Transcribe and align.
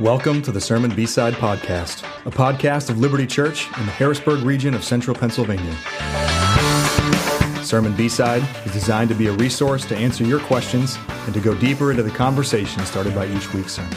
Welcome 0.00 0.40
to 0.42 0.50
the 0.50 0.62
Sermon 0.62 0.90
B-Side 0.96 1.34
Podcast, 1.34 2.04
a 2.24 2.30
podcast 2.30 2.88
of 2.88 2.96
Liberti 2.96 3.28
Church 3.28 3.66
in 3.78 3.84
the 3.84 3.92
Harrisburg 3.92 4.42
region 4.42 4.72
of 4.72 4.82
central 4.82 5.14
Pennsylvania. 5.14 5.76
Sermon 7.62 7.94
B-Side 7.94 8.42
is 8.64 8.72
designed 8.72 9.10
to 9.10 9.14
be 9.14 9.26
a 9.26 9.32
resource 9.32 9.84
to 9.84 9.94
answer 9.94 10.24
your 10.24 10.40
questions 10.40 10.96
and 11.26 11.34
to 11.34 11.40
go 11.40 11.54
deeper 11.54 11.90
into 11.90 12.02
the 12.02 12.10
conversation 12.10 12.82
started 12.86 13.14
by 13.14 13.26
each 13.26 13.52
week's 13.52 13.74
sermon. 13.74 13.92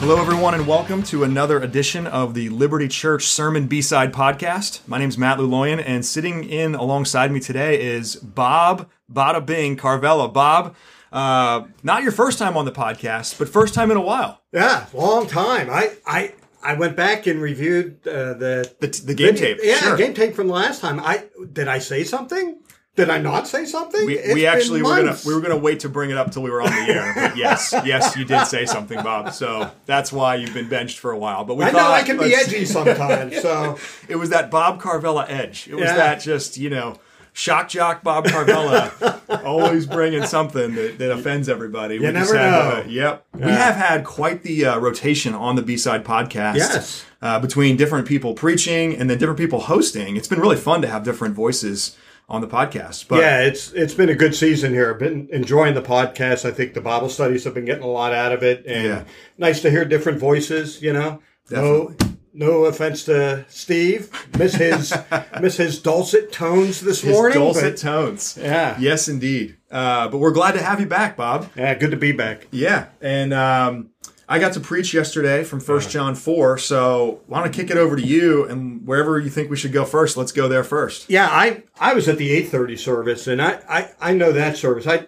Hello, 0.00 0.20
everyone, 0.20 0.54
and 0.54 0.66
welcome 0.66 1.04
to 1.04 1.22
another 1.22 1.60
edition 1.60 2.08
of 2.08 2.34
the 2.34 2.48
Liberti 2.48 2.90
Church 2.90 3.26
Sermon 3.26 3.68
B-Side 3.68 4.12
Podcast. 4.12 4.80
My 4.88 4.98
name 4.98 5.10
is 5.10 5.16
Matt 5.16 5.38
Luloyan, 5.38 5.80
and 5.86 6.04
sitting 6.04 6.42
in 6.42 6.74
alongside 6.74 7.30
me 7.30 7.38
today 7.38 7.80
is 7.80 8.16
Bob 8.16 8.90
Bada 9.08 9.46
Bing 9.46 9.76
Carvella. 9.76 10.32
Bob, 10.32 10.74
uh, 11.12 11.64
not 11.82 12.02
your 12.02 12.12
first 12.12 12.38
time 12.38 12.56
on 12.56 12.64
the 12.64 12.72
podcast, 12.72 13.38
but 13.38 13.48
first 13.48 13.74
time 13.74 13.90
in 13.90 13.96
a 13.96 14.00
while. 14.02 14.42
Yeah, 14.52 14.86
long 14.92 15.26
time. 15.26 15.68
I 15.70 15.92
I 16.06 16.32
I 16.62 16.74
went 16.74 16.96
back 16.96 17.26
and 17.26 17.40
reviewed 17.40 18.06
uh, 18.06 18.34
the, 18.34 18.72
the 18.80 19.02
the 19.06 19.14
game 19.14 19.34
tape. 19.34 19.58
Yeah, 19.62 19.76
sure. 19.76 19.96
game 19.96 20.14
tape 20.14 20.34
from 20.34 20.48
the 20.48 20.54
last 20.54 20.80
time. 20.80 20.98
I 21.00 21.24
did 21.52 21.68
I 21.68 21.78
say 21.78 22.04
something? 22.04 22.58
Did 22.96 23.10
I 23.10 23.18
not 23.18 23.46
say 23.46 23.66
something? 23.66 24.06
We, 24.06 24.18
we 24.32 24.46
actually 24.46 24.80
were 24.82 24.96
gonna 24.96 25.16
we 25.26 25.34
were 25.34 25.42
gonna 25.42 25.58
wait 25.58 25.80
to 25.80 25.88
bring 25.90 26.08
it 26.10 26.16
up 26.16 26.30
till 26.30 26.42
we 26.42 26.50
were 26.50 26.62
on 26.62 26.70
the 26.70 26.92
air. 26.92 27.12
But 27.14 27.36
yes, 27.36 27.74
yes, 27.84 28.16
you 28.16 28.24
did 28.24 28.46
say 28.46 28.64
something, 28.64 29.02
Bob. 29.02 29.34
So 29.34 29.70
that's 29.84 30.10
why 30.10 30.36
you've 30.36 30.54
been 30.54 30.68
benched 30.70 30.98
for 30.98 31.10
a 31.10 31.18
while. 31.18 31.44
But 31.44 31.56
we 31.58 31.64
I 31.64 31.70
thought, 31.72 31.88
know 31.88 31.90
I 31.92 32.02
can 32.02 32.16
be 32.18 32.34
edgy 32.34 32.64
sometimes. 32.64 33.38
So 33.42 33.78
it 34.08 34.16
was 34.16 34.30
that 34.30 34.50
Bob 34.50 34.80
Carvella 34.80 35.28
edge. 35.28 35.68
It 35.68 35.74
was 35.74 35.84
Yeah. 35.84 35.94
that 35.96 36.20
just 36.22 36.56
you 36.56 36.70
know 36.70 36.96
shock 37.36 37.68
jock 37.68 38.02
Bob 38.02 38.24
Carvella 38.24 39.20
always 39.44 39.86
bringing 39.86 40.24
something 40.24 40.74
that, 40.74 40.98
that 40.98 41.12
offends 41.12 41.48
everybody. 41.48 41.96
You 41.96 42.10
never 42.10 42.34
know. 42.34 42.84
yep, 42.88 43.26
we 43.34 43.42
have 43.42 43.76
had 43.76 44.04
quite 44.04 44.42
the 44.42 44.64
uh, 44.64 44.78
rotation 44.78 45.34
on 45.34 45.54
the 45.56 45.62
B 45.62 45.76
side 45.76 46.02
podcast. 46.04 46.56
Yes. 46.56 47.04
uh, 47.20 47.38
between 47.38 47.76
different 47.76 48.08
people 48.08 48.34
preaching 48.34 48.96
and 48.96 49.10
then 49.10 49.18
different 49.18 49.38
people 49.38 49.60
hosting. 49.60 50.16
It's 50.16 50.28
been 50.28 50.40
really 50.40 50.56
fun 50.56 50.80
to 50.82 50.88
have 50.88 51.04
different 51.04 51.34
voices 51.34 51.96
on 52.28 52.40
the 52.40 52.48
podcast. 52.48 53.06
But 53.06 53.20
yeah, 53.20 53.42
it's 53.42 53.70
it's 53.72 53.94
been 53.94 54.08
a 54.08 54.14
good 54.14 54.34
season 54.34 54.72
here. 54.72 54.90
I've 54.92 54.98
been 54.98 55.28
enjoying 55.30 55.74
the 55.74 55.82
podcast. 55.82 56.44
I 56.44 56.50
think 56.52 56.72
the 56.74 56.80
Bible 56.80 57.08
studies 57.10 57.44
have 57.44 57.54
been 57.54 57.66
getting 57.66 57.84
a 57.84 57.88
lot 57.88 58.12
out 58.14 58.32
of 58.32 58.42
it, 58.42 58.64
and 58.66 58.84
Yeah. 58.84 59.04
nice 59.38 59.60
to 59.62 59.70
hear 59.70 59.84
different 59.84 60.18
voices. 60.18 60.80
You 60.82 60.94
know, 60.94 61.20
no 61.50 61.94
no 62.36 62.66
offense 62.66 63.04
to 63.04 63.44
Steve, 63.48 64.10
miss 64.38 64.54
his 64.54 64.94
miss 65.40 65.56
his 65.56 65.80
dulcet 65.80 66.30
tones 66.32 66.80
this 66.80 67.00
his 67.00 67.12
morning. 67.14 67.38
dulcet 67.38 67.72
but- 67.74 67.80
tones. 67.80 68.38
Yeah. 68.40 68.76
Yes, 68.78 69.08
indeed. 69.08 69.56
Uh, 69.70 70.08
but 70.08 70.18
we're 70.18 70.30
glad 70.32 70.52
to 70.52 70.62
have 70.62 70.78
you 70.80 70.86
back, 70.86 71.16
Bob. 71.16 71.50
yeah, 71.56 71.74
good 71.74 71.90
to 71.90 71.96
be 71.96 72.12
back. 72.12 72.46
Yeah, 72.52 72.86
and 73.00 73.34
um, 73.34 73.90
I 74.28 74.38
got 74.38 74.52
to 74.52 74.60
preach 74.60 74.94
yesterday 74.94 75.42
from 75.42 75.58
First 75.60 75.90
John 75.90 76.14
four. 76.14 76.56
So 76.58 77.20
I 77.28 77.30
want 77.32 77.52
to 77.52 77.60
kick 77.60 77.70
it 77.70 77.76
over 77.76 77.96
to 77.96 78.02
you, 78.02 78.44
and 78.44 78.86
wherever 78.86 79.18
you 79.18 79.28
think 79.30 79.50
we 79.50 79.56
should 79.56 79.72
go 79.72 79.84
first, 79.84 80.16
let's 80.16 80.32
go 80.32 80.46
there 80.48 80.62
first. 80.64 81.10
Yeah, 81.10 81.28
I 81.30 81.64
I 81.80 81.94
was 81.94 82.08
at 82.08 82.16
the 82.18 82.30
eight 82.30 82.48
thirty 82.48 82.76
service, 82.76 83.26
and 83.26 83.42
I, 83.42 83.60
I 83.68 83.90
I 84.00 84.14
know 84.14 84.30
that 84.32 84.56
service. 84.56 84.86
I, 84.86 85.06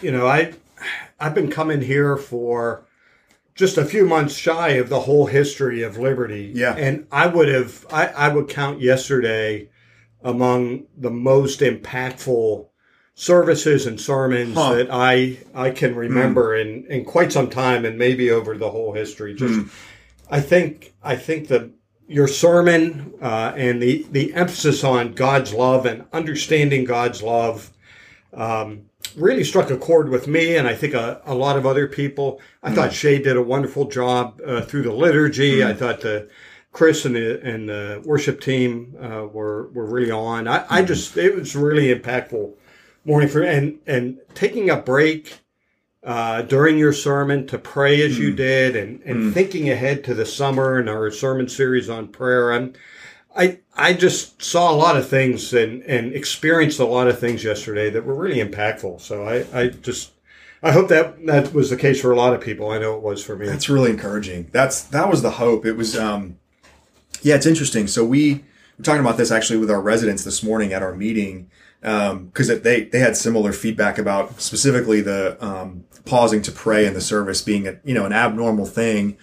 you 0.00 0.10
know, 0.10 0.26
I 0.26 0.54
I've 1.20 1.34
been 1.34 1.50
coming 1.50 1.82
here 1.82 2.16
for 2.16 2.84
just 3.54 3.76
a 3.78 3.84
few 3.84 4.06
months 4.06 4.34
shy 4.34 4.70
of 4.70 4.88
the 4.88 5.00
whole 5.00 5.26
history 5.26 5.82
of 5.82 5.96
Liberti. 5.96 6.52
Yeah. 6.54 6.74
and 6.76 7.06
I 7.12 7.26
would 7.26 7.48
have 7.48 7.86
I 7.90 8.06
I 8.08 8.28
would 8.28 8.48
count 8.48 8.80
yesterday 8.80 9.68
among 10.22 10.84
the 10.96 11.10
most 11.10 11.60
impactful 11.60 12.66
services 13.14 13.86
and 13.86 14.00
sermons 14.00 14.54
Huh. 14.54 14.74
that 14.74 14.88
I 14.90 15.38
I 15.54 15.70
can 15.70 15.94
remember 15.94 16.56
in 16.56 16.86
in 16.88 17.04
quite 17.04 17.32
some 17.32 17.50
time, 17.50 17.84
and 17.84 17.98
maybe 17.98 18.30
over 18.30 18.56
the 18.56 18.70
whole 18.70 18.92
history. 18.94 19.34
Just 19.34 19.60
I 20.30 20.40
think 20.40 20.94
I 21.02 21.16
think 21.16 21.48
the 21.48 21.70
your 22.08 22.28
sermon 22.28 23.12
uh, 23.20 23.52
and 23.56 23.82
the 23.82 24.06
the 24.10 24.32
emphasis 24.34 24.82
on 24.84 25.12
God's 25.12 25.52
love 25.52 25.84
and 25.86 26.04
understanding 26.12 26.84
God's 26.84 27.22
love 27.22 27.70
um, 28.32 28.86
really 29.16 29.44
struck 29.44 29.70
a 29.70 29.76
chord 29.76 30.08
with 30.08 30.26
me, 30.26 30.56
and 30.56 30.66
I 30.68 30.74
think 30.74 30.94
a, 30.94 31.20
a 31.24 31.34
lot 31.34 31.56
of 31.56 31.66
other 31.66 31.86
people. 31.86 32.40
I 32.62 32.72
thought 32.72 32.92
Shay 32.92 33.20
did 33.20 33.36
a 33.36 33.42
wonderful 33.42 33.86
job 33.86 34.40
uh, 34.46 34.62
through 34.62 34.82
the 34.82 34.92
liturgy. 34.92 35.64
I 35.64 35.74
thought 35.74 36.00
the 36.00 36.28
Chris 36.72 37.04
and 37.04 37.14
the 37.14 37.40
and 37.42 37.68
the 37.68 38.02
worship 38.04 38.40
team 38.40 38.96
uh, 39.00 39.26
were 39.26 39.68
were 39.68 39.86
really 39.86 40.10
on. 40.10 40.48
I, 40.48 40.64
I 40.68 40.82
just 40.82 41.16
it 41.16 41.34
was 41.34 41.54
really 41.54 41.94
impactful 41.94 42.54
morning 43.04 43.28
for 43.28 43.42
and 43.42 43.78
and 43.86 44.18
taking 44.34 44.70
a 44.70 44.76
break 44.76 45.40
uh, 46.04 46.42
during 46.42 46.78
your 46.78 46.92
sermon 46.92 47.46
to 47.46 47.58
pray 47.58 48.02
as 48.02 48.18
you 48.18 48.32
did 48.32 48.74
and, 48.74 49.00
and 49.02 49.32
thinking 49.32 49.70
ahead 49.70 50.02
to 50.04 50.14
the 50.14 50.26
summer 50.26 50.78
and 50.78 50.88
our 50.88 51.10
sermon 51.12 51.48
series 51.48 51.88
on 51.88 52.08
prayer. 52.08 52.52
I'm, 52.52 52.72
I, 53.34 53.60
I 53.74 53.94
just 53.94 54.42
saw 54.42 54.70
a 54.70 54.76
lot 54.76 54.96
of 54.96 55.08
things 55.08 55.52
and, 55.54 55.82
and 55.82 56.12
experienced 56.12 56.78
a 56.80 56.84
lot 56.84 57.08
of 57.08 57.18
things 57.18 57.44
yesterday 57.44 57.90
that 57.90 58.04
were 58.04 58.14
really 58.14 58.42
impactful. 58.44 59.00
So 59.00 59.26
I, 59.26 59.46
I 59.58 59.68
just, 59.68 60.12
I 60.62 60.72
hope 60.72 60.88
that 60.88 61.24
that 61.26 61.52
was 61.52 61.70
the 61.70 61.76
case 61.76 62.00
for 62.00 62.12
a 62.12 62.16
lot 62.16 62.34
of 62.34 62.40
people. 62.40 62.70
I 62.70 62.78
know 62.78 62.94
it 62.94 63.02
was 63.02 63.24
for 63.24 63.36
me. 63.36 63.46
That's 63.46 63.68
really 63.68 63.90
encouraging. 63.90 64.48
That's 64.52 64.82
that 64.84 65.10
was 65.10 65.22
the 65.22 65.32
hope. 65.32 65.66
It 65.66 65.72
was 65.72 65.98
um 65.98 66.38
yeah, 67.22 67.34
it's 67.34 67.46
interesting. 67.46 67.86
So 67.88 68.04
we 68.04 68.44
were 68.78 68.84
talking 68.84 69.00
about 69.00 69.16
this 69.16 69.30
actually 69.30 69.58
with 69.58 69.70
our 69.70 69.80
residents 69.80 70.24
this 70.24 70.42
morning 70.42 70.72
at 70.72 70.82
our 70.82 70.94
meeting 70.94 71.50
because 71.80 72.48
they 72.62 72.84
they 72.84 72.98
had 73.00 73.16
similar 73.16 73.52
feedback 73.52 73.98
about 73.98 74.40
specifically 74.40 75.00
the 75.00 75.36
um, 75.44 75.84
pausing 76.04 76.42
to 76.42 76.52
pray 76.52 76.86
in 76.86 76.94
the 76.94 77.00
service 77.00 77.42
being 77.42 77.66
a 77.66 77.78
you 77.84 77.94
know 77.94 78.06
an 78.06 78.12
abnormal 78.12 78.66
thing. 78.66 79.16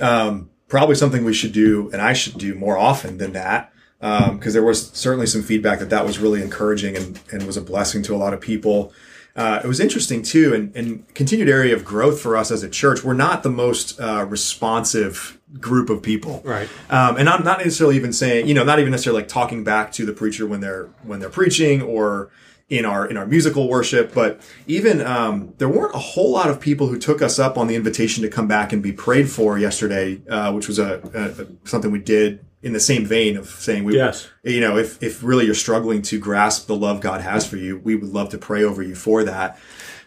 Um, 0.00 0.50
probably 0.68 0.94
something 0.94 1.24
we 1.24 1.34
should 1.34 1.52
do, 1.52 1.90
and 1.92 2.00
I 2.00 2.12
should 2.12 2.38
do 2.38 2.54
more 2.54 2.76
often 2.78 3.18
than 3.18 3.32
that. 3.32 3.70
Because 4.00 4.52
there 4.52 4.62
was 4.62 4.90
certainly 4.90 5.26
some 5.26 5.42
feedback 5.42 5.78
that 5.78 5.88
that 5.88 6.04
was 6.04 6.18
really 6.18 6.42
encouraging 6.42 6.94
and, 6.94 7.18
and 7.32 7.46
was 7.46 7.56
a 7.56 7.62
blessing 7.62 8.02
to 8.02 8.14
a 8.14 8.18
lot 8.18 8.34
of 8.34 8.40
people. 8.40 8.92
Uh, 9.36 9.60
it 9.64 9.66
was 9.66 9.80
interesting 9.80 10.22
too, 10.22 10.54
and, 10.54 10.76
and 10.76 11.14
continued 11.14 11.48
area 11.48 11.74
of 11.74 11.84
growth 11.84 12.20
for 12.20 12.36
us 12.36 12.50
as 12.50 12.62
a 12.62 12.68
church. 12.68 13.02
We're 13.02 13.14
not 13.14 13.42
the 13.42 13.50
most 13.50 13.98
uh, 13.98 14.26
responsive 14.28 15.40
group 15.58 15.88
of 15.88 16.02
people, 16.02 16.42
Right. 16.44 16.68
Um, 16.90 17.16
and 17.16 17.28
I'm 17.28 17.44
not 17.44 17.58
necessarily 17.58 17.96
even 17.96 18.12
saying, 18.12 18.46
you 18.46 18.54
know, 18.54 18.64
not 18.64 18.78
even 18.78 18.90
necessarily 18.90 19.22
like 19.22 19.28
talking 19.28 19.64
back 19.64 19.90
to 19.92 20.04
the 20.06 20.12
preacher 20.12 20.46
when 20.46 20.60
they're 20.60 20.88
when 21.02 21.20
they're 21.20 21.30
preaching 21.30 21.80
or 21.82 22.30
in 22.68 22.84
our 22.84 23.06
in 23.06 23.16
our 23.16 23.26
musical 23.26 23.68
worship, 23.68 24.14
but 24.14 24.40
even 24.66 25.00
um, 25.02 25.54
there 25.58 25.68
weren't 25.68 25.94
a 25.94 25.98
whole 25.98 26.30
lot 26.30 26.48
of 26.48 26.60
people 26.60 26.86
who 26.86 26.98
took 26.98 27.20
us 27.20 27.38
up 27.38 27.58
on 27.58 27.66
the 27.66 27.74
invitation 27.74 28.22
to 28.22 28.30
come 28.30 28.48
back 28.48 28.72
and 28.72 28.82
be 28.82 28.92
prayed 28.92 29.30
for 29.30 29.58
yesterday, 29.58 30.22
uh, 30.30 30.50
which 30.52 30.66
was 30.66 30.78
a, 30.78 31.00
a, 31.14 31.68
something 31.68 31.90
we 31.90 31.98
did 31.98 32.44
in 32.62 32.72
the 32.72 32.80
same 32.80 33.04
vein 33.04 33.36
of 33.36 33.46
saying 33.46 33.84
we 33.84 33.94
Yes. 33.94 34.26
you 34.42 34.60
know, 34.60 34.78
if, 34.78 35.00
if 35.02 35.22
really 35.22 35.44
you're 35.44 35.54
struggling 35.54 36.00
to 36.00 36.18
grasp 36.18 36.66
the 36.66 36.74
love 36.74 37.02
God 37.02 37.20
has 37.20 37.46
for 37.46 37.58
you, 37.58 37.78
we 37.78 37.94
would 37.94 38.08
love 38.08 38.30
to 38.30 38.38
pray 38.38 38.64
over 38.64 38.82
you 38.82 38.94
for 38.94 39.22
that. 39.24 39.58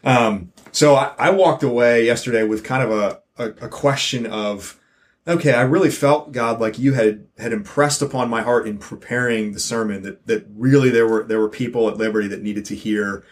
Um, 0.03 0.51
so 0.72 0.95
I, 0.95 1.13
I 1.19 1.29
walked 1.29 1.62
away 1.62 2.06
yesterday 2.06 2.44
with 2.44 2.63
kind 2.63 2.81
of 2.84 2.91
a, 2.91 3.22
a, 3.38 3.66
a 3.66 3.69
question 3.69 4.25
of, 4.25 4.79
okay, 5.27 5.53
I 5.53 5.61
really 5.61 5.89
felt 5.89 6.31
God 6.31 6.59
like 6.59 6.79
you 6.79 6.93
had, 6.93 7.27
had 7.38 7.53
impressed 7.53 8.01
upon 8.01 8.29
my 8.29 8.41
heart 8.41 8.67
in 8.67 8.77
preparing 8.77 9.51
the 9.51 9.59
sermon 9.59 10.01
that, 10.03 10.25
that 10.27 10.45
really 10.55 10.89
there 10.89 11.07
were, 11.07 11.23
there 11.23 11.39
were 11.39 11.49
people 11.49 11.89
at 11.89 11.97
Liberti 11.97 12.29
that 12.29 12.41
needed 12.41 12.65
to 12.65 12.75
hear, 12.75 13.25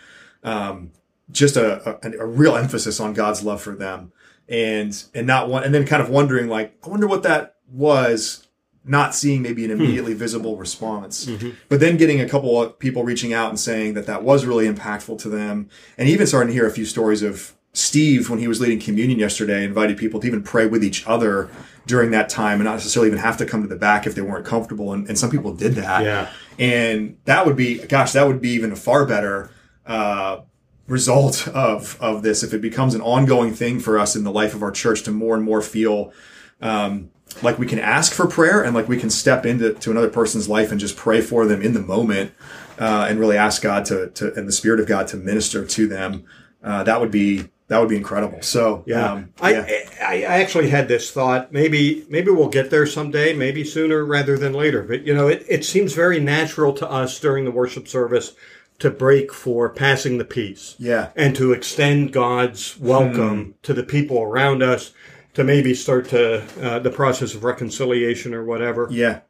um, 0.44 0.91
just 1.31 1.57
a, 1.57 2.06
a, 2.06 2.19
a 2.19 2.25
real 2.25 2.56
emphasis 2.56 3.00
on 3.00 3.13
God's 3.13 3.44
love 3.44 3.61
for 3.61 3.75
them. 3.75 4.11
And, 4.47 5.03
and 5.16 5.25
not 5.25 5.50
one, 5.50 5.63
and 5.63 5.73
then 5.73 5.88
kind 5.88 6.03
of 6.03 6.09
wondering 6.09 6.47
like, 6.47 6.78
I 6.85 6.89
wonder 6.89 7.07
what 7.07 7.23
that 7.23 7.56
was 7.67 8.47
not 8.88 9.16
seeing 9.16 9.41
maybe 9.41 9.66
an 9.66 9.72
immediately 9.72 10.13
visible 10.13 10.57
response, 10.57 11.25
but 11.69 11.79
then 11.79 11.97
getting 11.97 12.22
a 12.22 12.29
couple 12.29 12.62
of 12.62 12.77
people 12.77 13.03
reaching 13.03 13.33
out 13.33 13.50
and 13.50 13.59
saying 13.59 13.95
that 13.95 14.06
that 14.06 14.22
was 14.22 14.45
really 14.45 14.72
impactful 14.72 15.17
to 15.17 15.29
them, 15.29 15.67
and 15.97 16.07
even 16.07 16.27
starting 16.27 16.50
to 16.50 16.53
hear 16.53 16.68
a 16.68 16.71
few 16.71 16.86
stories 16.86 17.24
of 17.24 17.55
Steve 17.77 18.30
when 18.30 18.39
he 18.39 18.48
was 18.48 18.60
leading 18.62 18.80
communion 18.80 19.19
yesterday, 19.19 19.63
invited 19.63 19.98
people 19.98 20.19
to 20.19 20.27
even 20.27 20.42
pray 20.44 20.66
with 20.66 20.83
each 20.83 21.06
other 21.07 21.50
during 21.86 22.12
that 22.12 22.30
time, 22.30 22.56
and 22.56 22.63
not 22.63 22.74
necessarily 22.74 23.07
even 23.10 23.19
have 23.19 23.38
to 23.38 23.45
come 23.45 23.62
to 23.62 23.68
the 23.68 23.75
back 23.75 24.07
if 24.07 24.16
they 24.16 24.22
weren't 24.22 24.45
comfortable, 24.45 24.94
and, 24.94 25.07
and 25.07 25.18
some 25.19 25.30
people 25.30 25.54
did 25.54 25.74
that, 25.75 26.04
Yeah. 26.04 26.30
and 26.57 27.18
that 27.25 27.45
would 27.45 27.56
be, 27.56 27.77
gosh, 27.80 28.13
that 28.13 28.25
would 28.27 28.42
be 28.42 28.50
even 28.50 28.72
a 28.72 28.75
far 28.75 29.06
better. 29.06 29.50
Uh, 29.86 30.42
result 30.88 31.48
of 31.48 31.98
of 32.00 32.22
this 32.22 32.44
if 32.44 32.54
it 32.54 32.62
becomes 32.62 32.94
an 32.94 33.01
ongoing 33.01 33.51
thing 33.54 33.80
for 33.80 33.98
us 33.98 34.16
in 34.16 34.24
the 34.24 34.31
life 34.31 34.54
of 34.54 34.62
our 34.62 34.69
church 34.72 35.01
to 35.01 35.12
more 35.12 35.36
and 35.36 35.44
more 35.44 35.60
feel 35.60 36.13
um, 36.62 37.10
like 37.42 37.57
we 37.57 37.66
can 37.66 37.80
ask 37.80 38.13
for 38.13 38.27
prayer 38.27 38.63
and 38.63 38.75
like 38.75 38.88
we 38.88 38.95
can 38.98 39.10
step 39.10 39.48
into 39.48 39.74
to 39.74 39.89
another 39.89 40.10
person's 40.10 40.48
life 40.48 40.69
and 40.72 40.80
just 40.80 40.95
pray 40.95 41.22
for 41.22 41.45
them 41.48 41.60
in 41.62 41.74
the 41.74 41.81
moment 41.81 42.31
uh, 42.80 43.07
and 43.10 43.19
really 43.19 43.36
ask 43.36 43.63
God 43.63 43.83
to, 43.86 44.10
to 44.12 44.31
and 44.36 44.48
the 44.48 44.51
Spirit 44.51 44.80
of 44.80 44.86
God 44.88 45.07
to 45.07 45.18
minister 45.18 45.66
to 45.66 45.88
them. 45.88 46.24
Uh, 46.63 46.83
that 46.83 47.01
would 47.01 47.10
be 47.12 47.50
that 47.67 47.79
would 47.79 47.89
be 47.89 47.97
incredible. 47.97 48.41
So 48.41 48.83
Yeah. 48.85 49.12
um, 49.13 49.33
I, 49.41 49.51
yeah. 49.53 49.65
I 50.01 50.13
I 50.23 50.41
actually 50.41 50.69
had 50.69 50.88
this 50.88 51.12
thought. 51.12 51.51
Maybe 51.51 52.06
maybe 52.09 52.29
we'll 52.31 52.50
get 52.50 52.69
there 52.69 52.85
someday. 52.85 53.33
Maybe 53.33 53.63
sooner 53.63 54.06
rather 54.06 54.38
than 54.38 54.53
later. 54.53 54.83
But 54.83 55.06
you 55.06 55.13
know, 55.15 55.27
it, 55.27 55.45
it 55.50 55.65
seems 55.65 55.94
very 55.94 56.19
natural 56.19 56.73
to 56.73 56.89
us 56.89 57.19
during 57.19 57.44
the 57.45 57.51
worship 57.51 57.88
service 57.88 58.33
to 58.77 58.89
break 58.91 59.33
for 59.33 59.69
passing 59.69 60.17
the 60.17 60.25
peace 60.25 60.75
Yeah. 60.77 61.09
and 61.15 61.33
to 61.38 61.53
extend 61.53 62.12
God's 62.12 62.77
welcome 62.77 63.56
to 63.63 63.73
the 63.73 63.83
people 63.83 64.21
around 64.21 64.62
us, 64.62 64.91
to 65.33 65.45
maybe 65.45 65.73
start 65.73 66.09
to 66.09 66.44
uh, 66.62 66.79
the 66.79 66.89
process 66.91 67.33
of 67.33 67.45
reconciliation 67.45 68.33
or 68.33 68.44
whatever. 68.44 68.89
Yeah. 68.91 69.21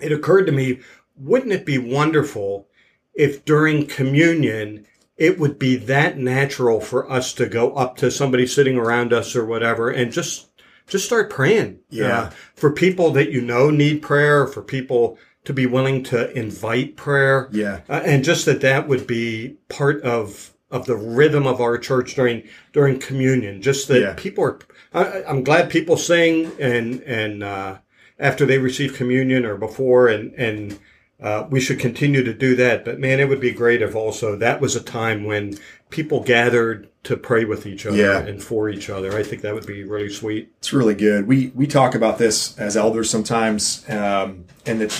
It 0.00 0.10
occurred 0.10 0.46
to 0.46 0.52
me, 0.52 0.80
wouldn't 1.18 1.52
it 1.52 1.66
be 1.66 1.76
wonderful 1.76 2.66
if 3.14 3.44
during 3.44 3.86
communion 3.86 4.86
it 5.16 5.38
would 5.38 5.58
be 5.58 5.76
that 5.76 6.18
natural 6.18 6.80
for 6.80 7.10
us 7.10 7.32
to 7.34 7.46
go 7.46 7.72
up 7.74 7.96
to 7.98 8.10
somebody 8.10 8.46
sitting 8.46 8.76
around 8.76 9.12
us 9.12 9.36
or 9.36 9.44
whatever 9.44 9.90
and 9.90 10.12
just 10.12 10.48
just 10.86 11.06
start 11.06 11.30
praying. 11.30 11.78
Yeah. 11.88 12.18
Uh, 12.18 12.30
for 12.54 12.70
people 12.70 13.10
that 13.12 13.30
you 13.30 13.40
know 13.40 13.70
need 13.70 14.02
prayer, 14.02 14.46
for 14.46 14.60
people 14.62 15.16
to 15.44 15.52
be 15.52 15.66
willing 15.66 16.02
to 16.04 16.30
invite 16.36 16.96
prayer. 16.96 17.48
Yeah. 17.52 17.80
Uh, 17.88 18.02
and 18.04 18.24
just 18.24 18.44
that 18.46 18.60
that 18.62 18.88
would 18.88 19.06
be 19.06 19.56
part 19.68 20.02
of 20.02 20.50
of 20.70 20.86
the 20.86 20.96
rhythm 20.96 21.46
of 21.46 21.60
our 21.60 21.78
church 21.78 22.14
during 22.16 22.42
during 22.72 22.98
communion. 22.98 23.62
Just 23.62 23.88
that 23.88 24.00
Yeah. 24.00 24.14
people 24.16 24.44
are. 24.44 24.58
I, 24.92 25.22
I'm 25.24 25.44
glad 25.44 25.70
people 25.70 25.96
sing 25.96 26.50
and 26.58 27.00
and 27.02 27.42
uh, 27.42 27.78
after 28.18 28.44
they 28.46 28.58
receive 28.58 28.94
communion 28.94 29.44
or 29.44 29.56
before, 29.56 30.08
and 30.08 30.32
and 30.34 30.78
uh, 31.22 31.46
we 31.48 31.60
should 31.60 31.78
continue 31.78 32.22
to 32.24 32.34
do 32.34 32.54
that. 32.56 32.84
But 32.84 32.98
man, 32.98 33.20
it 33.20 33.28
would 33.28 33.40
be 33.40 33.52
great 33.52 33.82
if 33.82 33.94
also 33.94 34.36
that 34.36 34.60
was 34.60 34.76
a 34.76 34.80
time 34.82 35.24
when 35.24 35.58
people 35.90 36.20
gathered 36.22 36.88
to 37.04 37.16
pray 37.16 37.44
with 37.44 37.66
each 37.66 37.86
other 37.86 37.96
Yeah. 37.96 38.18
and 38.20 38.42
for 38.42 38.68
each 38.68 38.90
other. 38.90 39.16
I 39.16 39.22
think 39.22 39.42
that 39.42 39.54
would 39.54 39.66
be 39.66 39.84
really 39.84 40.08
sweet. 40.10 40.50
It's 40.58 40.72
really 40.72 40.94
good. 40.94 41.26
We 41.26 41.52
we 41.54 41.66
talk 41.66 41.94
about 41.94 42.18
this 42.18 42.58
as 42.58 42.76
elders 42.76 43.10
sometimes, 43.10 43.84
um, 43.88 44.44
and 44.66 44.80
that 44.80 44.90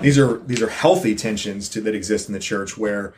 these 0.00 0.18
are 0.18 0.38
these 0.46 0.62
are 0.62 0.68
healthy 0.68 1.14
tensions 1.14 1.68
to, 1.70 1.80
that 1.80 1.94
exist 1.94 2.28
in 2.28 2.34
the 2.34 2.40
church 2.40 2.78
where. 2.78 3.14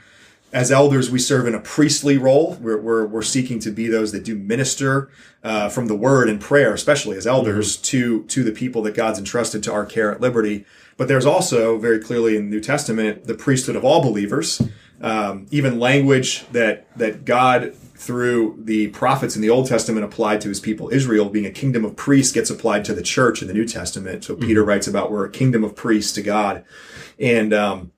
As 0.53 0.73
elders, 0.73 1.13
we 1.13 1.21
serve 1.21 1.47
in 1.47 1.55
a 1.55 1.61
priestly 1.61 2.19
role. 2.19 2.59
We're, 2.61 2.81
we're, 2.81 3.07
we're 3.07 3.23
seeking 3.23 3.61
to 3.61 3.71
be 3.71 3.87
those 3.87 4.11
that 4.11 4.25
do 4.25 4.35
minister 4.35 5.09
uh, 5.45 5.69
from 5.69 5.87
the 5.87 5.95
word 5.95 6.29
and 6.29 6.41
prayer, 6.41 6.75
especially 6.75 7.17
as 7.17 7.25
elders, 7.25 7.77
to 7.77 8.25
to 8.25 8.43
the 8.43 8.51
people 8.51 8.83
that 8.83 8.97
God's 8.97 9.21
entrusted 9.21 9.63
to 9.63 9.73
our 9.73 9.87
care 9.87 10.11
at 10.11 10.21
Liberti. 10.21 10.65
But 11.01 11.09
there's 11.09 11.25
also 11.25 11.79
very 11.79 11.99
clearly 11.99 12.37
in 12.37 12.51
the 12.51 12.57
New 12.57 12.61
Testament 12.61 13.25
the 13.25 13.33
priesthood 13.33 13.75
of 13.75 13.87
all 13.87 14.03
believers, 14.03 14.61
um, 15.01 15.47
even 15.51 15.81
language 15.81 16.47
that 16.49 16.95
that 16.99 17.25
God 17.25 17.75
through 17.75 18.59
the 18.59 18.89
prophets 18.89 19.35
in 19.35 19.41
the 19.41 19.49
Old 19.49 19.67
Testament 19.67 20.05
applied 20.05 20.43
to 20.43 20.51
his 20.51 20.61
people 20.61 20.91
Israel, 20.91 21.31
being 21.31 21.47
a 21.47 21.51
kingdom 21.51 21.87
of 21.87 21.97
priests, 21.97 22.35
gets 22.35 22.51
applied 22.51 22.85
to 22.85 22.93
the 22.93 23.01
church 23.01 23.41
in 23.41 23.49
the 23.49 23.55
New 23.55 23.67
Testament. 23.67 24.25
So 24.25 24.37
Peter 24.37 24.63
writes 24.63 24.87
about 24.87 25.11
we're 25.11 25.25
a 25.25 25.31
kingdom 25.31 25.65
of 25.65 25.75
priests 25.75 26.13
to 26.13 26.23
God, 26.23 26.67
and 27.19 27.55
um, 27.55 27.93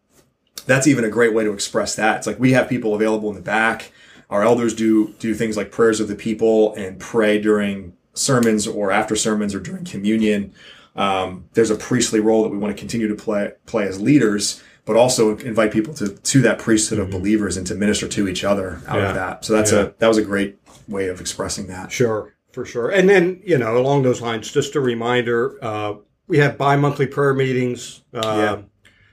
that's 0.67 0.87
even 0.87 1.03
a 1.03 1.11
great 1.11 1.35
way 1.35 1.43
to 1.43 1.53
express 1.53 1.97
that. 1.97 2.19
It's 2.19 2.29
like 2.29 2.39
we 2.39 2.53
have 2.53 2.69
people 2.69 2.95
available 2.95 3.31
in 3.31 3.35
the 3.35 3.43
back. 3.43 3.91
Our 4.31 4.45
elders 4.45 4.77
do 4.77 5.13
do 5.19 5.35
things 5.35 5.57
like 5.57 5.73
prayers 5.73 5.99
of 5.99 6.07
the 6.07 6.15
people 6.15 6.73
and 6.75 7.01
pray 7.01 7.41
during 7.41 7.97
sermons 8.15 8.69
or 8.69 8.93
after 8.93 9.17
sermons 9.17 9.57
or 9.57 9.59
during 9.59 9.85
communion. 9.85 10.55
Um, 10.95 11.47
there's 11.55 11.71
a 11.71 11.75
priestly 11.77 12.21
role 12.21 12.43
that 12.43 12.51
we 12.51 12.59
want 12.59 12.75
to 12.77 12.79
continue 12.79 13.09
to 13.09 13.15
play 13.15 13.53
play 13.67 13.85
as 13.87 14.01
leaders, 14.01 14.63
but 14.85 14.97
also 14.97 15.37
invite 15.39 15.73
people 15.73 15.95
to 15.95 16.09
to 16.11 16.41
that 16.43 16.59
priesthood 16.59 16.99
of 16.99 17.11
believers 17.11 17.57
and 17.57 17.67
to 17.69 17.75
minister 17.75 18.09
to 18.09 18.29
each 18.29 18.45
other 18.45 18.81
out 18.87 18.99
Yeah. 18.99 19.09
of 19.09 19.15
that. 19.15 19.45
So 19.45 19.53
that's 19.55 19.73
Yeah. 19.73 19.81
a 19.81 19.91
that 19.99 20.09
was 20.09 20.19
a 20.19 20.23
great 20.23 20.59
way 20.89 21.09
of 21.09 21.21
expressing 21.21 21.67
that. 21.69 21.91
Sure, 21.93 22.35
for 22.53 22.65
sure. 22.65 22.91
And 22.91 23.09
then, 23.09 23.41
you 23.45 23.57
know, 23.57 23.77
along 23.79 24.03
those 24.03 24.21
lines, 24.21 24.51
just 24.51 24.75
a 24.77 24.81
reminder 24.81 25.57
uh, 25.63 25.95
we 26.29 26.39
have 26.39 26.59
bi 26.59 26.77
monthly 26.77 27.07
prayer 27.07 27.35
meetings. 27.35 28.03
Uh, 28.13 28.21
Yeah. 28.25 28.57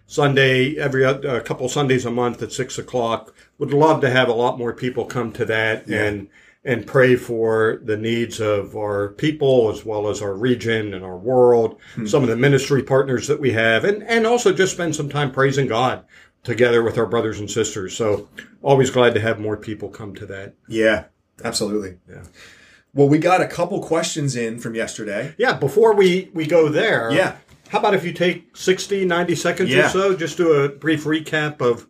Sunday, 0.06 0.76
every 0.76 1.04
a 1.04 1.40
couple 1.42 1.70
Sundays 1.70 2.04
a 2.04 2.10
month 2.12 2.42
at 2.42 2.52
six 2.52 2.80
o'clock. 2.80 3.34
Would 3.60 3.72
love 3.74 4.02
to 4.02 4.10
have 4.10 4.28
a 4.28 4.34
lot 4.34 4.58
more 4.58 4.74
people 4.74 5.06
come 5.06 5.32
to 5.34 5.46
that 5.46 5.86
and 5.88 6.28
and 6.70 6.86
pray 6.86 7.16
for 7.16 7.82
the 7.84 7.98
needs 7.98 8.40
of 8.40 8.76
our 8.78 9.10
people 9.10 9.72
as 9.72 9.84
well 9.84 10.08
as 10.08 10.22
our 10.22 10.36
region 10.36 10.94
and 10.94 11.04
our 11.04 11.18
world. 11.18 11.80
Hmm. 11.96 12.06
Some 12.06 12.22
of 12.22 12.30
the 12.30 12.36
ministry 12.36 12.84
partners 12.84 13.28
that 13.28 13.40
we 13.40 13.52
have, 13.54 13.84
and 13.84 14.04
and 14.04 14.28
also 14.28 14.54
just 14.54 14.74
spend 14.74 14.96
some 14.96 15.10
time 15.10 15.32
praising 15.32 15.66
God 15.68 16.06
together 16.44 16.84
with 16.84 16.98
our 17.00 17.08
brothers 17.08 17.40
and 17.40 17.50
sisters. 17.50 17.96
So 17.98 18.30
always 18.62 18.92
glad 18.92 19.16
to 19.16 19.20
have 19.20 19.40
more 19.40 19.58
people 19.58 19.90
come 19.90 20.14
to 20.16 20.28
that. 20.28 20.54
Yeah, 20.68 21.06
absolutely. 21.44 21.98
Yeah. 22.08 22.24
Well, 22.94 23.10
we 23.10 23.18
got 23.18 23.42
a 23.42 23.48
couple 23.48 23.82
questions 23.82 24.36
in 24.36 24.60
from 24.60 24.76
yesterday. 24.76 25.34
Yeah, 25.40 25.54
before 25.54 25.96
we, 25.96 26.30
we 26.34 26.46
go 26.46 26.70
there, 26.70 27.12
Yeah. 27.12 27.36
how 27.70 27.80
about 27.80 27.94
if 27.94 28.04
you 28.06 28.14
take 28.14 28.56
60, 28.56 29.06
90 29.06 29.36
seconds 29.36 29.70
Yeah. 29.70 29.88
or 29.88 29.90
so, 29.90 30.16
just 30.16 30.38
do 30.38 30.54
a 30.54 30.70
brief 30.70 31.04
recap 31.04 31.62
of 31.62 31.88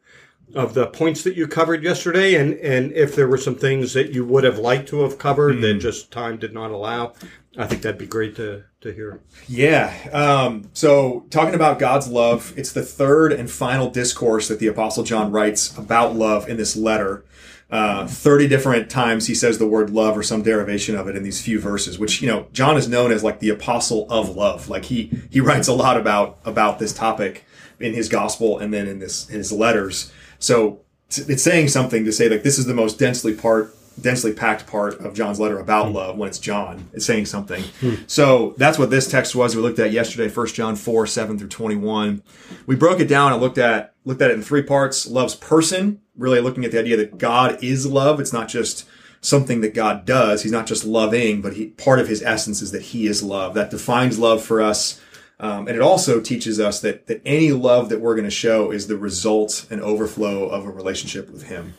of 0.55 0.73
the 0.73 0.87
points 0.87 1.23
that 1.23 1.35
you 1.35 1.47
covered 1.47 1.83
yesterday 1.83 2.35
and, 2.35 2.53
and 2.55 2.91
if 2.93 3.15
there 3.15 3.27
were 3.27 3.37
some 3.37 3.55
things 3.55 3.93
that 3.93 4.11
you 4.11 4.25
would 4.25 4.43
have 4.43 4.57
liked 4.57 4.89
to 4.89 5.01
have 5.01 5.17
covered 5.17 5.55
Hmm. 5.55 5.61
that 5.61 5.73
just 5.75 6.11
time 6.11 6.37
did 6.37 6.53
not 6.53 6.71
allow. 6.71 7.13
I 7.57 7.67
think 7.67 7.81
that'd 7.81 7.99
be 7.99 8.05
great 8.07 8.35
to, 8.37 8.63
to 8.81 8.93
hear. 8.93 9.19
Yeah. 9.47 9.93
Um, 10.13 10.69
so, 10.73 11.25
talking 11.29 11.55
about 11.55 11.77
God's 11.79 12.07
love, 12.07 12.53
it's 12.55 12.71
the 12.71 12.83
third 12.83 13.33
and 13.33 13.49
final 13.49 13.89
discourse 13.89 14.47
that 14.47 14.59
the 14.59 14.67
Apostle 14.67 15.03
John 15.03 15.31
writes 15.31 15.75
about 15.77 16.15
love 16.15 16.47
in 16.47 16.57
this 16.57 16.75
letter. 16.77 17.25
Uh, 17.71 18.07
30 18.07 18.47
different 18.47 18.89
times 18.89 19.27
he 19.27 19.35
says 19.35 19.57
the 19.59 19.67
word 19.67 19.89
love 19.91 20.17
or 20.17 20.23
some 20.23 20.41
derivation 20.41 20.95
of 20.95 21.07
it 21.07 21.15
in 21.15 21.21
these 21.23 21.41
few 21.41 21.59
verses, 21.59 21.99
which, 21.99 22.21
you 22.21 22.27
know, 22.27 22.47
John 22.53 22.77
is 22.77 22.87
known 22.87 23.11
as 23.11 23.23
like 23.23 23.39
the 23.39 23.49
apostle 23.49 24.07
of 24.09 24.35
love. 24.35 24.69
Like 24.69 24.85
he, 24.85 25.11
he 25.29 25.39
writes 25.39 25.67
a 25.67 25.73
lot 25.73 25.97
about, 25.97 26.39
about 26.45 26.79
this 26.79 26.93
topic 26.93 27.45
in 27.79 27.93
his 27.93 28.09
gospel 28.09 28.57
and 28.57 28.73
then 28.73 28.87
in 28.87 28.99
this, 28.99 29.29
in 29.29 29.37
his 29.37 29.51
letters. 29.51 30.11
So 30.39 30.81
it's 31.09 31.43
saying 31.43 31.69
something 31.69 32.05
to 32.05 32.11
say 32.11 32.29
like 32.29 32.43
this 32.43 32.59
is 32.59 32.65
the 32.65 32.73
most 32.73 32.99
densely 32.99 33.33
part 33.33 33.75
densely 34.01 34.33
packed 34.33 34.65
part 34.67 34.99
of 34.99 35.13
John's 35.13 35.39
letter 35.39 35.59
about 35.59 35.87
hmm. 35.87 35.95
love 35.95 36.17
when 36.17 36.29
it's 36.29 36.39
John. 36.39 36.89
It's 36.93 37.05
saying 37.05 37.25
something. 37.25 37.63
Hmm. 37.79 37.95
So 38.07 38.53
that's 38.57 38.79
what 38.79 38.89
this 38.89 39.09
text 39.09 39.35
was 39.35 39.55
we 39.55 39.61
looked 39.61 39.79
at 39.79 39.91
yesterday, 39.91 40.33
1 40.33 40.47
John 40.47 40.75
4, 40.75 41.07
7 41.07 41.37
through 41.37 41.47
21. 41.47 42.23
We 42.65 42.75
broke 42.75 42.99
it 42.99 43.07
down 43.07 43.33
and 43.33 43.41
looked 43.41 43.57
at 43.57 43.93
looked 44.05 44.21
at 44.21 44.31
it 44.31 44.35
in 44.35 44.41
three 44.41 44.63
parts. 44.63 45.07
Love's 45.07 45.35
person, 45.35 46.01
really 46.17 46.39
looking 46.39 46.65
at 46.65 46.71
the 46.71 46.79
idea 46.79 46.97
that 46.97 47.17
God 47.17 47.63
is 47.63 47.85
love. 47.85 48.19
It's 48.19 48.33
not 48.33 48.47
just 48.47 48.87
something 49.21 49.61
that 49.61 49.73
God 49.73 50.05
does. 50.05 50.43
He's 50.43 50.51
not 50.51 50.67
just 50.67 50.85
loving, 50.85 51.41
but 51.41 51.53
he 51.53 51.67
part 51.67 51.99
of 51.99 52.07
his 52.07 52.21
essence 52.23 52.61
is 52.61 52.71
that 52.71 52.81
he 52.81 53.07
is 53.07 53.21
love. 53.21 53.53
That 53.53 53.69
defines 53.69 54.17
love 54.17 54.43
for 54.43 54.61
us. 54.61 54.99
Um, 55.39 55.67
and 55.67 55.75
it 55.75 55.81
also 55.81 56.19
teaches 56.19 56.59
us 56.59 56.81
that 56.81 57.07
that 57.07 57.21
any 57.25 57.51
love 57.51 57.89
that 57.89 58.01
we're 58.01 58.15
going 58.15 58.25
to 58.25 58.31
show 58.31 58.71
is 58.71 58.87
the 58.87 58.97
result 58.97 59.65
and 59.69 59.81
overflow 59.81 60.49
of 60.49 60.65
a 60.65 60.69
relationship 60.69 61.29
with 61.29 61.43
him. 61.43 61.75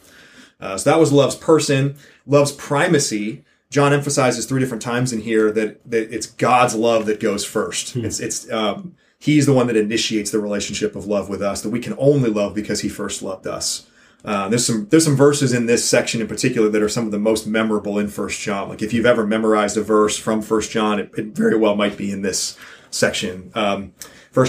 Uh, 0.61 0.77
so 0.77 0.91
that 0.91 0.99
was 0.99 1.13
love's 1.13 1.37
person, 1.37 1.97
love's 2.27 2.53
primacy. 2.53 3.45
John 3.71 3.93
emphasizes 3.93 4.47
three 4.47 4.61
different 4.61 4.83
times 4.83 5.13
in 5.13 5.21
here 5.21 5.53
that 5.53 5.89
that 5.91 6.13
it's 6.13 6.27
God's 6.27 6.75
love 6.75 7.07
that 7.07 7.21
goes 7.21 7.45
first. 7.45 7.97
It's 7.97 8.19
it's 8.19 8.51
um, 8.51 8.97
he's 9.19 9.47
the 9.47 9.53
one 9.53 9.67
that 9.67 9.77
initiates 9.77 10.31
the 10.31 10.41
relationship 10.41 10.97
of 10.97 11.07
love 11.07 11.29
with 11.29 11.43
us. 11.43 11.61
That 11.61 11.71
we 11.71 11.81
can 11.81 11.95
only 11.99 12.31
love 12.31 12.55
because 12.55 12.81
he 12.81 12.89
first 12.89 13.23
loved 13.23 13.47
us. 13.47 13.87
Uh, 14.25 14.49
there's 14.49 14.67
some 14.67 14.87
there's 14.89 15.05
some 15.05 15.17
verses 15.17 15.53
in 15.53 15.67
this 15.67 15.89
section 15.89 16.21
in 16.21 16.27
particular 16.27 16.69
that 16.69 16.83
are 16.83 16.89
some 16.89 17.07
of 17.07 17.11
the 17.11 17.19
most 17.19 17.47
memorable 17.47 17.99
in 17.99 18.09
First 18.09 18.41
John. 18.41 18.69
Like 18.69 18.83
if 18.83 18.93
you've 18.93 19.07
ever 19.07 19.27
memorized 19.27 19.77
a 19.77 19.83
verse 19.83 20.19
from 20.19 20.43
First 20.43 20.71
John, 20.71 20.99
it, 20.99 21.11
it 21.17 21.27
very 21.29 21.57
well 21.57 21.77
might 21.77 21.97
be 21.97 22.11
in 22.11 22.23
this 22.23 22.59
section. 22.91 23.51
Um, 23.55 23.95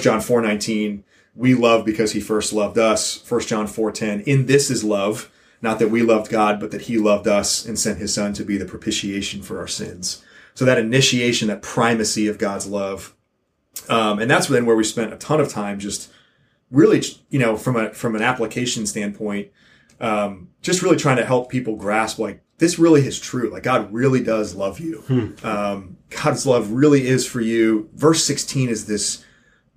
John 0.02 0.22
four 0.22 0.42
nineteen, 0.42 1.04
we 1.36 1.54
love 1.54 1.86
because 1.86 2.12
he 2.12 2.20
first 2.20 2.54
loved 2.54 2.78
us. 2.78 3.18
First 3.18 3.48
John 3.48 3.68
four 3.68 3.92
ten, 3.92 4.22
in 4.22 4.46
this 4.46 4.70
is 4.70 4.84
love 4.84 5.32
not 5.62 5.80
that 5.80 5.90
we 5.90 6.02
loved 6.02 6.32
God, 6.32 6.60
but 6.60 6.72
that 6.72 6.84
He 6.84 6.98
loved 6.98 7.28
us 7.28 7.66
and 7.66 7.78
sent 7.78 8.00
His 8.00 8.14
Son 8.14 8.34
to 8.34 8.44
be 8.44 8.58
the 8.58 8.66
propitiation 8.66 9.42
for 9.42 9.60
our 9.60 9.68
sins. 9.68 10.24
So 10.54 10.66
that 10.66 10.80
initiation, 10.80 11.48
that 11.48 11.62
primacy 11.62 12.28
of 12.28 12.38
God's 12.38 12.68
love, 12.68 13.16
um, 13.88 14.20
and 14.20 14.30
that's 14.30 14.48
then 14.48 14.66
where 14.66 14.76
we 14.76 14.84
spent 14.84 15.14
a 15.14 15.18
ton 15.18 15.40
of 15.40 15.50
time 15.50 15.80
just 15.80 16.12
really, 16.72 17.04
you 17.30 17.40
know, 17.40 17.56
from 17.56 17.76
a 17.76 17.94
from 17.94 18.16
an 18.16 18.22
application 18.22 18.86
standpoint, 18.86 19.50
um, 20.02 20.50
just 20.62 20.82
really 20.82 20.98
trying 20.98 21.18
to 21.18 21.26
help 21.26 21.50
people 21.50 21.76
grasp 21.76 22.20
like 22.20 22.42
this 22.58 22.78
really 22.78 23.06
is 23.08 23.20
true. 23.20 23.50
Like 23.50 23.64
God 23.64 23.92
really 23.94 24.22
does 24.24 24.54
love 24.56 24.80
you. 24.80 25.04
Um, 25.44 25.98
God's 26.10 26.46
love 26.46 26.72
really 26.72 27.08
is 27.08 27.26
for 27.26 27.42
you. 27.42 27.90
Verse 27.96 28.24
sixteen 28.24 28.70
is 28.70 28.86
this, 28.86 29.24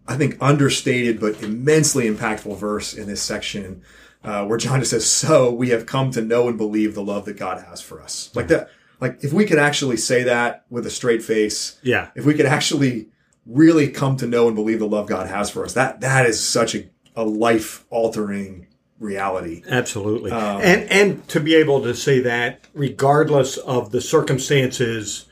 I 0.09 0.17
think, 0.17 0.37
understated 0.41 1.21
but 1.21 1.43
immensely 1.43 2.09
impactful 2.11 2.59
verse 2.59 2.93
in 2.95 3.07
this 3.07 3.23
section 3.23 3.83
uh, 4.25 4.45
where 4.47 4.59
John 4.59 4.81
just 4.81 4.91
says, 4.91 5.07
"So 5.11 5.51
we 5.53 5.71
have 5.71 5.87
come 5.87 6.11
to 6.13 6.21
know 6.23 6.49
and 6.49 6.59
believe 6.59 6.95
the 6.95 7.03
love 7.03 7.25
that 7.27 7.37
God 7.37 7.63
has 7.65 7.81
for 7.81 8.03
us." 8.03 8.31
Like 8.35 8.49
that. 8.49 8.69
Like 9.01 9.23
if 9.25 9.33
we 9.33 9.45
could 9.45 9.59
actually 9.59 9.97
say 9.99 10.23
that 10.23 10.65
with 10.71 10.87
a 10.87 10.91
straight 10.91 11.23
face, 11.23 11.79
Yeah. 11.83 12.09
if 12.15 12.25
we 12.25 12.33
could 12.33 12.47
actually 12.47 13.09
really 13.45 13.89
come 13.89 14.17
to 14.17 14.27
know 14.27 14.47
and 14.47 14.55
believe 14.57 14.79
the 14.79 14.87
love 14.87 15.07
God 15.09 15.27
has 15.27 15.51
for 15.51 15.65
us, 15.65 15.75
that 15.75 16.01
that 16.01 16.25
is 16.27 16.43
such 16.43 16.75
a, 16.75 16.89
a 17.17 17.25
life 17.25 17.85
altering 17.91 18.67
reality. 19.01 19.63
Absolutely. 19.69 20.31
Um, 20.31 20.61
and 20.63 20.91
and 20.91 21.29
to 21.29 21.41
be 21.41 21.55
able 21.55 21.83
to 21.83 21.95
say 21.95 22.21
that 22.21 22.61
regardless 22.75 23.57
of 23.59 23.91
the 23.91 24.01
circumstances 24.01 25.27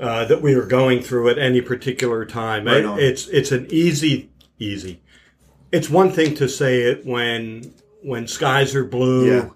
uh, 0.00 0.24
that 0.24 0.42
we 0.42 0.54
are 0.54 0.66
going 0.66 1.00
through 1.00 1.28
at 1.28 1.38
any 1.38 1.60
particular 1.60 2.24
time. 2.24 2.66
Right 2.66 2.84
It- 2.84 2.98
it's 2.98 3.28
it's 3.28 3.52
an 3.52 3.66
easy 3.70 4.30
easy. 4.58 5.00
It's 5.72 5.88
one 5.90 6.10
thing 6.10 6.34
to 6.36 6.48
say 6.48 6.80
it 6.82 7.06
when 7.06 7.72
when 8.02 8.26
skies 8.26 8.74
are 8.74 8.84
blue 8.84 9.26
Yeah. 9.30 9.48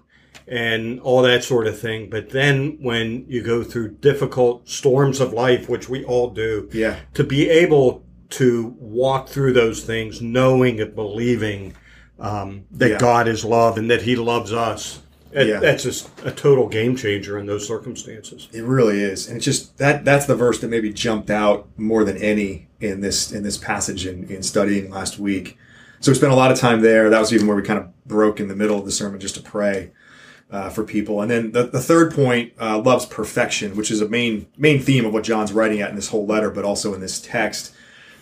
and 0.47 0.99
all 1.01 1.21
that 1.23 1.43
sort 1.43 1.67
of 1.67 1.77
thing. 1.79 2.09
But 2.09 2.29
then 2.31 2.77
when 2.81 3.25
you 3.27 3.43
go 3.43 3.63
through 3.63 3.89
difficult 4.01 4.67
storms 4.67 5.19
of 5.19 5.33
life, 5.33 5.69
which 5.69 5.87
we 5.89 6.03
all 6.05 6.29
do, 6.31 6.67
Yeah. 6.71 6.95
to 7.13 7.23
be 7.23 7.49
able 7.49 8.03
to 8.31 8.75
walk 8.79 9.27
through 9.29 9.53
those 9.53 9.81
things, 9.83 10.21
knowing 10.21 10.79
and 10.79 10.95
believing 10.95 11.73
um, 12.19 12.63
that 12.71 12.89
Yeah. 12.91 12.97
God 12.97 13.27
is 13.27 13.43
love 13.45 13.77
and 13.77 13.89
that 13.89 14.01
He 14.03 14.15
loves 14.15 14.51
us. 14.53 14.99
it- 15.31 15.47
Yeah. 15.47 15.59
That's 15.59 15.83
just 15.83 16.09
a 16.25 16.31
total 16.31 16.67
game 16.67 16.95
changer 16.95 17.37
in 17.37 17.45
those 17.45 17.67
circumstances. 17.67 18.47
It 18.51 18.63
really 18.63 18.99
is, 19.01 19.27
and 19.27 19.37
it's 19.37 19.45
just 19.45 19.77
that 19.77 20.03
that's 20.03 20.25
the 20.25 20.35
verse 20.35 20.59
that 20.59 20.69
maybe 20.69 20.91
jumped 20.91 21.29
out 21.29 21.67
more 21.77 22.03
than 22.03 22.17
any 22.17 22.67
in 22.81 23.01
this 23.01 23.31
in 23.31 23.43
this 23.43 23.57
passage 23.57 24.05
in, 24.07 24.23
in 24.25 24.41
studying 24.43 24.89
last 24.89 25.19
week. 25.19 25.57
So 25.99 26.11
we 26.11 26.15
spent 26.15 26.31
a 26.31 26.35
lot 26.35 26.51
of 26.51 26.57
time 26.57 26.81
there. 26.81 27.09
That 27.09 27.19
was 27.19 27.31
even 27.33 27.45
where 27.45 27.55
we 27.57 27.61
kind 27.63 27.77
of 27.79 27.85
broke 28.05 28.39
in 28.39 28.47
the 28.47 28.55
middle 28.55 28.79
of 28.79 28.85
the 28.85 28.91
sermon 28.91 29.19
just 29.19 29.35
to 29.35 29.41
pray 29.41 29.91
uh, 30.49 30.69
for 30.69 30.83
people. 30.83 31.21
And 31.21 31.29
then 31.29 31.51
the, 31.51 31.63
the 31.67 31.81
third 31.81 32.11
point, 32.13 32.53
uh, 32.59 32.79
love's 32.79 33.05
perfection, 33.05 33.75
which 33.75 33.91
is 33.91 34.01
a 34.01 34.07
main 34.09 34.47
main 34.57 34.81
theme 34.81 35.05
of 35.05 35.13
what 35.13 35.23
John's 35.23 35.53
writing 35.53 35.79
at 35.81 35.89
in 35.91 35.95
this 35.95 36.07
whole 36.09 36.25
letter, 36.25 36.49
but 36.49 36.63
also 36.65 36.93
in 36.95 37.01
this 37.01 37.19
text, 37.21 37.71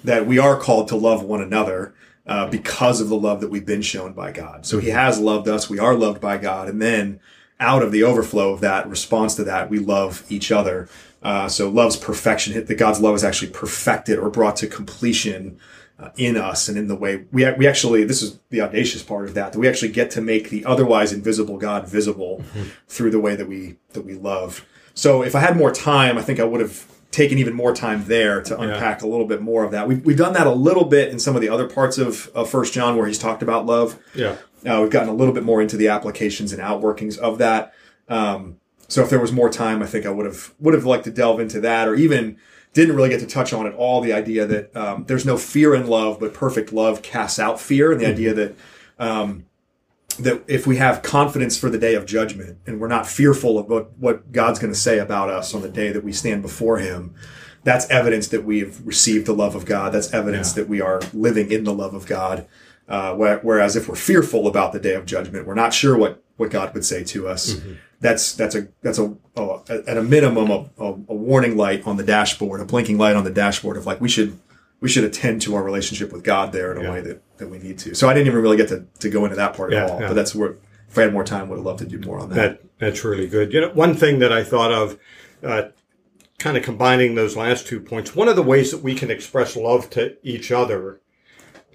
that 0.04 0.26
we 0.28 0.38
are 0.40 0.60
called 0.60 0.88
to 0.90 0.96
love 0.98 1.24
one 1.24 1.42
another. 1.42 1.94
Uh, 2.28 2.46
because 2.50 3.00
of 3.00 3.08
the 3.08 3.16
love 3.16 3.40
that 3.40 3.50
we've 3.50 3.66
been 3.66 3.82
shown 3.82 4.12
by 4.12 4.34
God. 4.34 4.66
So 4.66 4.80
he 4.80 4.90
has 4.90 5.18
loved 5.18 5.48
us. 5.48 5.70
We 5.70 5.80
are 5.80 5.96
loved 5.96 6.20
by 6.20 6.38
God. 6.38 6.68
And 6.68 6.82
then 6.82 7.22
out 7.58 7.82
of 7.82 7.94
the 7.94 8.04
overflow 8.04 8.52
of 8.52 8.60
that 8.60 8.86
response 8.90 9.36
to 9.36 9.46
that, 9.46 9.70
we 9.70 9.80
love 9.80 10.26
each 10.28 10.52
other. 10.52 10.90
Uh, 11.24 11.48
so 11.48 11.70
love's 11.70 11.96
perfection, 11.96 12.66
that 12.66 12.76
God's 12.76 13.00
love 13.00 13.16
is 13.16 13.24
actually 13.24 13.52
perfected 13.52 14.20
or 14.20 14.30
brought 14.30 14.58
to 14.58 14.68
completion 14.68 15.58
uh, 16.00 16.10
in 16.18 16.36
us 16.36 16.68
and 16.68 16.78
in 16.78 16.88
the 16.88 16.96
way 16.96 17.26
we, 17.32 17.50
we 17.54 17.66
actually, 17.66 18.04
this 18.04 18.22
is 18.22 18.40
the 18.50 18.60
audacious 18.60 19.02
part 19.02 19.26
of 19.26 19.34
that, 19.34 19.54
that 19.54 19.60
we 19.60 19.68
actually 19.68 19.94
get 19.94 20.12
to 20.12 20.22
make 20.22 20.50
the 20.50 20.66
otherwise 20.66 21.14
invisible 21.14 21.58
God 21.58 21.88
visible 21.88 22.44
through 22.90 23.12
the 23.12 23.22
way 23.22 23.36
that 23.38 23.48
we, 23.48 23.78
that 23.94 24.06
we 24.06 24.16
love. 24.16 24.66
So 24.94 25.24
if 25.24 25.34
I 25.34 25.40
had 25.40 25.56
more 25.56 25.72
time, 25.72 26.18
I 26.18 26.22
think 26.22 26.40
I 26.40 26.44
would 26.44 26.60
have 26.60 26.86
taken 27.12 27.38
even 27.38 27.54
more 27.54 27.74
time 27.74 28.04
there 28.06 28.42
to 28.42 28.60
unpack 28.60 29.02
a 29.02 29.08
little 29.08 29.26
bit 29.26 29.42
more 29.42 29.64
of 29.64 29.72
that. 29.72 29.88
We've, 29.88 30.04
we've 30.06 30.18
done 30.18 30.34
that 30.34 30.46
a 30.46 30.52
little 30.52 30.86
bit 30.86 31.10
in 31.10 31.20
some 31.20 31.36
of 31.36 31.42
the 31.42 31.50
other 31.50 31.68
parts 31.68 31.98
of, 31.98 32.28
of 32.36 32.50
First 32.50 32.74
John 32.74 32.98
where 32.98 33.08
he's 33.08 33.18
talked 33.18 33.42
about 33.42 33.66
love. 33.66 33.98
Yeah. 34.14 34.36
Uh, 34.66 34.82
we've 34.82 34.92
gotten 34.92 35.10
a 35.10 35.14
little 35.14 35.34
bit 35.34 35.44
more 35.44 35.62
into 35.62 35.78
the 35.78 35.88
applications 35.88 36.52
and 36.52 36.62
outworkings 36.62 37.18
of 37.18 37.38
that. 37.38 37.74
Um, 38.10 38.60
so 38.88 39.04
if 39.04 39.10
there 39.10 39.20
was 39.20 39.32
more 39.32 39.50
time, 39.50 39.82
I 39.82 39.86
think 39.86 40.06
I 40.06 40.10
would 40.10 40.26
have 40.26 40.54
would 40.60 40.74
have 40.74 40.86
liked 40.86 41.06
to 41.06 41.12
delve 41.12 41.40
into 41.40 41.60
that, 41.62 41.88
or 41.88 41.96
even 41.96 42.38
didn't 42.74 42.96
really 42.96 43.10
get 43.10 43.20
to 43.20 43.28
touch 43.28 43.54
on 43.54 43.66
at 43.68 43.74
all 43.74 44.02
the 44.02 44.14
idea 44.14 44.46
that 44.46 44.76
um, 44.76 45.06
there's 45.08 45.26
no 45.26 45.38
fear 45.38 45.76
in 45.76 45.88
love, 45.88 46.20
but 46.20 46.34
perfect 46.34 46.72
love 46.72 47.02
casts 47.02 47.40
out 47.40 47.60
fear, 47.60 47.92
and 47.92 48.00
the 48.00 48.06
idea 48.06 48.34
that 48.34 48.56
um, 49.00 49.46
that 50.18 50.44
if 50.48 50.66
we 50.68 50.78
have 50.78 51.02
confidence 51.02 51.58
for 51.58 51.70
the 51.70 51.78
day 51.78 51.96
of 51.96 52.06
judgment 52.06 52.58
and 52.66 52.80
we're 52.80 52.88
not 52.88 53.08
fearful 53.08 53.58
of 53.60 53.68
what, 53.70 53.98
what 53.98 54.32
God's 54.32 54.60
going 54.60 54.74
to 54.74 54.80
say 54.80 55.00
about 55.00 55.30
us 55.30 55.54
on 55.54 55.62
the 55.62 55.70
day 55.70 55.92
that 55.92 56.04
we 56.04 56.12
stand 56.14 56.42
before 56.42 56.78
Him, 56.80 57.14
that's 57.64 57.90
evidence 57.90 58.28
that 58.30 58.44
we've 58.46 58.80
received 58.86 59.26
the 59.26 59.34
love 59.34 59.56
of 59.56 59.66
God. 59.66 59.94
That's 59.94 60.14
evidence 60.14 60.54
that 60.54 60.70
we 60.70 60.80
are 60.82 61.02
living 61.14 61.52
in 61.52 61.64
the 61.64 61.74
love 61.74 61.94
of 61.94 62.06
God. 62.06 62.48
Uh, 62.88 63.14
whereas 63.16 63.76
if 63.76 63.90
we're 63.90 63.96
fearful 63.96 64.48
about 64.48 64.72
the 64.72 64.80
day 64.80 64.94
of 64.94 65.06
judgment, 65.06 65.46
we're 65.46 65.54
not 65.54 65.74
sure 65.74 65.98
what, 65.98 66.24
what 66.38 66.50
God 66.50 66.74
would 66.74 66.86
say 66.86 67.04
to 67.06 67.28
us. 67.28 67.60
That's 68.00 68.34
that's 68.34 68.54
a 68.56 68.68
that's 68.84 69.00
a, 69.00 69.16
a 69.36 69.60
at 69.88 69.98
a 69.98 70.04
minimum 70.04 70.52
a, 70.52 70.70
a, 70.78 70.86
a 71.10 71.16
warning 71.16 71.58
light 71.58 71.86
on 71.88 71.98
the 71.98 72.04
dashboard, 72.04 72.62
a 72.62 72.66
blinking 72.66 72.98
light 73.00 73.16
on 73.16 73.24
the 73.24 73.32
dashboard 73.32 73.76
of 73.76 73.86
like 73.88 74.00
we 74.00 74.08
should 74.08 74.38
we 74.80 74.88
should 74.88 75.04
attend 75.04 75.42
to 75.42 75.56
our 75.56 75.64
relationship 75.64 76.14
with 76.14 76.24
God 76.24 76.52
there 76.54 76.72
in 76.72 76.78
a 76.78 76.84
Yeah. 76.84 76.92
way 76.94 77.02
that, 77.02 77.22
that 77.38 77.50
we 77.50 77.60
need 77.60 77.78
to. 77.80 77.94
So 77.96 78.10
I 78.10 78.14
didn't 78.14 78.28
even 78.28 78.42
really 78.42 78.58
get 78.58 78.70
to, 78.70 78.86
to 79.00 79.10
go 79.10 79.24
into 79.26 79.36
that 79.36 79.56
part 79.56 79.72
Yeah, 79.72 79.86
at 79.86 79.92
all. 79.92 80.00
yeah. 80.02 80.08
But 80.08 80.14
that's 80.16 80.34
where 80.36 80.58
if 80.90 80.98
I 80.98 81.02
had 81.04 81.14
more 81.14 81.24
time, 81.24 81.50
would 81.50 81.58
have 81.58 81.66
loved 81.66 81.80
to 81.80 81.86
do 81.86 82.00
more 82.00 82.20
on 82.20 82.30
that. 82.30 82.36
That 82.36 82.62
that's 82.80 83.04
really 83.04 83.28
good. 83.28 83.54
You 83.54 83.62
know, 83.62 83.70
one 83.70 83.94
thing 83.96 84.20
that 84.20 84.32
I 84.32 84.44
thought 84.44 84.72
of, 84.72 84.98
uh, 85.44 85.64
kind 86.40 86.56
of 86.56 86.64
combining 86.64 87.16
those 87.16 87.36
last 87.36 87.68
two 87.68 87.80
points. 87.80 88.16
One 88.16 88.28
of 88.28 88.36
the 88.36 88.44
ways 88.44 88.72
that 88.72 88.84
we 88.84 88.94
can 88.96 89.10
express 89.12 89.56
love 89.56 89.90
to 89.92 90.16
each 90.24 90.52
other, 90.52 91.02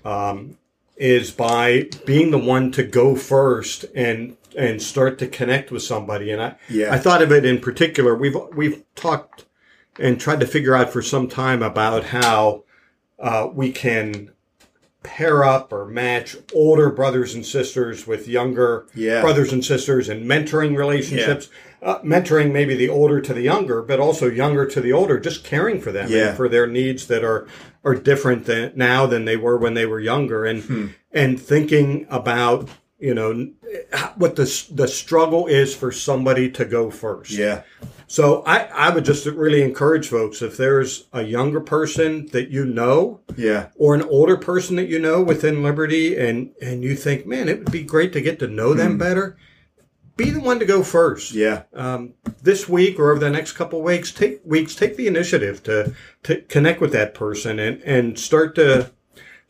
um, 0.04 0.58
is 0.96 1.30
by 1.30 1.88
being 2.06 2.30
the 2.30 2.38
one 2.38 2.70
to 2.72 2.82
go 2.82 3.16
first 3.16 3.84
and 3.94 4.36
and 4.56 4.82
start 4.82 5.18
to 5.18 5.26
connect 5.26 5.70
with 5.70 5.82
somebody. 5.82 6.30
And 6.30 6.40
I 6.42 6.56
Yeah. 6.68 6.92
I 6.92 6.98
thought 6.98 7.22
of 7.22 7.32
it 7.32 7.44
in 7.44 7.58
particular. 7.60 8.14
We've 8.14 8.36
we've 8.54 8.82
talked 8.94 9.46
and 9.98 10.20
tried 10.20 10.40
to 10.40 10.46
figure 10.46 10.74
out 10.76 10.90
for 10.92 11.02
some 11.02 11.28
time 11.28 11.62
about 11.62 12.04
how 12.04 12.64
uh, 13.18 13.48
we 13.52 13.72
can 13.72 14.30
pair 15.02 15.44
up 15.44 15.72
or 15.72 15.84
match 15.86 16.36
older 16.54 16.90
brothers 16.90 17.34
and 17.34 17.44
sisters 17.44 18.06
with 18.06 18.28
younger 18.28 18.86
Yeah. 18.94 19.20
brothers 19.20 19.52
and 19.52 19.64
sisters 19.64 20.08
and 20.08 20.24
mentoring 20.28 20.76
relationships. 20.76 21.48
Uh, 21.82 21.98
mentoring 22.02 22.52
maybe 22.52 22.76
the 22.76 22.88
older 22.88 23.20
to 23.20 23.34
the 23.34 23.40
younger, 23.40 23.82
but 23.82 23.98
also 23.98 24.28
younger 24.30 24.64
to 24.64 24.80
the 24.80 24.92
older, 24.92 25.18
just 25.18 25.42
caring 25.42 25.80
for 25.80 25.90
them 25.90 26.08
Yeah. 26.08 26.28
and 26.28 26.36
for 26.36 26.48
their 26.48 26.66
needs 26.68 27.06
that 27.08 27.24
are 27.24 27.46
are 27.84 27.96
different 27.96 28.44
than 28.46 28.70
now 28.76 29.06
than 29.06 29.24
they 29.24 29.36
were 29.36 29.56
when 29.56 29.74
they 29.74 29.84
were 29.86 29.98
younger, 29.98 30.44
and 30.44 30.62
Hmm. 30.62 30.86
and 31.12 31.40
thinking 31.40 32.06
about 32.08 32.68
you 33.00 33.12
know 33.12 33.48
what 34.16 34.36
the 34.36 34.66
the 34.72 34.86
struggle 34.88 35.46
is 35.46 35.74
for 35.74 35.90
somebody 35.92 36.50
to 36.50 36.64
go 36.64 36.90
first. 36.90 37.30
yeah. 37.32 37.62
So 38.06 38.42
I, 38.44 38.64
I 38.64 38.90
would 38.94 39.06
just 39.06 39.24
really 39.24 39.62
encourage 39.62 40.08
folks 40.08 40.42
if 40.42 40.58
there's 40.58 41.06
a 41.14 41.22
younger 41.22 41.60
person 41.62 42.26
that 42.32 42.50
you 42.50 42.66
know 42.66 43.20
Yeah. 43.36 43.68
or 43.76 43.94
an 43.94 44.02
older 44.02 44.36
person 44.36 44.76
that 44.76 44.88
you 44.88 44.98
know 44.98 45.22
within 45.22 45.56
Liberti 45.62 46.18
and, 46.20 46.50
and 46.60 46.82
you 46.84 46.94
think, 46.94 47.26
man, 47.26 47.48
it 47.48 47.60
would 47.60 47.72
be 47.72 47.82
great 47.82 48.12
to 48.12 48.20
get 48.20 48.38
to 48.40 48.46
know 48.48 48.74
them 48.74 48.98
better, 48.98 49.38
be 50.14 50.28
the 50.28 50.40
one 50.40 50.58
to 50.58 50.66
go 50.66 50.82
first. 50.82 51.32
Yeah. 51.32 51.62
Um, 51.72 52.12
this 52.42 52.68
week 52.68 52.98
or 52.98 53.12
over 53.12 53.20
the 53.20 53.30
next 53.30 53.52
couple 53.52 53.78
of 53.78 53.84
weeks, 53.86 54.12
take 54.12 54.42
weeks, 54.44 54.74
take 54.74 54.96
the 54.96 55.06
initiative 55.06 55.62
to, 55.62 55.94
to 56.24 56.42
connect 56.42 56.82
with 56.82 56.92
that 56.92 57.14
person 57.14 57.58
and, 57.58 57.80
and 57.82 58.18
start 58.18 58.54
to 58.56 58.90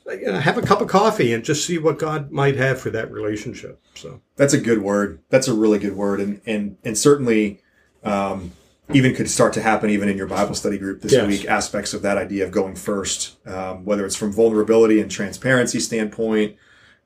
you 0.06 0.26
know, 0.26 0.38
have 0.40 0.58
a 0.58 0.62
cup 0.62 0.80
of 0.80 0.88
coffee 0.88 1.32
and 1.32 1.44
just 1.44 1.66
see 1.66 1.78
what 1.78 1.98
God 1.98 2.30
might 2.30 2.56
have 2.56 2.80
for 2.80 2.90
that 2.90 3.10
relationship. 3.10 3.80
So 3.94 4.20
That's 4.36 4.54
a 4.54 4.60
good 4.60 4.82
word. 4.82 5.20
That's 5.30 5.48
a 5.48 5.54
really 5.54 5.78
good 5.78 5.96
word. 5.96 6.20
And, 6.20 6.40
and, 6.46 6.76
and 6.84 6.96
certainly, 6.98 7.60
um, 8.04 8.52
even 8.92 9.14
could 9.14 9.30
start 9.30 9.52
to 9.54 9.62
happen 9.62 9.88
even 9.90 10.08
in 10.08 10.16
your 10.18 10.26
Bible 10.26 10.54
study 10.54 10.76
group 10.76 11.00
this 11.00 11.12
Yes. 11.12 11.26
week, 11.26 11.46
aspects 11.46 11.94
of 11.94 12.02
that 12.02 12.18
idea 12.18 12.44
of 12.44 12.50
going 12.50 12.74
first, 12.74 13.36
um, 13.46 13.84
whether 13.84 14.04
it's 14.04 14.16
from 14.16 14.32
vulnerability 14.32 15.00
and 15.00 15.10
transparency 15.10 15.80
standpoint. 15.80 16.56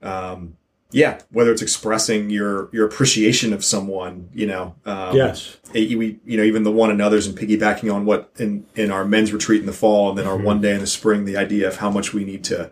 Um, 0.02 0.56
yeah, 0.92 1.20
whether 1.30 1.50
it's 1.52 1.62
expressing 1.62 2.30
your, 2.30 2.68
your 2.72 2.86
appreciation 2.86 3.52
of 3.52 3.64
someone, 3.64 4.28
you 4.32 4.46
know, 4.46 4.74
um, 4.84 5.16
yes, 5.16 5.56
it- 5.74 5.96
we, 5.98 6.18
you 6.24 6.36
know, 6.36 6.42
even 6.44 6.62
the 6.62 6.70
one 6.72 6.90
another's 6.90 7.26
and 7.26 7.36
piggybacking 7.36 7.92
on 7.92 8.04
what 8.04 8.30
in, 8.38 8.64
in 8.76 8.90
our 8.90 9.04
men's 9.04 9.32
retreat 9.32 9.60
in 9.60 9.66
the 9.66 9.72
fall 9.72 10.10
and 10.10 10.18
then 10.18 10.26
our 10.26 10.36
one 10.36 10.60
day 10.60 10.74
in 10.74 10.80
the 10.80 10.86
spring, 10.86 11.24
the 11.24 11.36
idea 11.36 11.66
of 11.68 11.76
how 11.76 11.90
much 11.90 12.12
we 12.14 12.24
need 12.24 12.44
to 12.44 12.70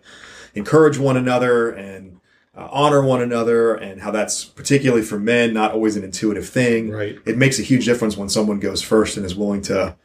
encourage 0.55 0.97
one 0.97 1.17
another 1.17 1.69
and 1.71 2.19
uh, 2.55 2.69
honor 2.71 3.03
one 3.03 3.21
another 3.21 3.75
and 3.75 4.01
how 4.01 4.11
that's 4.11 4.45
particularly 4.45 5.03
for 5.03 5.19
men, 5.19 5.53
not 5.53 5.73
always 5.73 5.97
an 5.97 6.03
intuitive 6.05 6.47
thing. 6.47 6.89
Right. 6.91 7.17
It 7.25 7.37
makes 7.37 7.59
a 7.59 7.63
huge 7.63 7.83
difference 7.85 8.15
when 8.15 8.29
someone 8.29 8.59
goes 8.59 8.81
first 8.81 9.17
and 9.17 9.25
is 9.25 9.35
willing 9.35 9.61
to, 9.63 9.97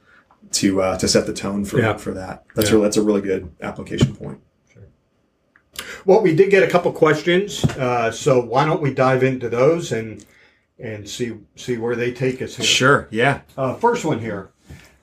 to, 0.53 0.83
uh, 0.83 0.99
to 0.99 1.07
set 1.07 1.27
the 1.27 1.33
tone 1.33 1.65
for, 1.65 1.79
Yeah. 1.79 1.97
for 1.97 2.11
that. 2.15 2.45
That's 2.57 2.69
Yeah. 2.69 2.75
really, 2.75 2.85
that's 2.87 2.97
a 2.97 3.03
really 3.03 3.21
good 3.21 3.53
application 3.61 4.17
point. 4.17 4.41
Well, 6.05 6.23
we 6.23 6.35
did 6.35 6.51
get 6.51 6.63
a 6.63 6.69
couple 6.69 6.93
questions, 6.93 7.65
uh, 7.65 8.11
so 8.11 8.41
why 8.41 8.65
don't 8.65 8.83
we 8.83 8.93
dive 8.95 9.23
into 9.23 9.49
those 9.49 9.93
and 9.93 10.25
and 10.79 11.09
see 11.09 11.35
see 11.57 11.77
where 11.77 11.95
they 11.95 12.13
take 12.13 12.41
us 12.41 12.57
here. 12.57 12.67
Sure. 12.67 13.09
Yeah. 13.11 13.41
Uh, 13.57 13.75
first 13.75 14.05
one 14.05 14.21
here. 14.21 14.51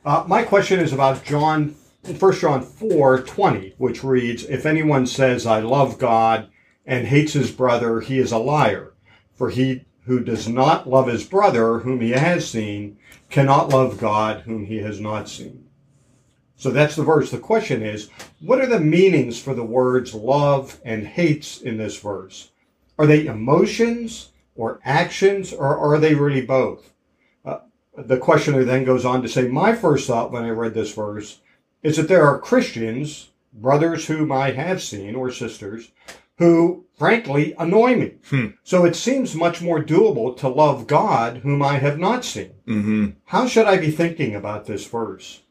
Uh, 0.05 0.23
my 0.27 0.43
question 0.43 0.79
is 0.79 0.93
about 0.93 1.23
John, 1.23 1.75
First 2.17 2.41
John 2.41 2.61
four 2.61 3.21
twenty, 3.21 3.75
which 3.77 4.03
reads, 4.03 4.43
If 4.45 4.65
anyone 4.65 5.05
says, 5.05 5.45
I 5.45 5.59
love 5.59 5.99
God 5.99 6.49
and 6.85 7.07
hates 7.07 7.33
his 7.33 7.51
brother, 7.51 7.99
he 7.99 8.17
is 8.17 8.31
a 8.31 8.37
liar. 8.37 8.93
For 9.35 9.49
he 9.49 9.85
who 10.05 10.21
does 10.21 10.47
not 10.47 10.89
love 10.89 11.07
his 11.07 11.25
brother, 11.25 11.79
whom 11.79 11.99
he 11.99 12.11
has 12.11 12.49
seen, 12.49 12.97
cannot 13.29 13.69
love 13.69 13.99
God, 13.99 14.41
whom 14.41 14.65
he 14.65 14.77
has 14.77 14.99
not 15.01 15.27
seen. 15.27 15.66
So 16.57 16.71
that's 16.71 16.95
the 16.95 17.03
verse. 17.03 17.31
The 17.31 17.37
question 17.37 17.81
is, 17.81 18.09
what 18.41 18.59
are 18.59 18.67
the 18.67 18.79
meanings 18.79 19.39
for 19.39 19.53
the 19.53 19.63
words 19.63 20.13
love 20.13 20.81
and 20.83 21.07
hates 21.07 21.61
in 21.61 21.77
this 21.77 21.99
verse? 21.99 22.51
Are 22.97 23.05
they 23.05 23.27
emotions 23.27 24.31
or 24.55 24.79
actions, 24.83 25.53
or 25.53 25.77
are 25.77 25.99
they 25.99 26.15
really 26.15 26.41
both? 26.41 26.91
the 27.97 28.17
questioner 28.17 28.63
then 28.63 28.83
goes 28.83 29.05
on 29.05 29.21
to 29.21 29.27
say, 29.27 29.47
My 29.47 29.73
first 29.73 30.07
thought 30.07 30.31
when 30.31 30.43
I 30.43 30.49
read 30.49 30.73
this 30.73 30.93
verse 30.93 31.39
is 31.83 31.97
that 31.97 32.07
there 32.07 32.25
are 32.25 32.39
Christians, 32.39 33.29
brothers 33.53 34.07
whom 34.07 34.31
I 34.31 34.51
have 34.51 34.81
seen, 34.81 35.15
or 35.15 35.31
sisters, 35.31 35.91
who 36.37 36.85
frankly 36.95 37.55
annoy 37.57 37.95
me. 37.95 38.13
Hmm. 38.29 38.47
So 38.63 38.85
it 38.85 38.95
seems 38.95 39.35
much 39.35 39.61
more 39.61 39.83
doable 39.83 40.37
to 40.37 40.47
love 40.47 40.85
God 40.85 41.37
whom 41.37 41.63
I 41.63 41.77
have 41.77 41.97
not 41.97 42.23
seen. 42.23 42.53
Mm-hmm. 42.67 43.07
How 43.25 43.47
should 43.47 43.65
I 43.65 43.77
be 43.77 43.89
thinking 43.89 44.35
about 44.35 44.65
this 44.65 44.85
verse? 44.85 45.41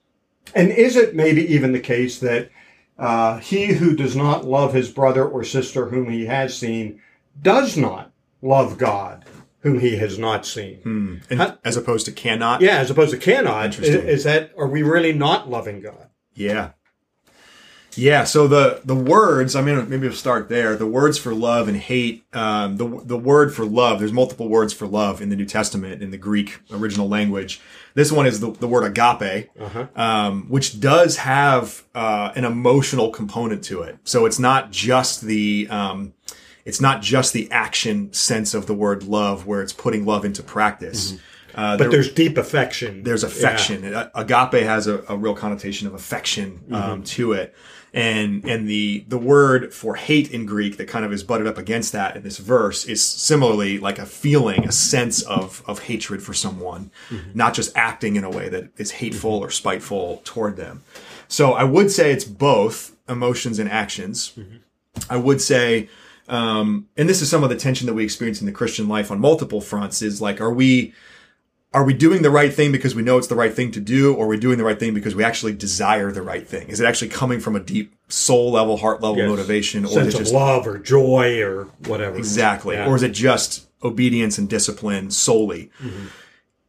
And 0.54 0.70
is 0.70 0.96
it 0.96 1.14
maybe 1.14 1.42
even 1.52 1.72
the 1.72 1.80
case 1.80 2.18
that 2.20 2.50
uh, 2.98 3.38
he 3.38 3.66
who 3.74 3.94
does 3.94 4.16
not 4.16 4.44
love 4.44 4.72
his 4.72 4.90
brother 4.90 5.26
or 5.26 5.44
sister 5.44 5.88
whom 5.88 6.10
he 6.10 6.26
has 6.26 6.56
seen 6.56 7.00
does 7.40 7.76
not 7.76 8.12
love 8.40 8.78
God 8.78 9.24
whom 9.60 9.80
he 9.80 9.96
has 9.96 10.18
not 10.18 10.46
seen. 10.46 11.22
And 11.28 11.40
How- 11.40 11.58
as 11.64 11.76
opposed 11.76 12.06
to 12.06 12.12
cannot. 12.12 12.60
Yeah, 12.60 12.78
as 12.78 12.90
opposed 12.90 13.10
to 13.10 13.16
cannot. 13.18 13.70
Is, 13.70 13.78
Interesting. 13.80 14.08
is 14.08 14.24
that 14.24 14.52
are 14.56 14.68
we 14.68 14.82
really 14.82 15.12
not 15.12 15.50
loving 15.50 15.80
God? 15.80 16.08
Yeah. 16.34 16.70
Yeah. 17.96 18.24
So 18.24 18.46
the 18.48 18.80
the 18.84 18.94
words, 18.94 19.56
I 19.56 19.62
mean, 19.62 19.88
maybe 19.88 20.06
we'll 20.06 20.12
start 20.16 20.48
there. 20.48 20.76
The 20.76 20.86
words 20.86 21.18
for 21.18 21.34
love 21.34 21.68
and 21.68 21.76
hate. 21.76 22.24
Um, 22.32 22.76
the 22.76 22.86
the 23.04 23.16
word 23.18 23.54
for 23.54 23.64
love. 23.64 23.98
There's 23.98 24.12
multiple 24.12 24.48
words 24.48 24.72
for 24.72 24.86
love 24.86 25.20
in 25.20 25.28
the 25.30 25.36
New 25.36 25.46
Testament 25.46 26.02
in 26.02 26.10
the 26.10 26.18
Greek 26.18 26.60
original 26.72 27.08
language. 27.08 27.60
This 27.94 28.12
one 28.12 28.26
is 28.26 28.40
the, 28.40 28.50
the 28.52 28.68
word 28.68 28.84
agape, 28.84 29.48
um, 29.96 30.46
which 30.50 30.80
does 30.80 31.16
have 31.18 31.84
uh, 31.94 32.32
an 32.36 32.44
emotional 32.44 33.10
component 33.10 33.64
to 33.64 33.80
it. 33.82 33.98
So 34.04 34.26
it's 34.26 34.38
not 34.38 34.70
just 34.70 35.22
the 35.22 35.66
um, 35.70 36.12
it's 36.64 36.80
not 36.80 37.00
just 37.00 37.32
the 37.32 37.50
action 37.50 38.12
sense 38.12 38.52
of 38.52 38.66
the 38.66 38.74
word 38.74 39.04
love, 39.04 39.46
where 39.46 39.62
it's 39.62 39.72
putting 39.72 40.04
love 40.04 40.24
into 40.24 40.42
practice. 40.42 41.14
Uh, 41.54 41.76
But 41.76 41.84
there- 41.84 41.88
there's 41.92 42.12
deep 42.12 42.36
affection. 42.36 43.02
there's 43.02 43.24
affection. 43.24 43.94
A- 43.94 44.10
Agape 44.14 44.62
has 44.64 44.86
a, 44.88 45.02
a 45.08 45.16
real 45.16 45.34
connotation 45.34 45.86
of 45.86 45.94
affection 45.94 46.60
um, 46.70 47.02
to 47.04 47.32
it, 47.32 47.54
and 47.96 48.44
and 48.44 48.68
the 48.68 49.04
the 49.08 49.16
word 49.16 49.72
for 49.72 49.96
hate 49.96 50.30
in 50.30 50.44
Greek 50.44 50.76
that 50.76 50.86
kind 50.86 51.04
of 51.04 51.12
is 51.14 51.22
butted 51.24 51.46
up 51.46 51.56
against 51.56 51.92
that 51.92 52.14
in 52.14 52.22
this 52.22 52.36
verse 52.36 52.84
is 52.84 53.02
similarly 53.02 53.78
like 53.78 53.98
a 53.98 54.04
feeling, 54.04 54.68
a 54.68 54.72
sense 54.72 55.22
of 55.22 55.62
of 55.66 55.84
hatred 55.84 56.22
for 56.22 56.34
someone, 56.34 56.90
not 57.34 57.54
just 57.54 57.74
acting 57.74 58.16
in 58.16 58.22
a 58.22 58.30
way 58.30 58.50
that 58.50 58.68
is 58.76 58.90
hateful 58.92 59.32
or 59.32 59.50
spiteful 59.50 60.20
toward 60.24 60.56
them. 60.56 60.82
So 61.28 61.54
I 61.54 61.64
would 61.64 61.90
say 61.90 62.12
it's 62.12 62.26
both 62.26 62.94
emotions 63.08 63.58
and 63.58 63.68
actions. 63.70 64.38
I 65.08 65.16
would 65.16 65.40
say, 65.40 65.88
um, 66.28 66.88
and 66.98 67.08
this 67.08 67.22
is 67.22 67.30
some 67.30 67.42
of 67.42 67.48
the 67.48 67.56
tension 67.56 67.86
that 67.86 67.94
we 67.94 68.04
experience 68.04 68.40
in 68.40 68.46
the 68.46 68.52
Christian 68.52 68.88
life 68.88 69.10
on 69.10 69.20
multiple 69.20 69.62
fronts. 69.62 70.02
Is 70.02 70.20
like, 70.20 70.38
are 70.38 70.52
we 70.52 70.92
are 71.76 71.84
we 71.84 71.92
doing 71.92 72.22
the 72.22 72.30
right 72.30 72.52
thing 72.54 72.72
because 72.72 72.94
we 72.94 73.02
know 73.02 73.18
it's 73.18 73.26
the 73.26 73.34
right 73.34 73.52
thing 73.52 73.70
to 73.72 73.80
do, 73.80 74.14
or 74.14 74.24
are 74.24 74.28
we 74.28 74.38
doing 74.38 74.56
the 74.56 74.64
right 74.64 74.80
thing 74.80 74.94
because 74.94 75.14
we 75.14 75.22
actually 75.22 75.52
desire 75.52 76.10
the 76.10 76.22
right 76.22 76.48
thing? 76.48 76.68
Is 76.68 76.80
it 76.80 76.86
actually 76.86 77.08
coming 77.08 77.38
from 77.38 77.54
a 77.54 77.60
deep 77.60 77.94
soul 78.08 78.52
level, 78.52 78.78
heart 78.78 79.02
level 79.02 79.18
Yes. 79.18 79.28
motivation, 79.28 79.84
or 79.84 79.88
sense 79.88 80.14
is 80.14 80.14
it 80.14 80.20
of 80.28 80.32
love 80.32 80.66
or 80.66 80.78
joy 80.78 81.42
or 81.42 81.64
whatever. 81.86 82.16
exactly, 82.16 82.76
Yeah. 82.76 82.88
or 82.88 82.96
is 82.96 83.02
it 83.02 83.12
just 83.12 83.66
obedience 83.84 84.38
and 84.38 84.48
discipline 84.48 85.10
solely? 85.10 85.70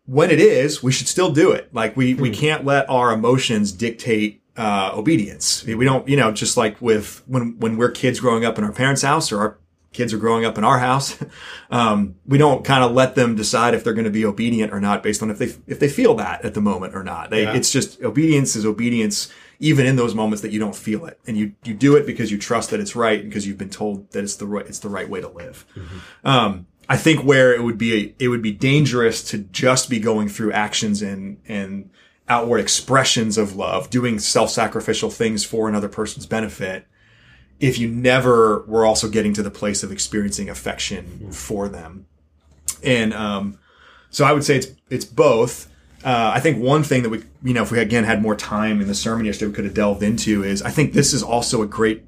When 0.06 0.30
it 0.30 0.42
is, 0.42 0.84
we 0.84 0.92
should 0.92 1.08
still 1.08 1.32
do 1.32 1.52
it. 1.52 1.70
Like 1.74 1.96
we 1.96 2.14
we 2.14 2.30
can't 2.30 2.66
let 2.66 2.90
our 2.90 3.14
emotions 3.14 3.72
dictate 3.72 4.42
uh, 4.58 4.92
obedience. 4.94 5.64
We 5.66 5.86
don't, 5.86 6.06
you 6.10 6.18
know, 6.18 6.32
just 6.34 6.58
like 6.58 6.82
with 6.82 7.24
when 7.28 7.56
when 7.60 7.78
we're 7.78 7.92
kids 7.92 8.20
growing 8.20 8.44
up 8.44 8.58
in 8.58 8.66
our 8.66 8.72
parents' 8.74 9.04
house 9.04 9.32
or 9.32 9.40
our 9.40 9.58
kids 9.98 10.14
are 10.14 10.18
growing 10.18 10.46
up 10.46 10.58
in 10.58 10.64
our 10.64 10.78
house, 10.78 11.18
um, 11.72 12.16
we 12.26 12.38
don't 12.38 12.64
kind 12.64 12.84
of 12.84 12.92
let 12.92 13.16
them 13.16 13.36
decide 13.36 13.74
if 13.74 13.84
they're 13.84 13.94
going 13.94 14.06
to 14.06 14.12
be 14.12 14.24
obedient 14.24 14.72
or 14.72 14.80
not 14.80 15.04
based 15.04 15.22
on 15.22 15.30
if 15.30 15.40
they 15.40 15.50
if 15.66 15.80
they 15.80 15.90
feel 15.90 16.14
that 16.16 16.46
at 16.46 16.54
the 16.54 16.62
moment 16.62 16.96
or 16.96 17.04
not. 17.04 17.32
They, 17.32 17.44
Yeah. 17.44 17.54
It's 17.54 17.72
just 17.72 18.02
obedience 18.02 18.56
is 18.56 18.66
obedience, 18.66 19.34
even 19.60 19.86
in 19.86 19.96
those 19.96 20.14
moments 20.14 20.42
that 20.44 20.52
you 20.52 20.60
don't 20.60 20.76
feel 20.76 21.06
it, 21.06 21.20
and 21.26 21.36
you 21.36 21.54
you 21.64 21.74
do 21.74 21.96
it 21.96 22.06
because 22.06 22.32
you 22.32 22.38
trust 22.38 22.70
that 22.70 22.80
it's 22.80 22.96
right 22.96 23.20
and 23.20 23.30
because 23.30 23.48
you've 23.48 23.58
been 23.58 23.70
told 23.70 24.12
that 24.12 24.24
it's 24.24 24.36
the 24.36 24.46
right 24.46 24.66
it's 24.68 24.80
the 24.80 24.90
right 24.90 25.10
way 25.10 25.20
to 25.20 25.30
live. 25.30 25.66
Um, 26.24 26.68
I 26.88 26.96
think 26.96 27.24
where 27.24 27.54
it 27.54 27.64
would 27.64 27.78
be 27.78 28.16
it 28.20 28.28
would 28.30 28.42
be 28.42 28.54
dangerous 28.54 29.24
to 29.32 29.40
just 29.40 29.90
be 29.90 30.00
going 30.00 30.30
through 30.30 30.54
actions 30.54 31.02
and 31.02 31.40
and 31.48 31.90
outward 32.30 32.60
expressions 32.60 33.38
of 33.38 33.56
love, 33.56 33.90
doing 33.90 34.20
self-sacrificial 34.20 35.10
things 35.10 35.46
for 35.46 35.70
another 35.70 35.88
person's 35.88 36.26
benefit, 36.26 36.86
if 37.60 37.80
you 37.80 37.88
never 37.88 38.64
were 38.68 38.86
also 38.86 39.10
getting 39.10 39.34
to 39.34 39.44
the 39.44 39.52
place 39.52 39.84
of 39.84 39.92
experiencing 39.92 40.50
affection 40.50 41.32
for 41.32 41.68
them. 41.68 42.06
And 42.84 43.14
um, 43.14 43.58
so 44.10 44.26
I 44.26 44.34
would 44.34 44.44
say 44.44 44.58
it's 44.58 44.68
it's 44.90 45.06
both. 45.06 45.72
Uh, 46.04 46.32
I 46.34 46.40
think 46.40 46.60
one 46.60 46.84
thing 46.84 47.02
that 47.04 47.10
we, 47.10 47.24
you 47.44 47.54
know, 47.54 47.64
if 47.64 47.72
we 47.72 47.80
again 47.80 48.04
had 48.04 48.22
more 48.22 48.36
time 48.36 48.82
in 48.82 48.88
the 48.88 48.96
sermon 48.96 49.26
yesterday, 49.26 49.50
we 49.50 49.56
could 49.56 49.66
have 49.66 49.74
delved 49.74 50.04
into 50.04 50.44
is 50.44 50.62
I 50.62 50.70
think 50.70 50.94
this 50.94 51.14
is 51.14 51.24
also 51.24 51.62
a 51.62 51.68
great 51.68 52.06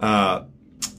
uh, 0.00 0.44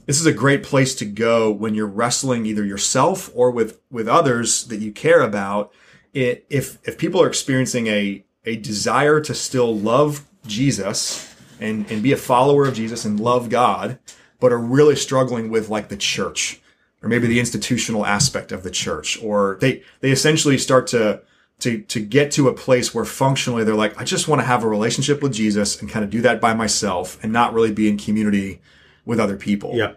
this 0.06 0.20
is 0.20 0.26
a 0.26 0.32
great 0.32 0.62
place 0.62 0.94
to 0.96 1.04
go 1.04 1.50
when 1.50 1.74
you're 1.74 1.86
wrestling 1.86 2.46
either 2.46 2.64
yourself 2.64 3.30
or 3.34 3.50
with 3.50 3.80
with 3.90 4.08
others 4.08 4.64
that 4.66 4.80
you 4.80 4.92
care 4.92 5.20
about. 5.20 5.72
It, 6.12 6.46
if 6.50 6.78
if 6.84 6.98
people 6.98 7.22
are 7.22 7.28
experiencing 7.28 7.86
a 7.86 8.24
a 8.44 8.56
desire 8.56 9.20
to 9.20 9.34
still 9.34 9.76
love 9.76 10.24
Jesus 10.46 11.35
and 11.60 11.90
and 11.90 12.02
be 12.02 12.12
a 12.12 12.16
follower 12.16 12.66
of 12.66 12.74
Jesus 12.74 13.04
and 13.04 13.18
love 13.18 13.48
God, 13.48 13.98
but 14.40 14.52
are 14.52 14.58
really 14.58 14.96
struggling 14.96 15.50
with 15.50 15.68
like 15.68 15.88
the 15.88 15.96
church 15.96 16.60
or 17.02 17.08
maybe 17.08 17.26
the 17.26 17.40
institutional 17.40 18.06
aspect 18.06 18.52
of 18.52 18.62
the 18.62 18.70
church, 18.70 19.22
or 19.22 19.58
they 19.60 19.82
they 20.00 20.10
essentially 20.10 20.58
start 20.58 20.86
to 20.88 21.22
to 21.60 21.82
to 21.82 22.00
get 22.00 22.30
to 22.32 22.48
a 22.48 22.54
place 22.54 22.94
where 22.94 23.04
functionally 23.04 23.64
they're 23.64 23.74
like, 23.74 23.98
I 24.00 24.04
just 24.04 24.28
want 24.28 24.40
to 24.40 24.46
have 24.46 24.62
a 24.62 24.68
relationship 24.68 25.22
with 25.22 25.32
Jesus 25.32 25.80
and 25.80 25.90
kind 25.90 26.04
of 26.04 26.10
do 26.10 26.20
that 26.22 26.40
by 26.40 26.54
myself 26.54 27.18
and 27.22 27.32
not 27.32 27.54
really 27.54 27.72
be 27.72 27.88
in 27.88 27.96
community 27.98 28.60
with 29.04 29.20
other 29.20 29.36
people. 29.36 29.72
Yeah. 29.74 29.94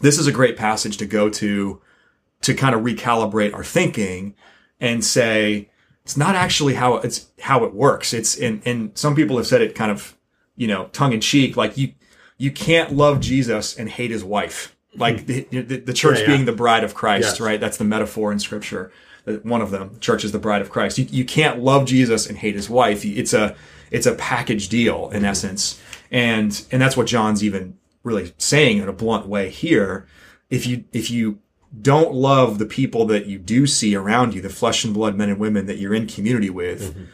This 0.00 0.18
is 0.18 0.26
a 0.26 0.32
great 0.32 0.56
passage 0.56 0.96
to 0.98 1.06
go 1.06 1.28
to 1.30 1.80
to 2.40 2.54
kind 2.54 2.74
of 2.74 2.82
recalibrate 2.82 3.54
our 3.54 3.64
thinking 3.64 4.34
and 4.80 5.04
say 5.04 5.70
it's 6.04 6.16
not 6.16 6.34
actually 6.34 6.74
how 6.74 6.96
it's 6.96 7.26
how 7.40 7.64
it 7.64 7.74
works. 7.74 8.14
It's 8.14 8.36
and 8.38 8.62
and 8.64 8.96
some 8.96 9.14
people 9.14 9.36
have 9.36 9.46
said 9.46 9.60
it 9.60 9.74
kind 9.74 9.90
of, 9.90 10.16
you 10.58 10.66
know, 10.66 10.88
tongue 10.92 11.12
in 11.12 11.20
cheek, 11.22 11.56
like 11.56 11.78
you 11.78 11.94
you 12.36 12.50
can't 12.50 12.92
love 12.92 13.20
Jesus 13.20 13.78
and 13.78 13.88
hate 13.88 14.10
his 14.10 14.22
wife. 14.22 14.76
Mm-hmm. 14.90 15.00
Like 15.00 15.26
the, 15.26 15.42
the, 15.50 15.76
the 15.78 15.92
church 15.92 16.18
Yeah, 16.18 16.22
yeah. 16.22 16.34
being 16.34 16.44
the 16.44 16.52
bride 16.52 16.84
of 16.84 16.94
Christ, 16.94 17.28
Yes. 17.28 17.40
right? 17.40 17.60
That's 17.60 17.76
the 17.78 17.84
metaphor 17.84 18.30
in 18.32 18.38
scripture. 18.38 18.92
that 19.24 19.44
One 19.44 19.62
of 19.62 19.70
them, 19.70 19.90
the 19.94 20.00
church 20.00 20.24
is 20.24 20.32
the 20.32 20.38
bride 20.38 20.60
of 20.60 20.70
Christ. 20.70 20.98
You, 20.98 21.06
you 21.10 21.24
can't 21.24 21.60
love 21.60 21.86
Jesus 21.86 22.26
and 22.26 22.36
hate 22.36 22.54
his 22.54 22.68
wife. 22.68 23.04
It's 23.04 23.32
a 23.32 23.56
it's 23.90 24.06
a 24.06 24.14
package 24.14 24.68
deal 24.68 25.08
in 25.10 25.18
mm-hmm. 25.18 25.24
essence, 25.26 25.80
and 26.10 26.62
and 26.70 26.82
that's 26.82 26.96
what 26.96 27.06
John's 27.06 27.42
even 27.42 27.78
really 28.02 28.34
saying 28.38 28.78
in 28.78 28.88
a 28.88 28.92
blunt 28.92 29.26
way 29.26 29.48
here. 29.48 30.06
If 30.50 30.66
you 30.66 30.84
if 30.92 31.10
you 31.10 31.38
don't 31.80 32.14
love 32.14 32.58
the 32.58 32.66
people 32.66 33.04
that 33.06 33.26
you 33.26 33.38
do 33.38 33.66
see 33.66 33.94
around 33.94 34.34
you, 34.34 34.40
the 34.40 34.48
flesh 34.48 34.84
and 34.84 34.94
blood 34.94 35.16
men 35.16 35.28
and 35.28 35.38
women 35.38 35.66
that 35.66 35.78
you're 35.78 35.94
in 35.94 36.06
community 36.06 36.50
with, 36.50 36.94
mm-hmm. 36.94 37.04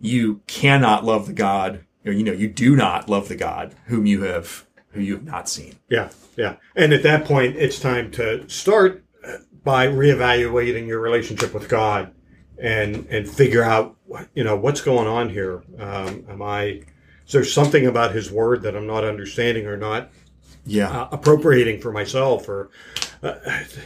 you 0.00 0.40
cannot 0.46 1.04
love 1.04 1.26
the 1.26 1.32
God, 1.32 1.84
or 2.04 2.12
you 2.12 2.22
know, 2.24 2.32
you 2.32 2.48
do 2.48 2.76
not 2.76 3.08
love 3.08 3.28
the 3.28 3.36
God 3.36 3.74
whom 3.86 4.06
you 4.06 4.22
have 4.22 4.66
who 4.92 5.00
you 5.00 5.14
have 5.14 5.24
not 5.24 5.48
seen. 5.48 5.76
Yeah, 5.88 6.10
yeah. 6.36 6.56
And 6.74 6.92
at 6.92 7.02
that 7.02 7.24
point, 7.24 7.56
it's 7.56 7.78
time 7.78 8.10
to 8.12 8.48
start 8.48 9.04
by 9.64 9.86
reevaluating 9.86 10.86
your 10.86 11.00
relationship 11.00 11.52
with 11.52 11.68
God 11.68 12.12
and 12.58 13.06
and 13.10 13.28
figure 13.28 13.62
out 13.62 13.96
you 14.34 14.44
know 14.44 14.56
what's 14.56 14.80
going 14.80 15.06
on 15.06 15.28
here. 15.28 15.62
Um, 15.78 16.24
am 16.28 16.42
I 16.42 16.82
is 17.26 17.32
there 17.32 17.44
something 17.44 17.86
about 17.86 18.14
His 18.14 18.30
Word 18.30 18.62
that 18.62 18.74
I'm 18.74 18.86
not 18.86 19.04
understanding 19.04 19.66
or 19.66 19.76
not 19.76 20.10
Yeah. 20.64 20.88
uh, 20.90 21.08
appropriating 21.12 21.80
for 21.80 21.92
myself, 21.92 22.48
or 22.48 22.70
uh, 23.22 23.34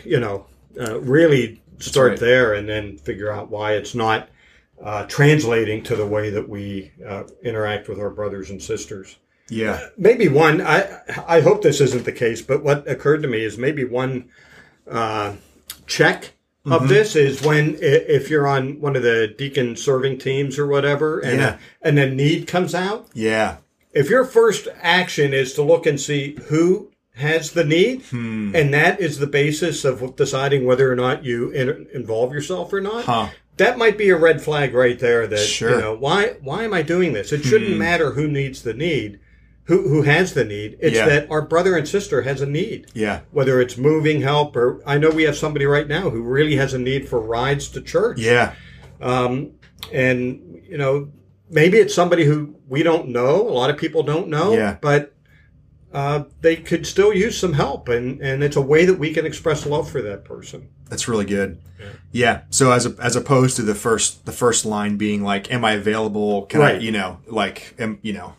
you 0.05 0.20
know, 0.20 0.46
uh, 0.81 1.01
really 1.01 1.61
start 1.79 2.11
right. 2.11 2.20
there 2.20 2.55
and 2.55 2.68
then 2.68 2.96
figure 2.96 3.33
out 3.33 3.51
why 3.51 3.72
it's 3.72 3.94
not 3.94 4.29
uh, 4.83 5.05
translating 5.07 5.83
to 5.83 5.95
the 5.97 6.07
way 6.07 6.31
that 6.31 6.49
we 6.49 6.90
uh, 7.07 7.23
interact 7.42 7.88
with 7.88 7.99
our 8.01 8.11
brothers 8.11 8.51
and 8.51 8.62
sisters 8.62 9.16
yeah. 9.49 9.81
maybe 9.97 10.29
one 10.29 10.61
i 10.61 11.01
i 11.27 11.40
hope 11.40 11.62
this 11.62 11.81
isn't 11.81 12.05
the 12.05 12.12
case 12.12 12.42
but 12.42 12.62
what 12.62 12.88
occurred 12.88 13.23
to 13.23 13.29
me 13.29 13.42
is 13.45 13.57
maybe 13.59 13.85
one 13.85 14.29
uh, 14.90 15.35
check 15.87 16.33
Mm-hmm. 16.64 16.75
of 16.85 16.88
this 16.88 17.16
is 17.16 17.42
when 17.42 17.77
if 17.81 18.31
you're 18.31 18.47
on 18.47 18.81
one 18.81 18.95
of 18.95 19.03
the 19.03 19.35
deacon 19.37 19.75
serving 19.75 20.18
teams 20.18 20.61
or 20.61 20.66
whatever 20.68 21.18
and 21.18 21.40
Yeah. 21.40 21.59
and 21.83 21.99
a 21.99 22.09
need 22.09 22.47
comes 22.47 22.73
out 22.73 23.09
Yeah. 23.14 23.57
if 23.92 24.09
your 24.09 24.25
first 24.25 24.68
action 24.81 25.35
is 25.35 25.55
to 25.55 25.62
look 25.64 25.87
and 25.87 26.01
see 26.01 26.38
who 26.51 26.88
has 27.16 27.51
the 27.51 27.64
need 27.64 28.03
Hmm. 28.03 28.55
and 28.55 28.73
that 28.73 29.01
is 29.01 29.18
the 29.18 29.27
basis 29.27 29.85
of 29.85 30.14
deciding 30.14 30.64
whether 30.64 30.88
or 30.88 30.95
not 30.95 31.25
you 31.25 31.51
in, 31.51 31.88
involve 31.92 32.33
yourself 32.33 32.73
or 32.73 32.81
not 32.81 33.07
Huh. 33.07 33.31
That 33.59 33.77
might 33.79 33.99
be 33.99 34.09
a 34.11 34.17
red 34.17 34.41
flag 34.43 34.75
right 34.75 34.99
there 34.99 35.27
that 35.27 35.38
Sure. 35.38 35.71
You 35.75 35.81
know 35.81 35.95
why 35.95 36.37
why 36.43 36.65
am 36.65 36.73
i 36.75 36.83
doing 36.83 37.12
this 37.12 37.33
it 37.33 37.45
shouldn't 37.45 37.77
matter 37.77 38.12
who 38.12 38.27
needs 38.29 38.62
the 38.62 38.75
need 38.75 39.19
who 39.65 39.88
who 39.88 40.03
has 40.03 40.35
the 40.35 40.45
need 40.45 40.77
it's 40.81 40.97
Yeah. 40.97 41.07
that 41.09 41.31
our 41.31 41.43
brother 41.43 41.77
and 41.77 41.87
sister 41.87 42.23
has 42.23 42.41
a 42.41 42.47
need 42.47 42.87
Yeah. 42.95 43.21
whether 43.31 43.61
it's 43.61 43.77
moving 43.77 44.23
help 44.23 44.57
or 44.57 44.81
i 44.87 44.99
know 44.99 45.11
we 45.11 45.25
have 45.25 45.37
somebody 45.37 45.67
right 45.67 45.87
now 45.88 46.11
who 46.11 46.23
really 46.23 46.57
has 46.57 46.75
a 46.75 46.79
need 46.79 47.09
for 47.09 47.21
rides 47.21 47.69
to 47.71 47.81
church 47.81 48.19
Yeah. 48.19 48.55
um, 49.01 49.53
and 49.93 50.61
you 50.69 50.79
know 50.79 51.09
maybe 51.51 51.79
it's 51.79 51.95
somebody 51.95 52.25
who 52.25 52.55
we 52.69 52.83
don't 52.83 53.09
know 53.09 53.47
a 53.49 53.53
lot 53.53 53.71
of 53.71 53.77
people 53.77 54.03
don't 54.03 54.29
know 54.29 54.55
Yeah. 54.55 54.77
but 54.81 55.15
uh, 55.92 56.24
they 56.40 56.57
could 56.57 56.87
still 56.87 57.12
use 57.12 57.38
some 57.38 57.52
help 57.52 57.88
and 57.88 58.20
and 58.20 58.42
it's 58.42 58.57
a 58.57 58.61
way 58.62 58.85
that 58.85 58.98
we 58.98 59.12
can 59.12 59.26
express 59.26 59.66
love 59.66 59.90
for 59.90 60.02
that 60.02 60.24
person 60.24 60.68
That's 60.88 61.09
really 61.09 61.24
good. 61.24 61.59
Yeah. 62.12 62.42
So 62.50 62.70
as 62.70 62.87
a, 62.87 62.94
as 63.00 63.16
opposed 63.16 63.57
to 63.57 63.62
the 63.62 63.74
first 63.74 64.24
the 64.24 64.33
first 64.33 64.64
line 64.64 64.96
being 64.96 65.22
like, 65.22 65.50
"Am 65.52 65.64
I 65.64 65.72
available? 65.72 66.46
Can 66.46 66.61
I?" 66.62 66.78
You 66.78 66.92
know, 66.92 67.18
like, 67.26 67.74
am, 67.78 67.98
you 68.02 68.12
know, 68.12 68.35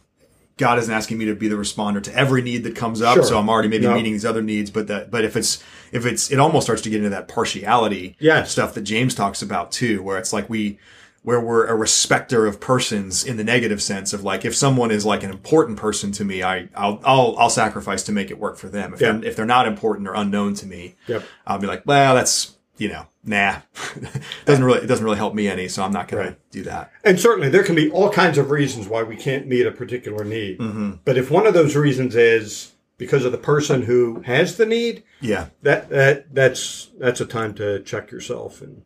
God 0.58 0.78
isn't 0.80 0.94
asking 0.94 1.18
me 1.18 1.26
to 1.26 1.36
be 1.36 1.48
the 1.48 1.56
responder 1.56 2.02
to 2.04 2.16
every 2.16 2.42
need 2.42 2.64
that 2.64 2.76
comes 2.76 3.02
up. 3.02 3.16
Sure. 3.16 3.24
So 3.24 3.40
I'm 3.40 3.50
already 3.50 3.68
maybe 3.70 3.88
meeting 3.88 4.14
these 4.14 4.26
other 4.26 4.42
needs, 4.42 4.70
but 4.70 4.88
that, 4.88 5.10
but 5.10 5.26
if 5.26 5.36
it's, 5.36 5.64
if 5.92 6.06
it's, 6.06 6.32
it 6.32 6.40
almost 6.40 6.68
starts 6.68 6.84
to 6.84 6.90
get 6.90 6.98
into 6.98 7.10
that 7.10 7.28
partiality 7.28 8.16
Yes. 8.20 8.52
stuff 8.52 8.76
that 8.76 8.82
James 8.82 9.16
talks 9.16 9.42
about 9.42 9.72
too, 9.72 10.04
where 10.04 10.18
it's 10.20 10.32
like 10.32 10.50
we, 10.50 10.78
where 11.24 11.40
we're 11.40 11.66
a 11.66 11.76
respecter 11.76 12.46
of 12.46 12.60
persons 12.60 13.24
in 13.24 13.38
the 13.38 13.44
negative 13.44 13.82
sense 13.82 14.12
of 14.14 14.24
like, 14.24 14.44
if 14.46 14.56
someone 14.56 14.92
is 14.92 15.06
like 15.06 15.24
an 15.24 15.32
important 15.32 15.78
person 15.78 16.12
to 16.12 16.26
me, 16.26 16.44
I, 16.44 16.68
I'll, 16.76 17.00
I'll, 17.04 17.36
I'll 17.38 17.50
sacrifice 17.50 18.04
to 18.04 18.12
make 18.12 18.30
it 18.30 18.38
work 18.38 18.58
for 18.58 18.68
them. 18.70 18.94
If 18.94 19.02
Yeah. 19.02 19.14
they're, 19.14 19.26
if 19.26 19.36
they're 19.38 19.46
not 19.46 19.66
important 19.68 20.08
or 20.08 20.14
unknown 20.14 20.54
to 20.56 20.66
me, 20.68 20.96
Yep. 21.08 21.24
I'll 21.48 21.60
be 21.60 21.68
like, 21.68 21.84
well, 21.86 22.14
that's, 22.16 22.58
you 22.78 22.90
know, 22.90 23.08
nah, 23.24 23.60
doesn't 24.46 24.64
really, 24.66 24.80
it 24.80 24.88
doesn't 24.88 25.06
really 25.06 25.18
help 25.18 25.34
me 25.34 25.48
any. 25.48 25.68
So 25.68 25.84
I'm 25.84 25.94
not 25.94 26.08
going 26.08 26.28
Right. 26.28 26.52
to 26.52 26.58
do 26.58 26.64
that. 26.64 26.92
And 27.04 27.20
certainly 27.20 27.50
there 27.50 27.64
can 27.64 27.76
be 27.76 27.90
all 27.90 28.10
kinds 28.10 28.38
of 28.38 28.52
reasons 28.52 28.88
why 28.88 29.04
we 29.04 29.16
can't 29.16 29.48
meet 29.48 29.66
a 29.66 29.72
particular 29.72 30.24
need. 30.26 30.60
Mm-hmm. 30.60 30.92
But 31.06 31.18
if 31.18 31.32
one 31.32 31.48
of 31.48 31.54
those 31.54 31.76
reasons 31.76 32.16
is 32.16 32.74
because 32.98 33.26
of 33.26 33.32
the 33.32 33.38
person 33.38 33.84
who 33.84 34.22
has 34.22 34.58
the 34.58 34.66
need, 34.66 35.04
Yeah. 35.22 35.48
that, 35.62 35.90
that 35.90 36.34
that's 36.34 36.90
that's 37.00 37.22
a 37.22 37.26
time 37.26 37.54
to 37.56 37.80
check 37.84 38.12
yourself 38.12 38.62
and 38.62 38.84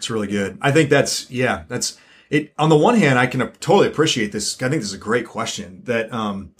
It's 0.00 0.08
really 0.08 0.28
good. 0.28 0.56
I 0.62 0.72
think 0.72 0.88
that's 0.88 1.30
yeah, 1.30 1.64
that's 1.68 1.98
it. 2.30 2.54
On 2.58 2.70
the 2.70 2.76
one 2.76 2.96
hand, 2.96 3.18
I 3.18 3.26
can 3.26 3.40
totally 3.60 3.86
appreciate 3.86 4.32
this. 4.32 4.56
I 4.62 4.70
think 4.70 4.80
this 4.80 4.88
is 4.88 4.94
a 4.94 4.98
great 4.98 5.26
question. 5.26 5.82
That 5.84 6.10
um, 6.10 6.54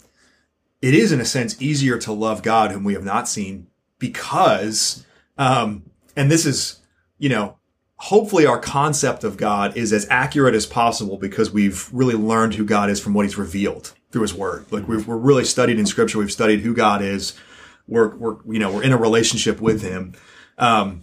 it 0.79 0.93
is 0.93 1.11
in 1.11 1.19
a 1.19 1.25
sense 1.25 1.59
easier 1.59 1.97
to 1.97 2.13
love 2.13 2.43
God 2.43 2.69
whom 2.69 2.83
we 2.83 2.93
have 2.93 3.03
not 3.03 3.27
seen 3.27 3.65
because, 3.97 5.07
um, 5.39 5.89
and 6.15 6.29
this 6.29 6.45
is 6.45 6.81
you 7.17 7.29
know, 7.29 7.57
hopefully 7.95 8.45
our 8.45 8.59
concept 8.59 9.23
of 9.23 9.37
God 9.37 9.75
is 9.75 9.91
as 9.91 10.05
accurate 10.11 10.53
as 10.53 10.67
possible 10.67 11.17
because 11.17 11.49
we've 11.49 11.89
really 11.91 12.13
learned 12.13 12.53
who 12.53 12.63
God 12.63 12.91
is 12.91 12.99
from 12.99 13.15
what 13.15 13.25
He's 13.25 13.39
revealed 13.39 13.95
through 14.11 14.21
His 14.21 14.35
Word. 14.35 14.71
Like 14.71 14.87
we've, 14.87 15.07
we're 15.07 15.17
really 15.17 15.45
studied 15.45 15.79
in 15.79 15.87
Scripture. 15.87 16.19
We've 16.19 16.31
studied 16.31 16.59
who 16.59 16.75
God 16.75 17.01
is. 17.01 17.33
We're 17.87 18.15
we're 18.17 18.37
you 18.45 18.59
know 18.59 18.71
we're 18.71 18.83
in 18.83 18.91
a 18.91 18.97
relationship 18.97 19.59
with 19.59 19.81
Him. 19.81 20.13
Um, 20.59 21.01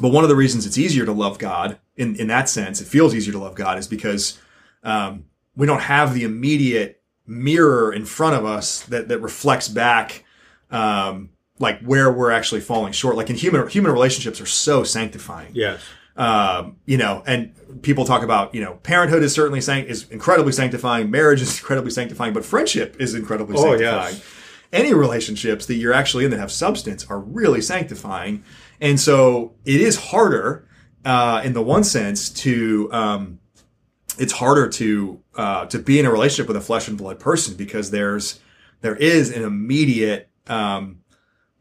but 0.00 0.08
one 0.10 0.24
of 0.24 0.28
the 0.30 0.36
reasons 0.36 0.66
it's 0.66 0.78
easier 0.78 1.04
to 1.04 1.12
love 1.12 1.38
God 1.38 1.78
in, 1.96 2.16
in 2.16 2.26
that 2.28 2.48
sense, 2.48 2.80
it 2.80 2.86
feels 2.86 3.14
easier 3.14 3.32
to 3.32 3.38
love 3.38 3.54
God 3.54 3.78
is 3.78 3.86
because 3.88 4.38
um, 4.82 5.24
we 5.56 5.66
don't 5.66 5.80
have 5.82 6.14
the 6.14 6.24
immediate 6.24 7.02
mirror 7.26 7.92
in 7.92 8.04
front 8.04 8.36
of 8.36 8.44
us 8.44 8.82
that, 8.82 9.08
that 9.08 9.20
reflects 9.20 9.68
back 9.68 10.24
um, 10.70 11.30
like 11.58 11.80
where 11.80 12.12
we're 12.12 12.30
actually 12.30 12.60
falling 12.60 12.92
short. 12.92 13.16
Like 13.16 13.30
in 13.30 13.36
human 13.36 13.66
human 13.68 13.92
relationships 13.92 14.40
are 14.40 14.46
so 14.46 14.84
sanctifying 14.84 15.52
yes. 15.54 15.80
um, 16.16 16.76
you 16.84 16.96
know, 16.98 17.22
and 17.26 17.54
people 17.82 18.04
talk 18.04 18.22
about, 18.22 18.54
you 18.54 18.60
know, 18.60 18.74
parenthood 18.82 19.22
is 19.22 19.32
certainly 19.32 19.60
sanct- 19.60 19.90
is 19.90 20.08
incredibly 20.10 20.52
sanctifying, 20.52 21.10
marriage 21.10 21.40
is 21.42 21.58
incredibly 21.60 21.90
sanctifying, 21.90 22.32
but 22.34 22.44
friendship 22.44 22.96
is 22.98 23.14
incredibly 23.14 23.56
Oh, 23.56 23.62
sanctifying. 23.62 24.14
yes. 24.14 24.32
Any 24.72 24.92
relationships 24.92 25.66
that 25.66 25.74
you're 25.76 25.92
actually 25.92 26.24
in 26.24 26.30
that 26.32 26.40
have 26.40 26.50
substance 26.52 27.06
are 27.08 27.20
really 27.20 27.60
sanctifying, 27.62 28.42
and 28.80 28.98
so 28.98 29.54
it 29.64 29.80
is 29.80 29.96
harder, 29.96 30.68
uh, 31.04 31.42
in 31.44 31.52
the 31.52 31.62
one 31.62 31.84
sense, 31.84 32.30
to 32.30 32.88
um, 32.92 33.38
it's 34.18 34.32
harder 34.32 34.68
to 34.68 35.20
uh, 35.34 35.66
to 35.66 35.78
be 35.78 35.98
in 35.98 36.06
a 36.06 36.10
relationship 36.10 36.48
with 36.48 36.56
a 36.56 36.60
flesh 36.60 36.88
and 36.88 36.98
blood 36.98 37.18
person 37.18 37.54
because 37.54 37.90
there's 37.90 38.40
there 38.80 38.96
is 38.96 39.30
an 39.30 39.42
immediate 39.42 40.28
um, 40.48 41.00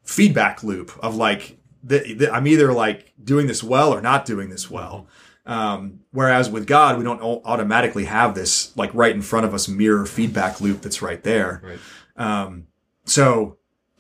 feedback 0.04 0.64
loop 0.64 0.98
of 1.02 1.16
like 1.16 1.58
the, 1.84 2.14
the, 2.14 2.34
I'm 2.34 2.48
either 2.48 2.74
like 2.74 3.14
doing 3.24 3.48
this 3.48 3.64
well 3.64 3.94
or 3.94 4.02
not 4.02 4.26
doing 4.26 4.50
this 4.50 4.70
well. 4.70 5.08
Um, 5.46 6.00
whereas 6.12 6.50
with 6.50 6.66
God, 6.66 6.98
we 6.98 7.04
don't 7.04 7.22
automatically 7.22 8.06
have 8.06 8.34
this 8.34 8.76
like 8.76 8.92
right 8.96 9.14
in 9.14 9.22
front 9.22 9.46
of 9.46 9.54
us 9.54 9.68
mirror 9.68 10.06
feedback 10.06 10.60
loop 10.60 10.82
that's 10.82 11.02
right 11.02 11.22
there. 11.22 11.62
Right. 11.64 11.80
Um, 12.18 12.68
so 13.06 13.58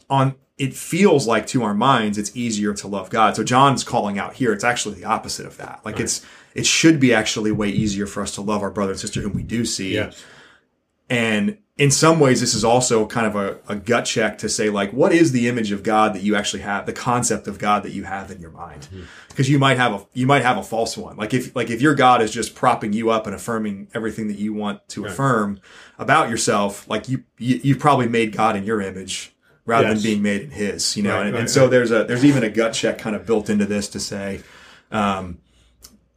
on, 0.10 0.36
it 0.57 0.73
feels 0.73 1.27
like 1.27 1.47
to 1.47 1.63
our 1.63 1.73
minds, 1.73 2.17
it's 2.17 2.35
easier 2.35 2.73
to 2.73 2.87
love 2.87 3.09
God. 3.09 3.35
So 3.35 3.43
John's 3.43 3.83
calling 3.83 4.17
out 4.17 4.35
here. 4.35 4.53
It's 4.53 4.63
actually 4.63 4.95
the 4.95 5.05
opposite 5.05 5.45
of 5.45 5.57
that. 5.57 5.81
Like 5.83 5.99
it's, 5.99 6.25
it 6.53 6.65
should 6.65 6.99
be 6.99 7.13
actually 7.13 7.51
way 7.51 7.69
easier 7.69 8.07
for 8.07 8.23
us 8.23 8.33
to 8.35 8.41
love 8.41 8.63
our 8.63 8.71
brother 8.71 8.91
and 8.91 8.99
sister 8.99 9.19
whom 9.19 9.33
we 9.33 9.43
do 9.43 9.65
see. 9.65 9.95
Yes. 9.95 10.23
And 11.09 11.57
in 11.77 11.91
some 11.91 12.21
ways, 12.21 12.39
this 12.39 12.53
is 12.53 12.63
also 12.63 13.05
kind 13.05 13.27
of 13.27 13.35
a, 13.35 13.59
a 13.67 13.75
gut 13.75 14.05
check 14.05 14.37
to 14.39 14.49
say, 14.49 14.69
like, 14.69 14.93
what 14.93 15.11
is 15.11 15.33
the 15.33 15.49
image 15.49 15.73
of 15.73 15.83
God 15.83 16.15
that 16.15 16.23
you 16.23 16.35
actually 16.35 16.61
have, 16.61 16.85
the 16.85 16.93
concept 16.93 17.47
of 17.47 17.59
God 17.59 17.83
that 17.83 17.91
you 17.91 18.05
have 18.05 18.31
in 18.31 18.39
your 18.39 18.51
mind? 18.51 18.83
Mm-hmm. 18.83 19.03
Because 19.27 19.49
you 19.49 19.59
might 19.59 19.75
have 19.75 19.93
a 19.93 20.07
you 20.13 20.25
might 20.25 20.41
have 20.43 20.57
a 20.57 20.63
false 20.63 20.95
one. 20.95 21.17
Like 21.17 21.33
if 21.33 21.53
like 21.53 21.69
if 21.69 21.81
your 21.81 21.93
God 21.93 22.21
is 22.21 22.31
just 22.31 22.55
propping 22.55 22.93
you 22.93 23.09
up 23.09 23.27
and 23.27 23.35
affirming 23.35 23.89
everything 23.93 24.29
that 24.29 24.37
you 24.37 24.53
want 24.53 24.87
to 24.89 25.05
affirm 25.05 25.59
about 25.99 26.29
yourself, 26.29 26.87
like 26.87 27.09
you, 27.09 27.25
you 27.37 27.59
you've 27.61 27.79
probably 27.79 28.07
made 28.07 28.31
God 28.31 28.55
in 28.55 28.63
your 28.63 28.81
image 28.81 29.35
rather 29.65 29.88
Yes. 29.89 30.01
than 30.01 30.04
being 30.12 30.21
made 30.21 30.41
in 30.41 30.51
His. 30.51 30.95
You 30.95 31.04
know, 31.04 31.15
Right, 31.17 31.25
and, 31.25 31.34
right, 31.34 31.39
and 31.41 31.49
so 31.49 31.63
right. 31.63 31.71
there's 31.71 31.91
a 31.91 32.04
there's 32.04 32.25
even 32.25 32.43
a 32.43 32.49
gut 32.49 32.73
check 32.73 32.97
kind 32.97 33.15
of 33.15 33.25
built 33.25 33.49
into 33.49 33.65
this 33.65 33.88
to 33.89 33.99
say, 33.99 34.41
um, 34.91 35.39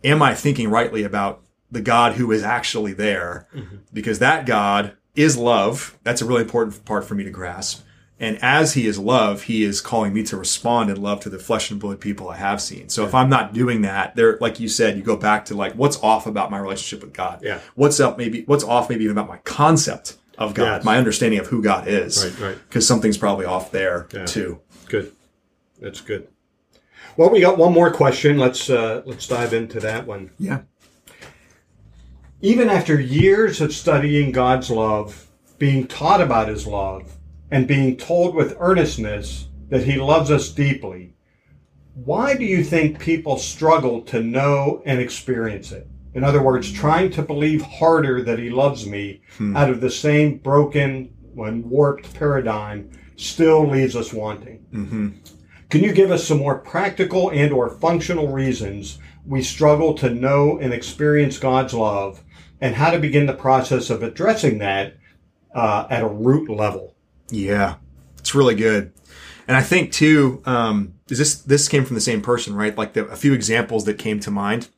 am 0.04 0.22
I 0.22 0.34
thinking 0.34 0.70
rightly 0.70 1.02
about 1.04 1.42
the 1.70 1.80
God 1.80 2.14
who 2.14 2.30
is 2.32 2.42
actually 2.42 2.92
there? 2.92 3.46
Because 3.92 4.18
that 4.20 4.46
God 4.46 4.94
is 5.14 5.36
love. 5.36 5.98
That's 6.04 6.22
a 6.22 6.24
really 6.24 6.42
important 6.42 6.84
part 6.84 7.04
for 7.04 7.14
me 7.14 7.24
to 7.24 7.30
grasp. 7.30 7.84
And 8.20 8.36
as 8.42 8.74
he 8.74 8.86
is 8.88 8.98
love, 8.98 9.42
he 9.42 9.62
is 9.62 9.80
calling 9.80 10.12
me 10.12 10.24
to 10.24 10.36
respond 10.36 10.90
in 10.90 11.00
love 11.00 11.20
to 11.20 11.30
the 11.30 11.38
flesh 11.38 11.70
and 11.70 11.78
blood 11.78 12.00
people 12.00 12.28
I 12.28 12.36
have 12.36 12.60
seen. 12.60 12.88
So 12.88 13.04
if 13.04 13.14
I'm 13.14 13.28
not 13.28 13.52
doing 13.54 13.82
that, 13.82 14.16
there, 14.16 14.38
like 14.40 14.58
you 14.58 14.66
said, 14.68 14.96
you 14.96 15.04
go 15.04 15.16
back 15.16 15.44
to 15.46 15.54
like, 15.54 15.74
what's 15.74 16.02
off 16.02 16.26
about 16.26 16.50
my 16.50 16.58
relationship 16.58 17.04
with 17.04 17.14
God? 17.14 17.40
Yeah. 17.44 17.60
What's 17.76 18.00
up? 18.00 18.18
Maybe 18.18 18.42
what's 18.46 18.64
off? 18.64 18.88
Maybe 18.90 19.04
even 19.04 19.16
about 19.16 19.28
my 19.28 19.36
concept 19.38 20.16
of 20.38 20.54
God, 20.54 20.76
Yes. 20.76 20.84
my 20.84 20.96
understanding 20.96 21.40
of 21.40 21.48
who 21.48 21.60
God 21.62 21.88
is. 21.88 22.24
Right, 22.24 22.48
right. 22.50 22.58
Because 22.68 22.86
something's 22.86 23.18
probably 23.18 23.44
off 23.44 23.70
there 23.70 24.06
Yeah. 24.12 24.24
too. 24.24 24.60
Good. 24.88 25.12
That's 25.80 26.00
good. 26.00 26.28
Well, 27.16 27.30
we 27.30 27.40
got 27.40 27.58
one 27.58 27.72
more 27.72 27.90
question. 27.90 28.38
Let's 28.38 28.70
uh, 28.70 29.02
let's 29.04 29.26
dive 29.26 29.52
into 29.52 29.80
that 29.80 30.06
one. 30.06 30.30
Yeah. 30.38 30.60
Even 32.40 32.70
after 32.70 33.00
years 33.00 33.60
of 33.60 33.72
studying 33.72 34.30
God's 34.30 34.70
love, 34.70 35.26
being 35.58 35.86
taught 35.88 36.20
about 36.20 36.48
His 36.48 36.66
love, 36.66 37.16
and 37.50 37.66
being 37.66 37.96
told 37.96 38.34
with 38.34 38.56
earnestness 38.60 39.48
that 39.70 39.84
He 39.84 39.96
loves 39.96 40.30
us 40.30 40.48
deeply, 40.50 41.14
why 41.94 42.36
do 42.36 42.44
you 42.44 42.62
think 42.62 43.00
people 43.00 43.38
struggle 43.38 44.02
to 44.02 44.22
know 44.22 44.82
and 44.86 45.00
experience 45.00 45.72
it? 45.72 45.88
In 46.18 46.24
other 46.24 46.42
words, 46.42 46.72
trying 46.72 47.12
to 47.12 47.22
believe 47.22 47.62
harder 47.62 48.24
that 48.24 48.40
He 48.40 48.50
loves 48.50 48.84
me 48.84 49.22
out 49.54 49.70
of 49.70 49.80
the 49.80 49.88
same 49.88 50.38
broken 50.38 51.14
and 51.36 51.64
warped 51.64 52.12
paradigm 52.12 52.90
still 53.14 53.64
leaves 53.64 53.94
us 53.94 54.12
wanting. 54.12 55.22
Can 55.70 55.84
you 55.84 55.92
give 55.92 56.10
us 56.10 56.26
some 56.26 56.38
more 56.38 56.58
practical 56.58 57.30
and 57.30 57.52
or 57.52 57.70
functional 57.70 58.32
reasons 58.32 58.98
we 59.24 59.44
struggle 59.44 59.94
to 59.94 60.10
know 60.10 60.58
and 60.58 60.72
experience 60.72 61.38
God's 61.38 61.72
love 61.72 62.24
and 62.60 62.74
how 62.74 62.90
to 62.90 62.98
begin 62.98 63.26
the 63.26 63.32
process 63.34 63.88
of 63.88 64.02
addressing 64.02 64.58
that 64.58 64.96
uh, 65.54 65.86
at 65.88 66.02
a 66.02 66.08
root 66.08 66.50
level? 66.50 66.96
Yeah, 67.30 67.76
it's 68.18 68.34
really 68.34 68.56
good. 68.56 68.92
And 69.46 69.56
I 69.56 69.62
think 69.62 69.92
too, 69.92 70.42
um, 70.46 70.94
is 71.08 71.18
this 71.18 71.36
this 71.36 71.68
came 71.68 71.84
from 71.84 71.94
the 71.94 72.00
same 72.00 72.22
person, 72.22 72.56
right? 72.56 72.76
Like 72.76 72.94
the, 72.94 73.06
a 73.06 73.16
few 73.16 73.34
examples 73.34 73.84
that 73.84 73.98
came 73.98 74.18
to 74.20 74.32
mind 74.32 74.68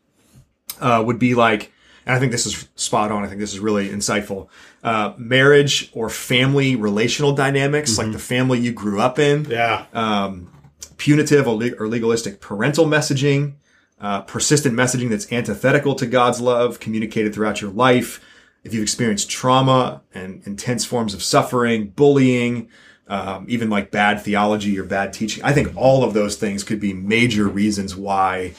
uh, 0.80 1.02
would 1.04 1.18
be 1.18 1.34
like, 1.34 1.72
and 2.06 2.16
I 2.16 2.18
think 2.18 2.32
this 2.32 2.46
is 2.46 2.68
spot 2.76 3.12
on. 3.12 3.24
I 3.24 3.26
think 3.28 3.40
this 3.40 3.52
is 3.52 3.60
really 3.60 3.88
insightful. 3.88 4.48
Uh, 4.82 5.12
marriage 5.18 5.90
or 5.92 6.08
family 6.08 6.74
relational 6.76 7.32
dynamics, 7.32 7.98
like 7.98 8.12
the 8.12 8.18
family 8.18 8.58
you 8.58 8.72
grew 8.72 9.00
up 9.00 9.18
in, 9.18 9.44
Yeah. 9.44 9.84
um, 9.92 10.50
punitive 10.96 11.46
or 11.46 11.54
legalistic 11.88 12.40
parental 12.40 12.86
messaging, 12.86 13.54
uh, 14.00 14.22
persistent 14.22 14.74
messaging 14.74 15.10
that's 15.10 15.30
antithetical 15.30 15.94
to 15.96 16.06
God's 16.06 16.40
love 16.40 16.80
communicated 16.80 17.34
throughout 17.34 17.60
your 17.60 17.70
life. 17.70 18.20
If 18.64 18.72
you've 18.74 18.82
experienced 18.82 19.30
trauma 19.30 20.02
and 20.14 20.42
intense 20.46 20.84
forms 20.84 21.12
of 21.14 21.22
suffering, 21.22 21.88
bullying, 21.96 22.68
um, 23.08 23.44
even 23.48 23.68
like 23.70 23.90
bad 23.90 24.20
theology 24.22 24.78
or 24.78 24.84
bad 24.84 25.12
teaching, 25.12 25.42
I 25.44 25.52
think 25.52 25.72
all 25.76 26.04
of 26.04 26.14
those 26.14 26.36
things 26.36 26.62
could 26.64 26.80
be 26.80 26.92
major 26.94 27.46
reasons 27.48 27.94
why 27.96 28.52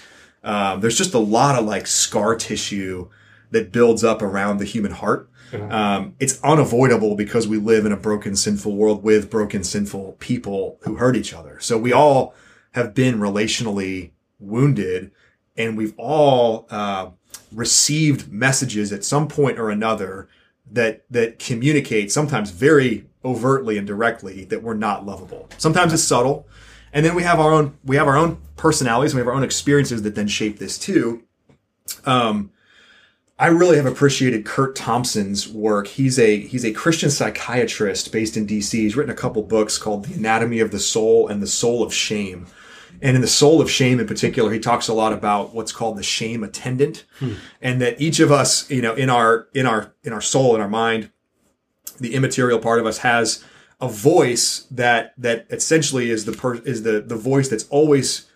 um, 0.44 0.82
there's 0.82 0.98
just 0.98 1.14
a 1.14 1.20
lot 1.20 1.58
of 1.58 1.66
like 1.66 1.88
scar 1.88 2.36
tissue 2.36 3.10
that 3.52 3.72
builds 3.72 4.04
up 4.04 4.22
around 4.22 4.58
the 4.58 4.66
human 4.66 4.92
heart. 4.92 5.30
Um, 5.70 6.16
it's 6.20 6.42
unavoidable 6.44 7.16
because 7.16 7.48
we 7.48 7.58
live 7.58 7.86
in 7.86 7.92
a 7.92 7.98
broken, 7.98 8.38
sinful 8.38 8.74
world 8.74 9.04
with 9.04 9.30
broken, 9.30 9.64
sinful 9.64 10.14
people 10.20 10.78
who 10.84 10.96
hurt 10.96 11.18
each 11.18 11.34
other. 11.34 11.60
So 11.60 11.78
we 11.78 11.92
all 11.92 12.34
have 12.72 12.94
been 12.94 13.20
relationally 13.20 14.12
wounded 14.40 15.12
and 15.58 15.78
we've 15.78 15.94
all 15.98 16.68
uh, 16.70 17.10
received 17.52 18.32
messages 18.32 18.92
at 18.94 19.04
some 19.04 19.28
point 19.28 19.60
or 19.60 19.70
another 19.70 20.30
that 20.72 21.04
that 21.10 21.38
communicate 21.38 22.12
sometimes 22.12 22.52
very 22.52 23.06
overtly 23.24 23.78
and 23.78 23.86
directly 23.86 24.46
that 24.46 24.64
we're 24.64 24.74
not 24.74 25.06
lovable. 25.06 25.50
Sometimes 25.58 25.94
it's 25.94 26.04
subtle, 26.04 26.48
and 26.94 27.06
then 27.06 27.16
we 27.16 27.24
have 27.24 27.40
our 27.40 27.52
own 27.52 27.78
we 27.84 27.96
have 27.96 28.08
our 28.08 28.18
own 28.18 28.42
personalities 28.56 29.14
and 29.14 29.18
we 29.18 29.22
have 29.22 29.28
our 29.28 29.34
own 29.34 29.44
experiences 29.44 30.02
that 30.04 30.16
then 30.16 30.28
shape 30.28 30.60
this 30.60 30.78
too. 30.78 31.24
Um, 32.06 32.52
I 33.40 33.48
really 33.48 33.78
have 33.78 33.88
appreciated 33.88 34.46
Curt 34.46 34.76
Thompson's 34.76 35.48
work. 35.48 35.88
He's 35.88 36.20
a 36.20 36.40
he's 36.40 36.64
a 36.64 36.72
Christian 36.72 37.10
psychiatrist 37.10 38.12
based 38.12 38.38
in 38.38 38.46
DC. 38.46 38.72
He's 38.74 38.96
written 38.96 39.12
a 39.12 39.16
couple 39.16 39.42
books 39.42 39.78
called 39.78 40.06
The 40.06 40.14
Anatomy 40.14 40.60
of 40.60 40.72
the 40.72 40.80
Soul 40.80 41.28
and 41.28 41.42
The 41.42 41.48
Soul 41.48 41.82
of 41.82 41.94
Shame. 41.94 42.46
And 43.02 43.16
in 43.16 43.22
the 43.22 43.28
soul 43.28 43.62
of 43.62 43.72
shame 43.72 44.00
in 44.00 44.06
particular, 44.06 44.52
he 44.52 44.60
talks 44.60 44.88
a 44.88 44.94
lot 44.94 45.12
about 45.12 45.56
what's 45.56 45.72
called 45.72 45.98
the 45.98 46.04
shame 46.04 46.44
attendant. 46.44 47.04
Hmm. 47.18 47.34
And 47.60 47.82
that 47.82 48.00
each 48.00 48.20
of 48.20 48.32
us, 48.32 48.70
you 48.70 48.82
know, 48.84 48.94
in 48.94 49.10
our 49.10 49.48
in 49.56 49.66
our 49.66 49.96
in 50.04 50.14
our 50.14 50.22
soul, 50.22 50.54
in 50.54 50.62
our 50.62 50.70
mind, 50.70 51.10
the 52.00 52.14
immaterial 52.14 52.60
part 52.60 52.80
of 52.80 52.86
us 52.86 53.00
has 53.00 53.44
a 53.82 53.90
voice 53.90 54.68
that 54.72 55.14
that 55.18 55.48
essentially 55.50 56.12
is 56.12 56.26
the 56.26 56.32
per, 56.32 56.56
is 56.56 56.84
the 56.84 57.02
the 57.02 57.16
voice 57.16 57.50
that's 57.50 57.68
always 57.70 58.28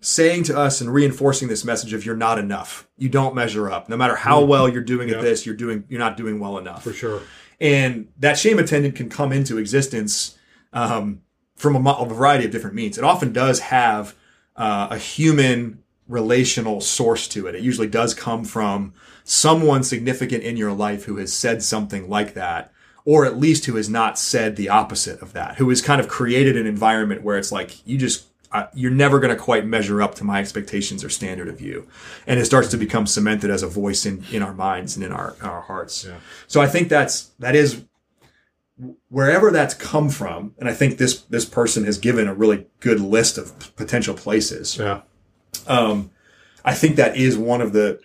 saying 0.00 0.44
to 0.44 0.56
us 0.56 0.80
and 0.80 0.92
reinforcing 0.92 1.48
this 1.48 1.64
message 1.64 1.92
of 1.92 2.06
you're 2.06 2.16
not 2.16 2.38
enough. 2.38 2.86
You 2.96 3.08
don't 3.08 3.34
measure 3.34 3.68
up. 3.68 3.88
No 3.88 3.96
matter 3.96 4.14
how 4.14 4.40
mm-hmm. 4.40 4.50
well 4.50 4.68
you're 4.68 4.82
doing 4.82 5.10
at 5.10 5.20
this, 5.20 5.44
you're 5.44 5.56
doing 5.56 5.84
you're 5.88 5.98
not 5.98 6.16
doing 6.16 6.38
well 6.38 6.58
enough. 6.58 6.84
For 6.84 6.92
sure. 6.92 7.22
And 7.60 8.08
that 8.18 8.38
shame 8.38 8.58
attendant 8.58 8.94
can 8.94 9.08
come 9.08 9.32
into 9.32 9.58
existence 9.58 10.38
um, 10.72 11.22
from 11.56 11.86
a, 11.86 11.90
a, 11.90 12.06
variety 12.06 12.44
of 12.44 12.50
different 12.50 12.76
means. 12.76 12.98
It 12.98 13.04
often 13.04 13.32
does 13.32 13.60
have 13.60 14.14
uh, 14.54 14.88
a 14.90 14.98
human 14.98 15.82
relational 16.06 16.82
source 16.82 17.26
to 17.28 17.46
it. 17.46 17.54
It 17.54 17.62
usually 17.62 17.86
does 17.86 18.12
come 18.12 18.44
from 18.44 18.92
someone 19.24 19.82
significant 19.82 20.44
in 20.44 20.58
your 20.58 20.72
life 20.72 21.04
who 21.04 21.16
has 21.16 21.32
said 21.32 21.62
something 21.62 22.08
like 22.08 22.34
that 22.34 22.72
or 23.06 23.24
at 23.24 23.38
least 23.38 23.64
who 23.66 23.76
has 23.76 23.88
not 23.88 24.18
said 24.18 24.56
the 24.56 24.68
opposite 24.68 25.22
of 25.22 25.32
that, 25.32 25.54
who 25.56 25.68
has 25.70 25.80
kind 25.80 26.00
of 26.00 26.08
created 26.08 26.56
an 26.56 26.66
environment 26.66 27.22
where 27.22 27.38
it's 27.38 27.52
like, 27.52 27.86
you 27.86 27.96
just, 27.96 28.26
uh, 28.50 28.66
you're 28.74 28.90
never 28.90 29.20
going 29.20 29.34
to 29.34 29.40
quite 29.40 29.64
measure 29.64 30.02
up 30.02 30.16
to 30.16 30.24
my 30.24 30.40
expectations 30.40 31.04
or 31.04 31.08
standard 31.08 31.46
of 31.46 31.60
you. 31.60 31.86
And 32.26 32.40
it 32.40 32.46
starts 32.46 32.68
to 32.72 32.76
become 32.76 33.06
cemented 33.06 33.48
as 33.48 33.62
a 33.62 33.68
voice 33.68 34.04
in, 34.04 34.24
in 34.32 34.42
our 34.42 34.52
minds 34.52 34.96
and 34.96 35.04
in 35.04 35.12
our, 35.12 35.36
in 35.40 35.46
our 35.46 35.60
hearts. 35.60 36.04
Yeah. 36.04 36.16
So 36.48 36.60
I 36.60 36.66
think 36.66 36.88
that's, 36.88 37.30
that 37.38 37.54
is 37.54 37.84
wherever 39.08 39.52
that's 39.52 39.74
come 39.74 40.08
from. 40.08 40.54
And 40.58 40.68
I 40.68 40.74
think 40.74 40.98
this, 40.98 41.22
this 41.22 41.44
person 41.44 41.84
has 41.84 41.98
given 41.98 42.26
a 42.26 42.34
really 42.34 42.66
good 42.80 42.98
list 42.98 43.38
of 43.38 43.74
potential 43.76 44.14
places. 44.14 44.76
Yeah. 44.76 45.02
Um, 45.68 46.10
I 46.64 46.74
think 46.74 46.96
that 46.96 47.16
is 47.16 47.38
one 47.38 47.60
of 47.60 47.72
the, 47.72 48.00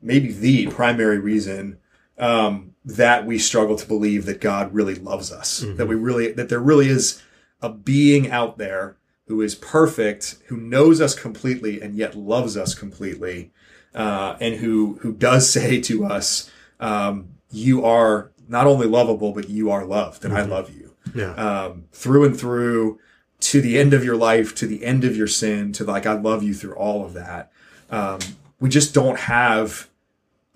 maybe 0.00 0.32
the 0.32 0.68
primary 0.68 1.18
reason, 1.18 1.78
um, 2.18 2.74
that 2.84 3.26
we 3.26 3.38
struggle 3.38 3.76
to 3.76 3.86
believe 3.86 4.26
that 4.26 4.40
God 4.40 4.72
really 4.72 4.94
loves 4.94 5.32
us, 5.32 5.62
mm-hmm. 5.62 5.76
that 5.76 5.86
we 5.86 5.94
really, 5.94 6.32
that 6.32 6.48
there 6.48 6.60
really 6.60 6.88
is 6.88 7.22
a 7.60 7.68
being 7.68 8.30
out 8.30 8.58
there 8.58 8.96
who 9.26 9.40
is 9.40 9.54
perfect, 9.54 10.36
who 10.48 10.56
knows 10.56 11.00
us 11.00 11.14
completely 11.18 11.80
and 11.80 11.94
yet 11.94 12.14
loves 12.14 12.56
us 12.56 12.74
completely, 12.74 13.52
uh, 13.94 14.36
and 14.40 14.56
who, 14.56 14.98
who 15.02 15.12
does 15.12 15.50
say 15.52 15.80
to 15.80 16.04
us, 16.04 16.50
um, 16.80 17.28
you 17.50 17.84
are 17.84 18.32
not 18.48 18.66
only 18.66 18.86
lovable, 18.86 19.32
but 19.32 19.48
you 19.48 19.70
are 19.70 19.84
loved 19.84 20.24
and 20.24 20.34
mm-hmm. 20.34 20.52
I 20.52 20.54
love 20.54 20.70
you. 20.70 20.94
Yeah. 21.14 21.34
Um, 21.34 21.84
through 21.92 22.24
and 22.24 22.38
through 22.38 22.98
to 23.40 23.60
the 23.60 23.78
end 23.78 23.92
of 23.92 24.04
your 24.04 24.16
life, 24.16 24.54
to 24.56 24.66
the 24.66 24.84
end 24.84 25.04
of 25.04 25.16
your 25.16 25.26
sin, 25.26 25.72
to 25.72 25.84
like, 25.84 26.06
I 26.06 26.14
love 26.14 26.42
you 26.42 26.54
through 26.54 26.74
all 26.74 27.04
of 27.04 27.12
that. 27.14 27.50
Um, 27.90 28.20
we 28.60 28.68
just 28.68 28.94
don't 28.94 29.18
have 29.18 29.88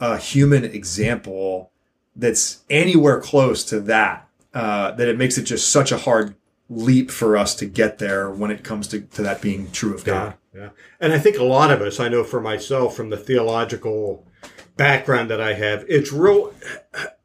a 0.01 0.19
human 0.19 0.65
example 0.65 1.71
that's 2.15 2.65
anywhere 2.71 3.21
close 3.21 3.65
to 3.65 3.81
that, 3.81 4.29
uh, 4.55 4.93
that 4.93 5.09
it 5.09 5.19
makes 5.19 5.39
it 5.39 5.43
just 5.43 5.71
such 5.71 5.93
a 5.93 5.99
hard 5.99 6.35
leap 6.69 7.11
for 7.11 7.37
us 7.37 7.55
to 7.55 7.67
get 7.67 7.99
there 7.99 8.31
when 8.31 8.51
it 8.51 8.65
comes 8.65 8.89
to, 8.89 9.01
to 9.01 9.23
that 9.23 9.41
being 9.41 9.71
true 9.71 9.95
of 9.95 10.05
God. 10.05 10.35
Yeah, 10.55 10.61
yeah. 10.61 10.69
And 10.99 11.13
I 11.13 11.19
think 11.19 11.37
a 11.37 11.45
lot 11.45 11.71
of 11.71 11.81
us, 11.81 12.01
I 12.01 12.09
know 12.09 12.25
for 12.25 12.41
myself 12.41 12.97
from 12.97 13.11
the 13.11 13.17
theological 13.17 14.27
background 14.77 15.31
that 15.31 15.41
I 15.41 15.55
have, 15.55 15.85
it's 15.89 16.13
real, 16.13 16.53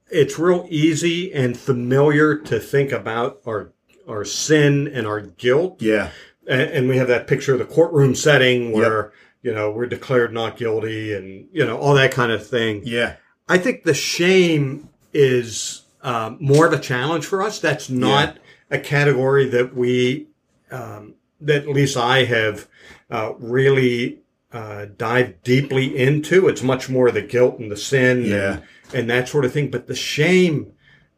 it's 0.10 0.38
real 0.38 0.68
easy 0.70 1.34
and 1.34 1.58
familiar 1.58 2.38
to 2.38 2.60
think 2.60 2.92
about 2.92 3.42
our, 3.48 3.72
our 4.08 4.26
sin 4.26 4.88
and 4.88 5.08
our 5.08 5.22
guilt. 5.22 5.82
Yeah. 5.82 6.12
And, 6.48 6.62
and 6.62 6.90
we 6.90 6.98
have 6.98 7.08
that 7.08 7.28
picture 7.28 7.54
of 7.54 7.60
the 7.60 7.66
courtroom 7.66 8.14
setting 8.14 8.72
where, 8.72 9.04
yep. 9.04 9.14
You 9.42 9.54
know, 9.54 9.72
we're 9.72 9.88
declared 9.88 10.34
not 10.34 10.58
guilty 10.58 11.14
and, 11.14 11.48
you 11.52 11.66
know, 11.66 11.78
all 11.78 11.96
that 11.96 12.12
kind 12.12 12.32
of 12.32 12.46
thing. 12.46 12.82
Yeah. 12.86 13.16
I 13.48 13.58
think 13.58 13.84
the 13.84 13.94
shame 13.94 14.90
is 15.14 15.84
um, 16.02 16.38
more 16.40 16.66
of 16.66 16.74
a 16.74 16.80
challenge 16.80 17.26
for 17.26 17.42
us. 17.42 17.60
That's 17.60 17.90
not 17.90 18.36
yeah. 18.36 18.78
a 18.78 18.80
category 18.80 19.50
that 19.50 19.76
we, 19.76 20.28
um, 20.72 21.16
that 21.40 21.64
at 21.64 21.70
least 21.70 21.98
I 21.98 22.26
have 22.26 22.68
uh, 23.10 23.34
really 23.40 24.20
uh, 24.52 24.86
dived 24.98 25.44
deeply 25.44 25.98
into. 25.98 26.48
It's 26.48 26.64
much 26.64 26.90
more 26.90 27.12
the 27.12 27.22
guilt 27.22 27.60
and 27.60 27.72
the 27.72 27.78
sin 27.78 28.26
yeah. 28.26 28.54
and, 28.54 28.64
and 28.94 29.10
that 29.10 29.28
sort 29.28 29.46
of 29.46 29.54
thing. 29.54 29.72
But 29.72 29.88
the 29.88 29.96
shame 29.96 30.74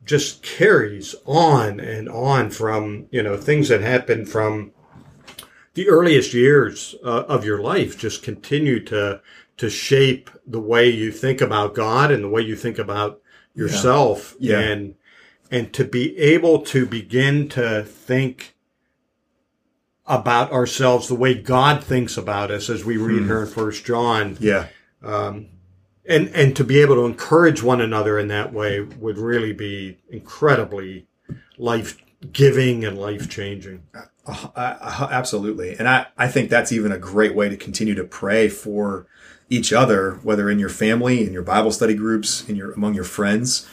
just 0.06 0.44
carries 0.44 1.16
on 1.26 1.80
and 1.80 2.10
on 2.10 2.50
from, 2.50 3.08
you 3.10 3.24
know, 3.24 3.38
things 3.38 3.70
that 3.70 3.82
happen 3.82 4.26
from 4.26 4.73
the 5.74 5.90
earliest 5.90 6.34
years 6.34 6.96
uh, 7.04 7.24
of 7.24 7.46
your 7.46 7.60
life 7.60 7.98
just 7.98 8.24
continue 8.24 8.84
to 8.86 9.22
to 9.58 9.70
shape 9.70 10.30
the 10.48 10.60
way 10.60 10.90
you 10.90 11.12
think 11.12 11.42
about 11.42 11.76
God 11.76 12.12
and 12.12 12.24
the 12.24 12.30
way 12.30 12.42
you 12.42 12.56
think 12.56 12.80
about 12.80 13.22
yourself 13.54 14.36
yeah. 14.40 14.60
Yeah. 14.60 14.68
and 14.68 14.96
and 15.52 15.74
to 15.74 15.84
be 15.86 16.18
able 16.18 16.62
to 16.62 16.86
begin 16.86 17.48
to 17.50 17.84
think 17.84 18.56
about 20.06 20.52
ourselves 20.52 21.08
the 21.08 21.16
way 21.16 21.34
God 21.34 21.84
thinks 21.84 22.18
about 22.18 22.52
us 22.52 22.70
as 22.70 22.84
we 22.84 22.98
read 22.98 23.22
hmm. 23.22 23.28
here 23.28 23.42
in 23.42 23.48
First 23.48 23.86
John. 23.86 24.38
Yeah. 24.40 24.68
Um, 25.02 25.48
and 26.06 26.28
and 26.30 26.56
to 26.56 26.64
be 26.64 26.82
able 26.82 26.96
to 26.96 27.06
encourage 27.06 27.64
one 27.64 27.80
another 27.80 28.20
in 28.20 28.28
that 28.28 28.52
way 28.52 28.82
would 28.82 29.18
really 29.18 29.54
be 29.54 30.00
incredibly 30.10 31.08
life 31.58 31.98
giving 32.32 32.84
and 32.84 32.98
life 32.98 33.30
changing. 33.30 33.84
Uh, 34.26 34.48
uh, 34.56 35.08
absolutely. 35.12 35.76
And 35.76 35.88
I, 35.88 36.08
I 36.18 36.28
think 36.28 36.50
that's 36.50 36.72
even 36.72 36.92
a 36.92 36.98
great 36.98 37.36
way 37.36 37.50
to 37.50 37.58
continue 37.58 37.96
to 37.96 38.04
pray 38.04 38.48
for 38.48 39.08
each 39.50 39.74
other, 39.74 40.20
whether 40.24 40.50
in 40.50 40.60
your 40.60 40.70
family, 40.70 41.26
in 41.26 41.34
your 41.34 41.44
Bible 41.44 41.72
study 41.72 41.94
groups, 41.94 42.48
in 42.48 42.56
your 42.56 42.72
among 42.72 42.94
your 42.94 43.04
friends, 43.04 43.68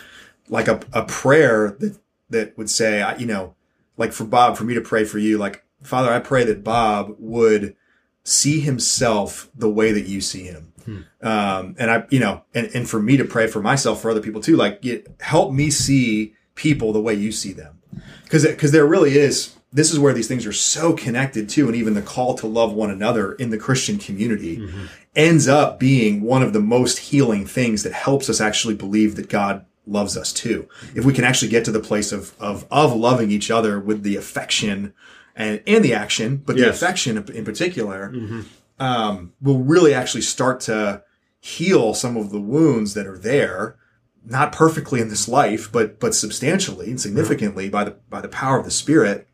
like 0.49 0.69
a, 0.69 0.81
a 0.93 1.05
prayer 1.05 1.77
that 1.79 1.99
that 2.31 2.59
would 2.59 2.71
say, 2.71 3.05
you 3.19 3.27
know, 3.27 3.55
like 3.97 4.13
for 4.13 4.25
Bob, 4.25 4.57
for 4.57 4.65
me 4.65 4.75
to 4.75 4.81
pray 4.81 5.05
for 5.05 5.19
you, 5.19 5.39
like 5.39 5.65
Father, 5.83 6.13
I 6.13 6.19
pray 6.19 6.45
that 6.45 6.65
Bob 6.65 7.15
would 7.19 7.77
see 8.25 8.61
himself 8.61 9.51
the 9.55 9.71
way 9.71 9.93
that 9.93 10.07
you 10.07 10.21
see 10.21 10.45
him. 10.45 10.73
Hmm. 10.85 10.99
Um, 11.23 11.77
and 11.79 11.91
I, 11.91 12.05
you 12.11 12.21
know, 12.21 12.43
and, 12.55 12.71
and 12.75 12.89
for 12.89 13.01
me 13.01 13.17
to 13.17 13.25
pray 13.25 13.47
for 13.47 13.61
myself, 13.61 14.01
for 14.01 14.11
other 14.11 14.21
people 14.21 14.41
too, 14.41 14.57
like 14.57 14.83
get, 14.83 15.09
help 15.21 15.53
me 15.53 15.71
see 15.71 16.35
people 16.55 16.93
the 16.93 17.01
way 17.01 17.15
you 17.15 17.33
see 17.33 17.53
them. 17.53 17.81
Cause, 18.29 18.47
cause 18.59 18.73
there 18.73 18.87
really 18.87 19.17
is 19.17 19.57
this 19.73 19.93
is 19.93 19.99
where 19.99 20.13
these 20.13 20.29
things 20.29 20.47
are 20.47 20.53
so 20.53 20.95
connected 20.95 21.49
to, 21.51 21.67
and 21.67 21.77
even 21.77 21.95
the 21.95 22.03
call 22.03 22.35
to 22.35 22.47
love 22.47 22.73
one 22.73 22.91
another 22.91 23.35
in 23.35 23.51
the 23.51 23.59
Christian 23.59 23.99
community 23.99 24.59
mm-hmm. 24.59 24.87
ends 25.15 25.47
up 25.47 25.79
being 25.79 26.23
one 26.23 26.43
of 26.43 26.53
the 26.53 26.61
most 26.61 26.99
healing 26.99 27.47
things 27.47 27.83
that 27.85 27.93
helps 27.93 28.29
us 28.29 28.41
actually 28.41 28.75
believe 28.75 29.17
that 29.17 29.29
God 29.29 29.65
loves 29.87 30.17
us 30.17 30.33
too. 30.33 30.69
If 30.95 31.05
we 31.05 31.13
can 31.13 31.25
actually 31.25 31.51
get 31.51 31.65
to 31.67 31.73
the 31.73 31.81
place 31.81 32.13
of, 32.13 32.35
of, 32.41 32.67
of 32.71 32.95
loving 32.95 33.31
each 33.31 33.51
other 33.51 33.79
with 33.79 34.03
the 34.03 34.17
affection 34.17 34.93
and, 35.37 35.63
and 35.67 35.85
the 35.85 35.95
action, 35.95 36.39
but 36.39 36.57
yes. 36.57 36.65
the 36.65 36.71
affection 36.71 37.17
in 37.17 37.45
particular, 37.45 38.11
mm-hmm. 38.11 38.41
um, 38.79 39.33
will 39.41 39.59
really 39.59 39.95
actually 39.95 40.23
start 40.23 40.61
to 40.61 41.03
heal 41.41 41.95
some 41.95 42.17
of 42.17 42.31
the 42.31 42.41
wounds 42.41 42.95
that 42.95 43.07
are 43.07 43.19
there 43.19 43.77
not 44.25 44.53
perfectly 44.53 45.01
in 45.01 45.09
this 45.09 45.29
life, 45.29 45.71
but 45.73 45.99
but 45.99 46.15
substantially 46.15 46.91
and 46.91 47.01
significantly 47.01 47.69
by 47.69 47.85
the 47.85 47.97
by 48.09 48.21
the 48.21 48.29
power 48.29 48.59
of 48.59 48.65
the 48.65 48.71
Spirit. 48.71 49.27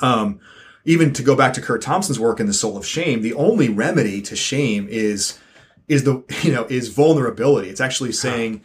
Um, 0.00 0.40
even 0.84 1.12
to 1.14 1.22
go 1.22 1.34
back 1.34 1.54
to 1.54 1.60
Curt 1.60 1.82
Thompson's 1.82 2.20
work 2.20 2.40
in 2.40 2.46
The 2.46 2.52
Soul 2.52 2.76
of 2.76 2.86
Shame, 2.86 3.22
the 3.22 3.34
only 3.34 3.68
remedy 3.68 4.20
to 4.22 4.36
shame 4.36 4.86
is 4.90 5.38
is 5.88 6.04
the 6.04 6.22
you 6.42 6.52
know 6.52 6.64
is 6.64 6.88
vulnerability. 6.88 7.68
It's 7.68 7.80
actually 7.80 8.12
saying, 8.12 8.62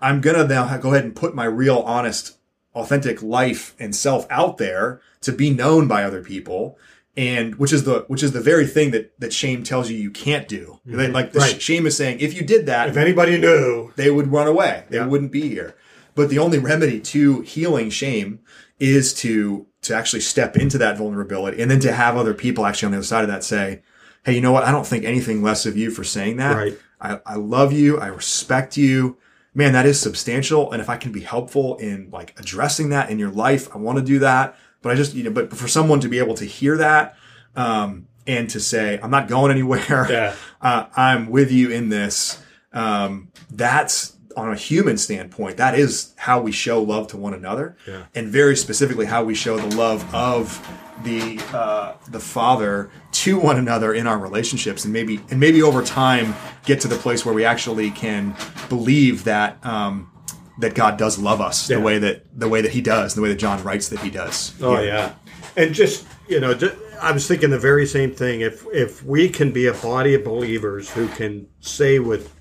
I'm 0.00 0.20
gonna 0.20 0.46
now 0.46 0.76
go 0.78 0.92
ahead 0.92 1.04
and 1.04 1.14
put 1.14 1.34
my 1.34 1.44
real, 1.44 1.78
honest, 1.78 2.38
authentic 2.74 3.22
life 3.22 3.74
and 3.78 3.94
self 3.94 4.26
out 4.30 4.58
there 4.58 5.00
to 5.22 5.32
be 5.32 5.50
known 5.50 5.86
by 5.86 6.04
other 6.04 6.22
people 6.22 6.78
and 7.16 7.56
which 7.56 7.72
is 7.72 7.84
the 7.84 8.04
which 8.08 8.22
is 8.22 8.32
the 8.32 8.40
very 8.40 8.66
thing 8.66 8.92
that 8.92 9.18
that 9.20 9.32
shame 9.32 9.62
tells 9.62 9.90
you 9.90 9.96
you 9.96 10.10
can't 10.10 10.48
do. 10.48 10.80
Mm-hmm. 10.86 11.12
Like 11.12 11.32
the 11.32 11.40
right. 11.40 11.60
shame 11.60 11.86
is 11.86 11.96
saying 11.96 12.20
if 12.20 12.34
you 12.34 12.42
did 12.42 12.66
that, 12.66 12.88
if 12.88 12.96
anybody 12.96 13.38
knew, 13.38 13.92
they 13.96 14.10
would 14.10 14.28
run 14.28 14.46
away. 14.46 14.84
They 14.88 14.98
yeah. 14.98 15.06
wouldn't 15.06 15.32
be 15.32 15.48
here. 15.48 15.76
But 16.14 16.28
the 16.28 16.38
only 16.38 16.58
remedy 16.58 17.00
to 17.00 17.40
healing 17.42 17.90
shame 17.90 18.40
is 18.78 19.12
to 19.14 19.66
to 19.82 19.94
actually 19.94 20.20
step 20.20 20.56
into 20.56 20.78
that 20.78 20.98
vulnerability 20.98 21.60
and 21.62 21.70
then 21.70 21.80
to 21.80 21.92
have 21.92 22.16
other 22.16 22.34
people 22.34 22.66
actually 22.66 22.86
on 22.86 22.92
the 22.92 22.98
other 22.98 23.06
side 23.06 23.22
of 23.22 23.28
that 23.28 23.42
say, 23.44 23.82
Hey, 24.24 24.34
you 24.34 24.40
know 24.42 24.52
what? 24.52 24.64
I 24.64 24.70
don't 24.70 24.86
think 24.86 25.04
anything 25.04 25.42
less 25.42 25.64
of 25.64 25.76
you 25.76 25.90
for 25.90 26.04
saying 26.04 26.36
that. 26.36 26.54
Right. 26.56 26.78
I, 27.00 27.20
I 27.24 27.34
love 27.36 27.72
you. 27.72 27.98
I 27.98 28.08
respect 28.08 28.76
you. 28.76 29.16
Man, 29.54 29.72
that 29.72 29.86
is 29.86 29.98
substantial. 29.98 30.70
And 30.70 30.82
if 30.82 30.90
I 30.90 30.96
can 30.98 31.10
be 31.10 31.20
helpful 31.22 31.76
in 31.78 32.10
like 32.10 32.38
addressing 32.38 32.90
that 32.90 33.08
in 33.10 33.18
your 33.18 33.30
life, 33.30 33.74
I 33.74 33.78
want 33.78 33.98
to 33.98 34.04
do 34.04 34.18
that. 34.18 34.56
But 34.82 34.92
I 34.92 34.94
just, 34.94 35.14
you 35.14 35.24
know, 35.24 35.30
but 35.30 35.50
for 35.56 35.66
someone 35.68 36.00
to 36.00 36.08
be 36.08 36.18
able 36.18 36.34
to 36.34 36.44
hear 36.44 36.76
that, 36.76 37.16
um, 37.56 38.06
and 38.26 38.48
to 38.50 38.60
say, 38.60 39.00
I'm 39.02 39.10
not 39.10 39.28
going 39.28 39.50
anywhere. 39.50 40.06
Yeah. 40.10 40.34
Uh, 40.62 40.84
I'm 40.94 41.30
with 41.30 41.50
you 41.50 41.70
in 41.70 41.88
this. 41.88 42.38
um, 42.74 43.32
that's 43.50 44.14
on 44.36 44.50
a 44.52 44.56
human 44.56 44.96
standpoint, 44.98 45.56
that 45.56 45.78
is 45.78 46.12
how 46.16 46.40
we 46.40 46.52
show 46.52 46.82
love 46.82 47.08
to 47.08 47.16
one 47.16 47.34
another, 47.34 47.76
Yeah. 47.86 48.04
and 48.14 48.28
very 48.28 48.56
specifically 48.56 49.06
how 49.06 49.24
we 49.24 49.34
show 49.34 49.56
the 49.58 49.76
love 49.76 50.12
of 50.14 50.60
the 51.04 51.40
uh, 51.54 51.94
the 52.10 52.20
Father 52.20 52.90
to 53.12 53.38
one 53.38 53.56
another 53.58 53.92
in 53.94 54.06
our 54.06 54.18
relationships, 54.18 54.84
and 54.84 54.92
maybe 54.92 55.20
and 55.30 55.40
maybe 55.40 55.62
over 55.62 55.82
time 55.82 56.34
get 56.64 56.80
to 56.82 56.88
the 56.88 56.96
place 56.96 57.24
where 57.24 57.34
we 57.34 57.44
actually 57.44 57.90
can 57.90 58.34
believe 58.68 59.24
that 59.24 59.64
um, 59.64 60.10
that 60.58 60.74
God 60.74 60.98
does 60.98 61.18
love 61.18 61.40
us 61.40 61.68
Yeah. 61.70 61.76
the 61.76 61.82
way 61.82 61.98
that 61.98 62.38
the 62.38 62.48
way 62.48 62.60
that 62.60 62.70
He 62.72 62.80
does, 62.82 63.14
the 63.14 63.22
way 63.22 63.28
that 63.30 63.38
John 63.38 63.62
writes 63.62 63.88
that 63.88 64.00
He 64.00 64.10
does. 64.10 64.52
Oh 64.60 64.80
yeah, 64.80 65.14
and 65.56 65.74
just 65.74 66.06
you 66.28 66.38
know, 66.38 66.54
ju- 66.54 66.76
I 67.02 67.12
was 67.12 67.26
thinking 67.26 67.48
the 67.50 67.58
very 67.58 67.86
same 67.86 68.14
thing. 68.14 68.42
If 68.42 68.64
if 68.72 69.02
we 69.04 69.28
can 69.28 69.52
be 69.52 69.66
a 69.66 69.72
body 69.74 70.14
of 70.14 70.22
believers 70.22 70.90
who 70.90 71.08
can 71.08 71.46
say 71.60 71.98
with 71.98 72.34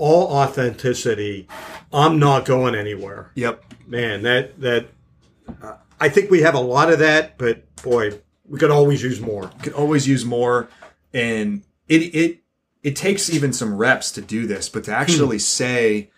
all 0.00 0.28
authenticity, 0.32 1.46
"I'm 1.92 2.18
not 2.18 2.44
going 2.44 2.74
anywhere," 2.74 3.30
Yep. 3.34 3.64
man, 3.86 4.22
that 4.22 4.60
that 4.60 4.86
uh, 5.62 5.74
I 6.00 6.08
think 6.08 6.30
we 6.30 6.40
have 6.42 6.54
a 6.54 6.60
lot 6.60 6.90
of 6.92 6.98
that, 7.00 7.36
but 7.38 7.64
boy, 7.82 8.18
we 8.48 8.58
could 8.58 8.70
always 8.70 9.02
use 9.02 9.20
more. 9.20 9.50
could 9.62 9.72
always 9.74 10.08
use 10.08 10.24
more 10.24 10.68
and 11.12 11.62
it 11.88 12.02
it 12.14 12.38
it 12.82 12.96
takes 12.96 13.28
even 13.30 13.52
some 13.52 13.76
reps 13.76 14.12
to 14.12 14.20
do 14.20 14.46
this 14.46 14.68
but 14.68 14.84
to 14.84 14.92
actually 14.94 15.38
say 15.40 16.08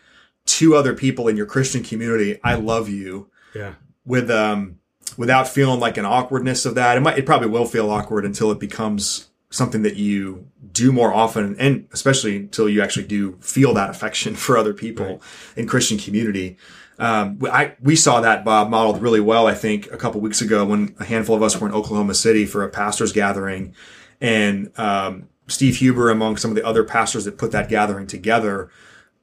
to 0.44 0.74
other 0.76 0.92
people 0.94 1.28
in 1.28 1.36
your 1.36 1.46
christian 1.46 1.82
community 1.82 2.38
i 2.44 2.54
love 2.54 2.88
you 2.90 3.30
Yeah, 3.54 3.74
with 4.04 4.30
um 4.30 4.78
without 5.16 5.48
feeling 5.48 5.80
like 5.80 5.96
an 5.96 6.04
awkwardness 6.04 6.66
of 6.66 6.74
that 6.74 6.98
it 6.98 7.00
might 7.00 7.16
it 7.18 7.24
probably 7.24 7.48
will 7.48 7.64
feel 7.64 7.90
awkward 7.90 8.26
until 8.26 8.50
it 8.50 8.60
becomes 8.60 9.28
something 9.52 9.82
that 9.82 9.96
you 9.96 10.46
do 10.72 10.90
more 10.92 11.12
often 11.12 11.54
and 11.58 11.86
especially 11.92 12.36
until 12.36 12.68
you 12.68 12.82
actually 12.82 13.06
do 13.06 13.36
feel 13.40 13.74
that 13.74 13.90
affection 13.90 14.34
for 14.44 14.56
other 14.56 14.72
people 14.74 15.06
Right. 15.06 15.20
in 15.56 15.66
christian 15.66 15.98
community 15.98 16.56
um, 16.98 17.38
we- 17.38 17.48
I, 17.50 17.74
we 17.80 17.96
saw 17.96 18.20
that 18.20 18.44
Bob 18.44 18.68
modeled 18.70 19.00
really 19.02 19.18
well, 19.18 19.46
I 19.48 19.54
think, 19.54 19.90
a 19.90 19.96
couple 19.96 20.20
weeks 20.20 20.40
ago 20.40 20.64
when 20.64 20.94
a 21.00 21.04
handful 21.04 21.34
of 21.34 21.42
us 21.42 21.58
were 21.58 21.66
in 21.66 21.74
Oklahoma 21.74 22.14
City 22.14 22.44
for 22.46 22.62
a 22.62 22.68
pastors 22.68 23.12
gathering, 23.12 23.74
and 24.20 24.70
um, 24.78 25.28
Steve 25.48 25.76
Huber, 25.76 26.10
among 26.10 26.36
some 26.36 26.50
of 26.52 26.54
the 26.54 26.64
other 26.64 26.84
pastors 26.84 27.24
that 27.24 27.38
put 27.38 27.50
that 27.52 27.68
gathering 27.68 28.06
together, 28.06 28.70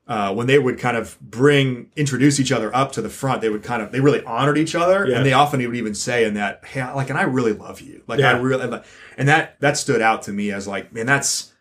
uh, 0.09 0.33
when 0.33 0.47
they 0.47 0.59
would 0.59 0.77
kind 0.79 0.97
of 0.97 1.17
bring 1.21 1.89
introduce 1.95 2.39
each 2.39 2.51
other 2.51 2.75
up 2.75 2.91
to 2.93 3.01
the 3.01 3.09
front, 3.09 3.39
they 3.41 3.49
would 3.49 3.63
kind 3.63 3.81
of 3.81 3.91
they 3.93 4.01
really 4.01 4.23
honored 4.25 4.57
each 4.57 4.75
other, 4.75 5.07
Yeah. 5.07 5.17
and 5.17 5.25
they 5.25 5.33
often 5.33 5.65
would 5.65 5.75
even 5.77 5.93
say 5.95 6.25
in 6.25 6.33
that, 6.33 6.63
"Hey, 6.65 6.81
I- 6.81 6.93
like, 6.93 7.09
and 7.11 7.17
I 7.19 7.23
really 7.23 7.53
love 7.53 7.79
you, 7.79 8.01
like, 8.07 8.19
I 8.19 8.31
Yeah. 8.33 8.41
really," 8.41 8.81
and 9.17 9.27
that 9.29 9.57
that 9.61 9.77
stood 9.77 10.01
out 10.01 10.23
to 10.23 10.31
me 10.33 10.51
as 10.51 10.67
like, 10.67 10.91
man, 10.91 11.05
that's 11.05 11.53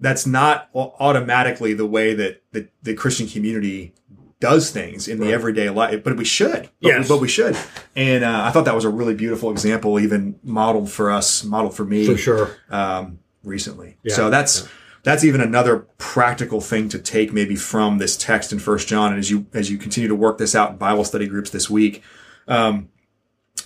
that's 0.00 0.26
not 0.26 0.68
automatically 0.74 1.72
the 1.72 1.86
way 1.86 2.12
that 2.14 2.42
the, 2.52 2.68
the 2.82 2.92
Christian 2.92 3.26
community 3.26 3.94
does 4.40 4.70
things 4.70 5.08
in 5.08 5.18
the 5.18 5.32
everyday 5.32 5.70
life, 5.70 6.04
but 6.04 6.14
we 6.18 6.24
should. 6.24 6.68
But, 6.82 6.88
Yes. 6.88 7.08
we, 7.08 7.14
but 7.14 7.20
we 7.22 7.28
should. 7.28 7.56
And 7.94 8.22
uh, 8.22 8.42
I 8.44 8.50
thought 8.50 8.66
that 8.66 8.74
was 8.74 8.84
a 8.84 8.90
really 8.90 9.14
beautiful 9.14 9.50
example, 9.50 9.98
even 9.98 10.38
modeled 10.42 10.90
for 10.90 11.10
us, 11.10 11.42
modeled 11.44 11.74
for 11.74 11.86
me 11.86 12.04
for 12.04 12.18
sure. 12.18 12.50
um, 12.68 13.20
recently. 13.42 13.96
Yeah. 14.02 14.14
So 14.14 14.28
that's 14.28 14.68
that's 15.06 15.22
even 15.22 15.40
another 15.40 15.86
practical 15.98 16.60
thing 16.60 16.88
to 16.88 16.98
take 16.98 17.32
maybe 17.32 17.54
from 17.54 17.98
this 17.98 18.16
text 18.16 18.52
in 18.52 18.58
First 18.58 18.88
John, 18.88 19.12
and 19.12 19.20
as 19.20 19.30
you 19.30 19.46
as 19.54 19.70
you 19.70 19.78
continue 19.78 20.08
to 20.08 20.16
work 20.16 20.36
this 20.36 20.56
out 20.56 20.72
in 20.72 20.78
Bible 20.78 21.04
study 21.04 21.28
groups 21.28 21.50
this 21.50 21.70
week, 21.70 22.02
um, 22.48 22.88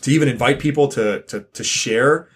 to 0.02 0.10
even 0.10 0.28
invite 0.28 0.60
people 0.60 0.86
to 0.88 1.22
to 1.22 1.40
to 1.40 1.64
share 1.64 2.28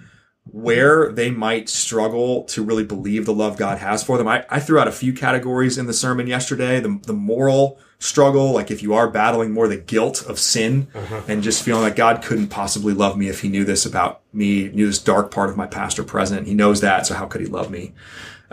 where 0.51 1.13
they 1.13 1.31
might 1.31 1.69
struggle 1.69 2.45
to 2.45 2.63
really 2.63 2.85
believe 2.85 3.27
the 3.27 3.35
love 3.35 3.59
God 3.59 3.77
has 3.77 4.03
for 4.03 4.17
them. 4.17 4.27
I, 4.27 4.47
I 4.49 4.59
threw 4.59 4.79
out 4.79 4.89
a 4.89 4.93
few 4.93 5.13
categories 5.13 5.77
in 5.77 5.85
the 5.85 5.93
sermon 5.93 6.27
yesterday. 6.27 6.81
The, 6.81 6.99
the 7.03 7.15
moral 7.15 7.79
struggle, 7.99 8.53
like 8.53 8.71
if 8.71 8.83
you 8.83 8.93
are 8.93 9.09
battling 9.09 9.53
more 9.53 9.69
the 9.69 9.79
guilt 9.79 10.25
of 10.27 10.39
sin 10.39 10.89
and 11.29 11.43
just 11.43 11.63
feeling 11.63 11.83
like 11.83 11.97
God 11.97 12.23
couldn't 12.23 12.49
possibly 12.49 12.93
love 12.93 13.17
me 13.17 13.29
if 13.29 13.41
he 13.41 13.49
knew 13.49 13.65
this 13.65 13.87
about 13.87 14.21
me, 14.35 14.69
knew 14.69 14.87
this 14.87 14.99
dark 14.99 15.31
part 15.31 15.49
of 15.49 15.57
my 15.57 15.67
past 15.67 15.99
or 15.99 16.05
present. 16.05 16.47
He 16.47 16.53
knows 16.55 16.83
that. 16.83 17.07
So 17.07 17.15
how 17.15 17.25
could 17.25 17.41
he 17.41 17.47
love 17.47 17.71
me? 17.71 17.95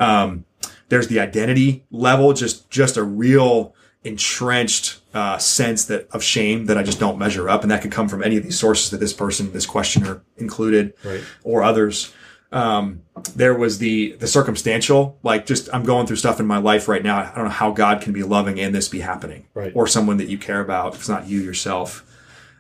Um, 0.01 0.45
there's 0.89 1.07
the 1.07 1.19
identity 1.19 1.85
level, 1.91 2.33
just, 2.33 2.69
just 2.69 2.97
a 2.97 3.03
real 3.03 3.73
entrenched 4.03 4.99
uh, 5.13 5.37
sense 5.37 5.85
that 5.85 6.07
of 6.11 6.23
shame 6.23 6.65
that 6.65 6.77
I 6.77 6.83
just 6.83 6.99
don't 6.99 7.17
measure 7.19 7.47
up, 7.47 7.61
and 7.61 7.71
that 7.71 7.81
could 7.81 7.91
come 7.91 8.09
from 8.09 8.23
any 8.23 8.35
of 8.35 8.43
these 8.43 8.59
sources 8.59 8.89
that 8.89 8.99
this 8.99 9.13
person, 9.13 9.53
this 9.53 9.65
questioner 9.65 10.21
included, 10.37 10.93
Right. 11.05 11.21
or 11.43 11.63
others. 11.63 12.11
Um, 12.51 13.03
there 13.35 13.53
was 13.53 13.77
the 13.77 14.13
the 14.19 14.27
circumstantial, 14.27 15.17
like 15.23 15.45
just 15.45 15.69
I'm 15.71 15.83
going 15.83 16.05
through 16.07 16.17
stuff 16.17 16.39
in 16.41 16.45
my 16.47 16.57
life 16.57 16.89
right 16.89 17.01
now. 17.03 17.17
I 17.19 17.31
don't 17.35 17.45
know 17.45 17.49
how 17.49 17.71
God 17.71 18.01
can 18.01 18.11
be 18.11 18.23
loving 18.23 18.59
and 18.59 18.75
this 18.75 18.89
be 18.89 18.99
happening, 18.99 19.45
Right. 19.53 19.71
or 19.75 19.87
someone 19.87 20.17
that 20.17 20.27
you 20.27 20.37
care 20.37 20.59
about. 20.59 20.93
If 20.95 20.99
it's 21.01 21.07
not 21.09 21.27
you 21.29 21.39
yourself, 21.39 22.03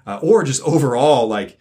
uh, 0.07 0.19
or 0.21 0.43
just 0.43 0.61
overall, 0.63 1.27
like 1.27 1.57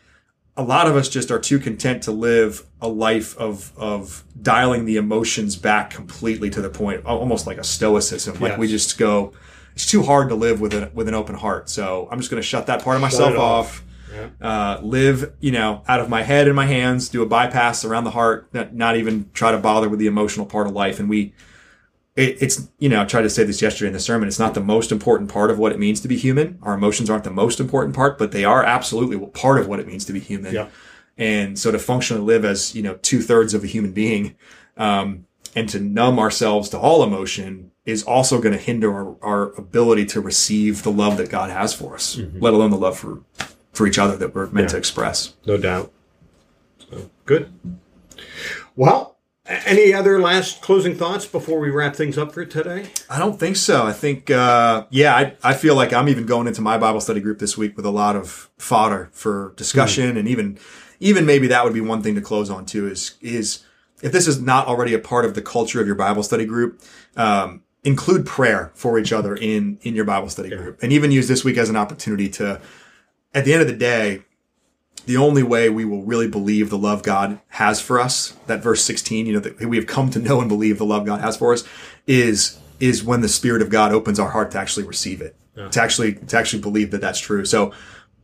a 0.60 0.64
lot 0.64 0.86
of 0.86 0.94
us 0.96 1.08
just 1.08 1.30
are 1.30 1.38
too 1.38 1.58
content 1.58 2.02
to 2.04 2.12
live 2.12 2.64
a 2.80 2.88
life 2.88 3.36
of 3.38 3.72
of 3.76 4.24
dialing 4.40 4.84
the 4.84 4.96
emotions 4.96 5.56
back 5.56 5.90
completely 5.90 6.50
to 6.50 6.60
the 6.60 6.68
point, 6.70 7.04
almost 7.06 7.46
like 7.46 7.58
a 7.58 7.64
stoicism. 7.64 8.34
Like 8.40 8.52
Yes. 8.52 8.58
we 8.58 8.68
just 8.68 8.98
go, 8.98 9.32
it's 9.74 9.86
too 9.86 10.02
hard 10.02 10.28
to 10.28 10.34
live 10.34 10.60
with 10.60 10.74
a 10.74 10.90
with 10.94 11.08
an 11.08 11.14
open 11.14 11.34
heart. 11.34 11.68
So 11.70 12.08
I'm 12.10 12.18
just 12.18 12.30
going 12.30 12.42
to 12.42 12.46
shut 12.46 12.66
that 12.66 12.82
part 12.84 12.96
of 12.96 13.02
myself 13.02 13.36
off. 13.36 13.40
off. 13.40 13.84
Yeah. 14.12 14.28
Uh, 14.40 14.80
live, 14.82 15.32
you 15.40 15.52
know, 15.52 15.82
out 15.86 16.00
of 16.00 16.08
my 16.08 16.22
head 16.22 16.46
and 16.48 16.56
my 16.56 16.66
hands. 16.66 17.08
Do 17.08 17.22
a 17.22 17.26
bypass 17.26 17.84
around 17.84 18.04
the 18.04 18.10
heart. 18.10 18.48
Not, 18.52 18.74
not 18.74 18.96
even 18.96 19.30
try 19.32 19.52
to 19.52 19.58
bother 19.58 19.88
with 19.88 19.98
the 20.00 20.08
emotional 20.08 20.46
part 20.46 20.66
of 20.66 20.72
life. 20.72 20.98
And 20.98 21.08
we, 21.08 21.32
it, 22.20 22.42
it's 22.42 22.68
you 22.78 22.88
know, 22.88 23.00
I 23.02 23.04
tried 23.04 23.22
to 23.22 23.30
say 23.30 23.44
this 23.44 23.60
yesterday 23.62 23.88
in 23.88 23.92
the 23.94 24.00
sermon. 24.00 24.28
It's 24.28 24.38
not 24.38 24.54
the 24.54 24.60
most 24.60 24.92
important 24.92 25.30
part 25.30 25.50
of 25.50 25.58
what 25.58 25.72
it 25.72 25.78
means 25.78 26.00
to 26.02 26.08
be 26.08 26.16
human. 26.16 26.58
Our 26.62 26.74
emotions 26.74 27.08
aren't 27.10 27.24
the 27.24 27.30
most 27.30 27.60
important 27.60 27.94
part, 27.96 28.18
but 28.18 28.32
they 28.32 28.44
are 28.44 28.62
absolutely 28.64 29.18
part 29.30 29.58
of 29.58 29.66
what 29.68 29.80
it 29.80 29.86
means 29.86 30.04
to 30.06 30.12
be 30.12 30.20
human. 30.20 30.54
Yeah. 30.54 30.68
And 31.18 31.58
so 31.58 31.70
to 31.70 31.78
functionally 31.78 32.22
live 32.22 32.44
as 32.44 32.74
you 32.74 32.82
know 32.82 32.94
two 33.02 33.20
thirds 33.22 33.54
of 33.54 33.64
a 33.64 33.66
human 33.66 33.92
being, 33.92 34.36
um, 34.76 35.26
and 35.56 35.68
to 35.70 35.80
numb 35.80 36.18
ourselves 36.18 36.68
to 36.70 36.78
all 36.78 37.02
emotion 37.02 37.72
is 37.84 38.02
also 38.04 38.40
going 38.40 38.52
to 38.52 38.58
hinder 38.60 38.92
our, 38.92 39.16
our 39.22 39.52
ability 39.54 40.04
to 40.06 40.20
receive 40.20 40.82
the 40.82 40.92
love 40.92 41.16
that 41.16 41.28
God 41.30 41.50
has 41.50 41.72
for 41.74 41.94
us, 41.94 42.18
let 42.38 42.52
alone 42.54 42.70
the 42.70 42.76
love 42.78 42.96
for 42.98 43.22
for 43.72 43.86
each 43.86 43.98
other 43.98 44.16
that 44.16 44.34
we're 44.34 44.44
meant 44.46 44.52
Mm-hmm. 44.54 44.60
Yeah. 44.62 44.68
to 44.68 44.76
express. 44.76 45.34
No 45.46 45.56
doubt. 45.56 45.92
So 46.78 47.10
good. 47.24 47.52
Well, 48.76 49.16
any 49.50 49.92
other 49.92 50.20
last 50.20 50.62
closing 50.62 50.94
thoughts 50.94 51.26
before 51.26 51.58
we 51.58 51.70
wrap 51.70 51.96
things 51.96 52.16
up 52.16 52.32
for 52.32 52.44
today? 52.44 52.86
I 53.08 53.18
don't 53.18 53.38
think 53.38 53.56
so. 53.56 53.84
I 53.84 53.92
think, 53.92 54.30
uh, 54.30 54.86
yeah, 54.90 55.14
I, 55.16 55.36
I 55.42 55.54
feel 55.54 55.74
like 55.74 55.92
I'm 55.92 56.08
even 56.08 56.24
going 56.24 56.46
into 56.46 56.62
my 56.62 56.78
Bible 56.78 57.00
study 57.00 57.20
group 57.20 57.40
this 57.40 57.58
week 57.58 57.76
with 57.76 57.84
a 57.84 57.90
lot 57.90 58.16
of 58.16 58.48
fodder 58.58 59.10
for 59.12 59.52
discussion, 59.56 60.16
and 60.16 60.28
even, 60.28 60.58
even 61.00 61.26
maybe 61.26 61.48
that 61.48 61.64
would 61.64 61.74
be 61.74 61.80
one 61.80 62.02
thing 62.02 62.14
to 62.14 62.20
close 62.20 62.48
on 62.48 62.64
too. 62.64 62.86
Is 62.86 63.16
is 63.20 63.64
if 64.02 64.12
this 64.12 64.28
is 64.28 64.40
not 64.40 64.66
already 64.66 64.94
a 64.94 64.98
part 64.98 65.24
of 65.24 65.34
the 65.34 65.42
culture 65.42 65.80
of 65.80 65.86
your 65.86 65.96
Bible 65.96 66.22
study 66.22 66.46
group, 66.46 66.80
um, 67.16 67.62
include 67.82 68.26
prayer 68.26 68.70
for 68.74 68.98
each 68.98 69.12
other 69.12 69.34
in 69.34 69.78
in 69.82 69.96
your 69.96 70.04
Bible 70.04 70.28
study 70.28 70.50
group, 70.50 70.78
and 70.82 70.92
even 70.92 71.10
use 71.10 71.26
this 71.26 71.44
week 71.44 71.56
as 71.56 71.68
an 71.68 71.76
opportunity 71.76 72.28
to, 72.28 72.60
at 73.34 73.44
the 73.44 73.52
end 73.52 73.62
of 73.62 73.68
the 73.68 73.76
day, 73.76 74.22
the 75.10 75.16
only 75.16 75.42
way 75.42 75.68
we 75.68 75.84
will 75.84 76.04
really 76.04 76.28
believe 76.28 76.70
the 76.70 76.78
love 76.78 77.02
God 77.02 77.40
has 77.48 77.80
for 77.80 77.98
us, 77.98 78.36
that 78.46 78.62
verse 78.62 78.84
16, 78.84 79.26
you 79.26 79.32
know, 79.32 79.40
that 79.40 79.58
we 79.58 79.76
have 79.76 79.88
come 79.88 80.08
to 80.10 80.20
know 80.20 80.38
and 80.40 80.48
believe 80.48 80.78
the 80.78 80.84
love 80.84 81.04
God 81.04 81.20
has 81.20 81.36
for 81.36 81.52
us 81.52 81.64
is, 82.06 82.60
is 82.78 83.02
when 83.02 83.20
the 83.20 83.28
spirit 83.28 83.60
of 83.60 83.70
God 83.70 83.90
opens 83.90 84.20
our 84.20 84.30
heart 84.30 84.52
to 84.52 84.58
actually 84.58 84.86
receive 84.86 85.20
it, 85.20 85.34
to 85.72 85.82
actually, 85.82 86.14
to 86.14 86.38
actually 86.38 86.62
believe 86.62 86.92
that 86.92 87.00
that's 87.00 87.18
true. 87.18 87.44
So 87.44 87.72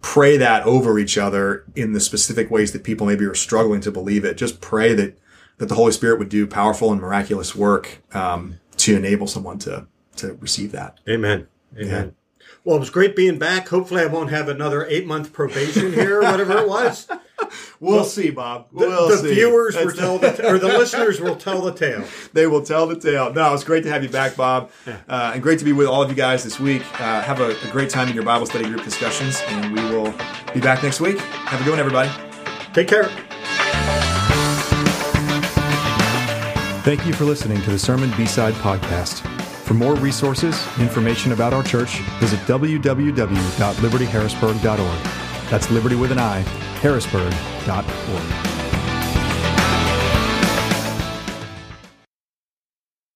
pray 0.01 0.37
that 0.37 0.63
over 0.63 0.97
each 0.97 1.19
other 1.19 1.65
in 1.75 1.93
the 1.93 1.99
specific 1.99 2.53
ways 2.53 2.71
that 2.71 2.85
people 2.85 3.05
maybe 3.09 3.25
are 3.25 3.35
struggling 3.35 3.81
to 3.81 3.91
believe 3.91 4.25
it. 4.25 4.37
Just 4.37 4.61
pray 4.61 4.95
that, 4.95 5.19
that 5.59 5.67
the 5.67 5.75
Holy 5.75 5.91
Spirit 5.91 6.21
would 6.21 6.29
do 6.29 6.47
powerful 6.47 6.93
and 6.93 7.01
miraculous 7.01 7.57
work, 7.57 8.01
um, 8.15 8.61
to 8.77 8.95
enable 8.97 9.27
someone 9.27 9.59
to, 9.59 9.89
to 10.19 10.35
receive 10.35 10.71
that. 10.71 11.01
Amen. 11.09 11.49
Amen. 11.77 12.15
Well, 12.67 12.75
it 12.77 12.81
was 12.81 12.91
great 12.91 13.15
being 13.15 13.39
back. 13.39 13.69
Hopefully, 13.69 14.03
I 14.03 14.07
won't 14.07 14.31
have 14.31 14.49
another 14.49 14.85
eight 14.87 15.07
month 15.07 15.33
probation 15.33 15.93
here, 15.93 16.19
or 16.19 16.23
whatever 16.23 16.59
it 16.59 16.69
was. 16.69 17.09
We'll 17.79 18.05
see, 18.05 18.31
Bob. 18.31 18.69
The, 18.73 18.79
We'll 18.79 19.09
the 19.09 19.19
see. 19.19 19.35
viewers 19.35 19.77
will 19.77 19.89
That's- 19.91 19.99
tell 19.99 20.19
the 20.19 20.49
or 20.49 20.59
the 20.59 20.69
listeners 20.69 21.21
will 21.21 21.37
tell 21.37 21.61
the 21.61 21.73
tale. 21.73 22.03
they 22.33 22.47
will 22.47 22.63
tell 22.63 22.87
the 22.87 22.99
tale. 22.99 23.33
No, 23.33 23.53
it's 23.53 23.63
great 23.63 23.83
to 23.85 23.91
have 23.91 24.03
you 24.03 24.09
back, 24.09 24.37
Bob, 24.37 24.71
uh, 24.87 25.33
and 25.35 25.43
great 25.43 25.59
to 25.59 25.65
be 25.67 25.73
with 25.75 25.87
all 25.87 26.03
of 26.03 26.09
you 26.09 26.17
guys 26.17 26.43
this 26.43 26.59
week. 26.59 26.81
Uh, 26.99 27.21
have 27.21 27.41
a, 27.41 27.51
a 27.51 27.71
great 27.71 27.91
time 27.91 28.09
in 28.09 28.15
your 28.15 28.25
Bible 28.25 28.47
study 28.47 28.65
group 28.65 28.83
discussions, 28.83 29.43
and 29.49 29.77
we 29.77 29.83
will 29.85 30.13
be 30.55 30.61
back 30.61 30.83
next 30.83 30.99
week. 31.01 31.19
Have 31.19 31.61
a 31.61 31.65
good 31.65 31.71
one, 31.71 31.79
everybody. 31.79 32.11
Take 32.73 32.89
care. 32.89 33.05
Thank 36.83 37.07
you 37.07 37.13
for 37.13 37.25
listening 37.27 37.61
to 37.63 37.71
the 37.71 37.79
Sermon 37.79 38.11
B-Side 38.17 38.55
podcast. 38.55 39.46
For 39.67 39.75
more 39.75 39.97
resources, 39.97 40.57
information 40.79 41.33
about 41.33 41.53
our 41.53 41.65
church, 41.65 41.99
visit 42.21 42.39
www.libertiharrisburg.org. 42.47 45.03
That's 45.51 45.67
liberti 45.67 46.01
with 46.01 46.13
an 46.13 46.21
I, 46.21 46.39
harrisburg.org. 46.83 48.56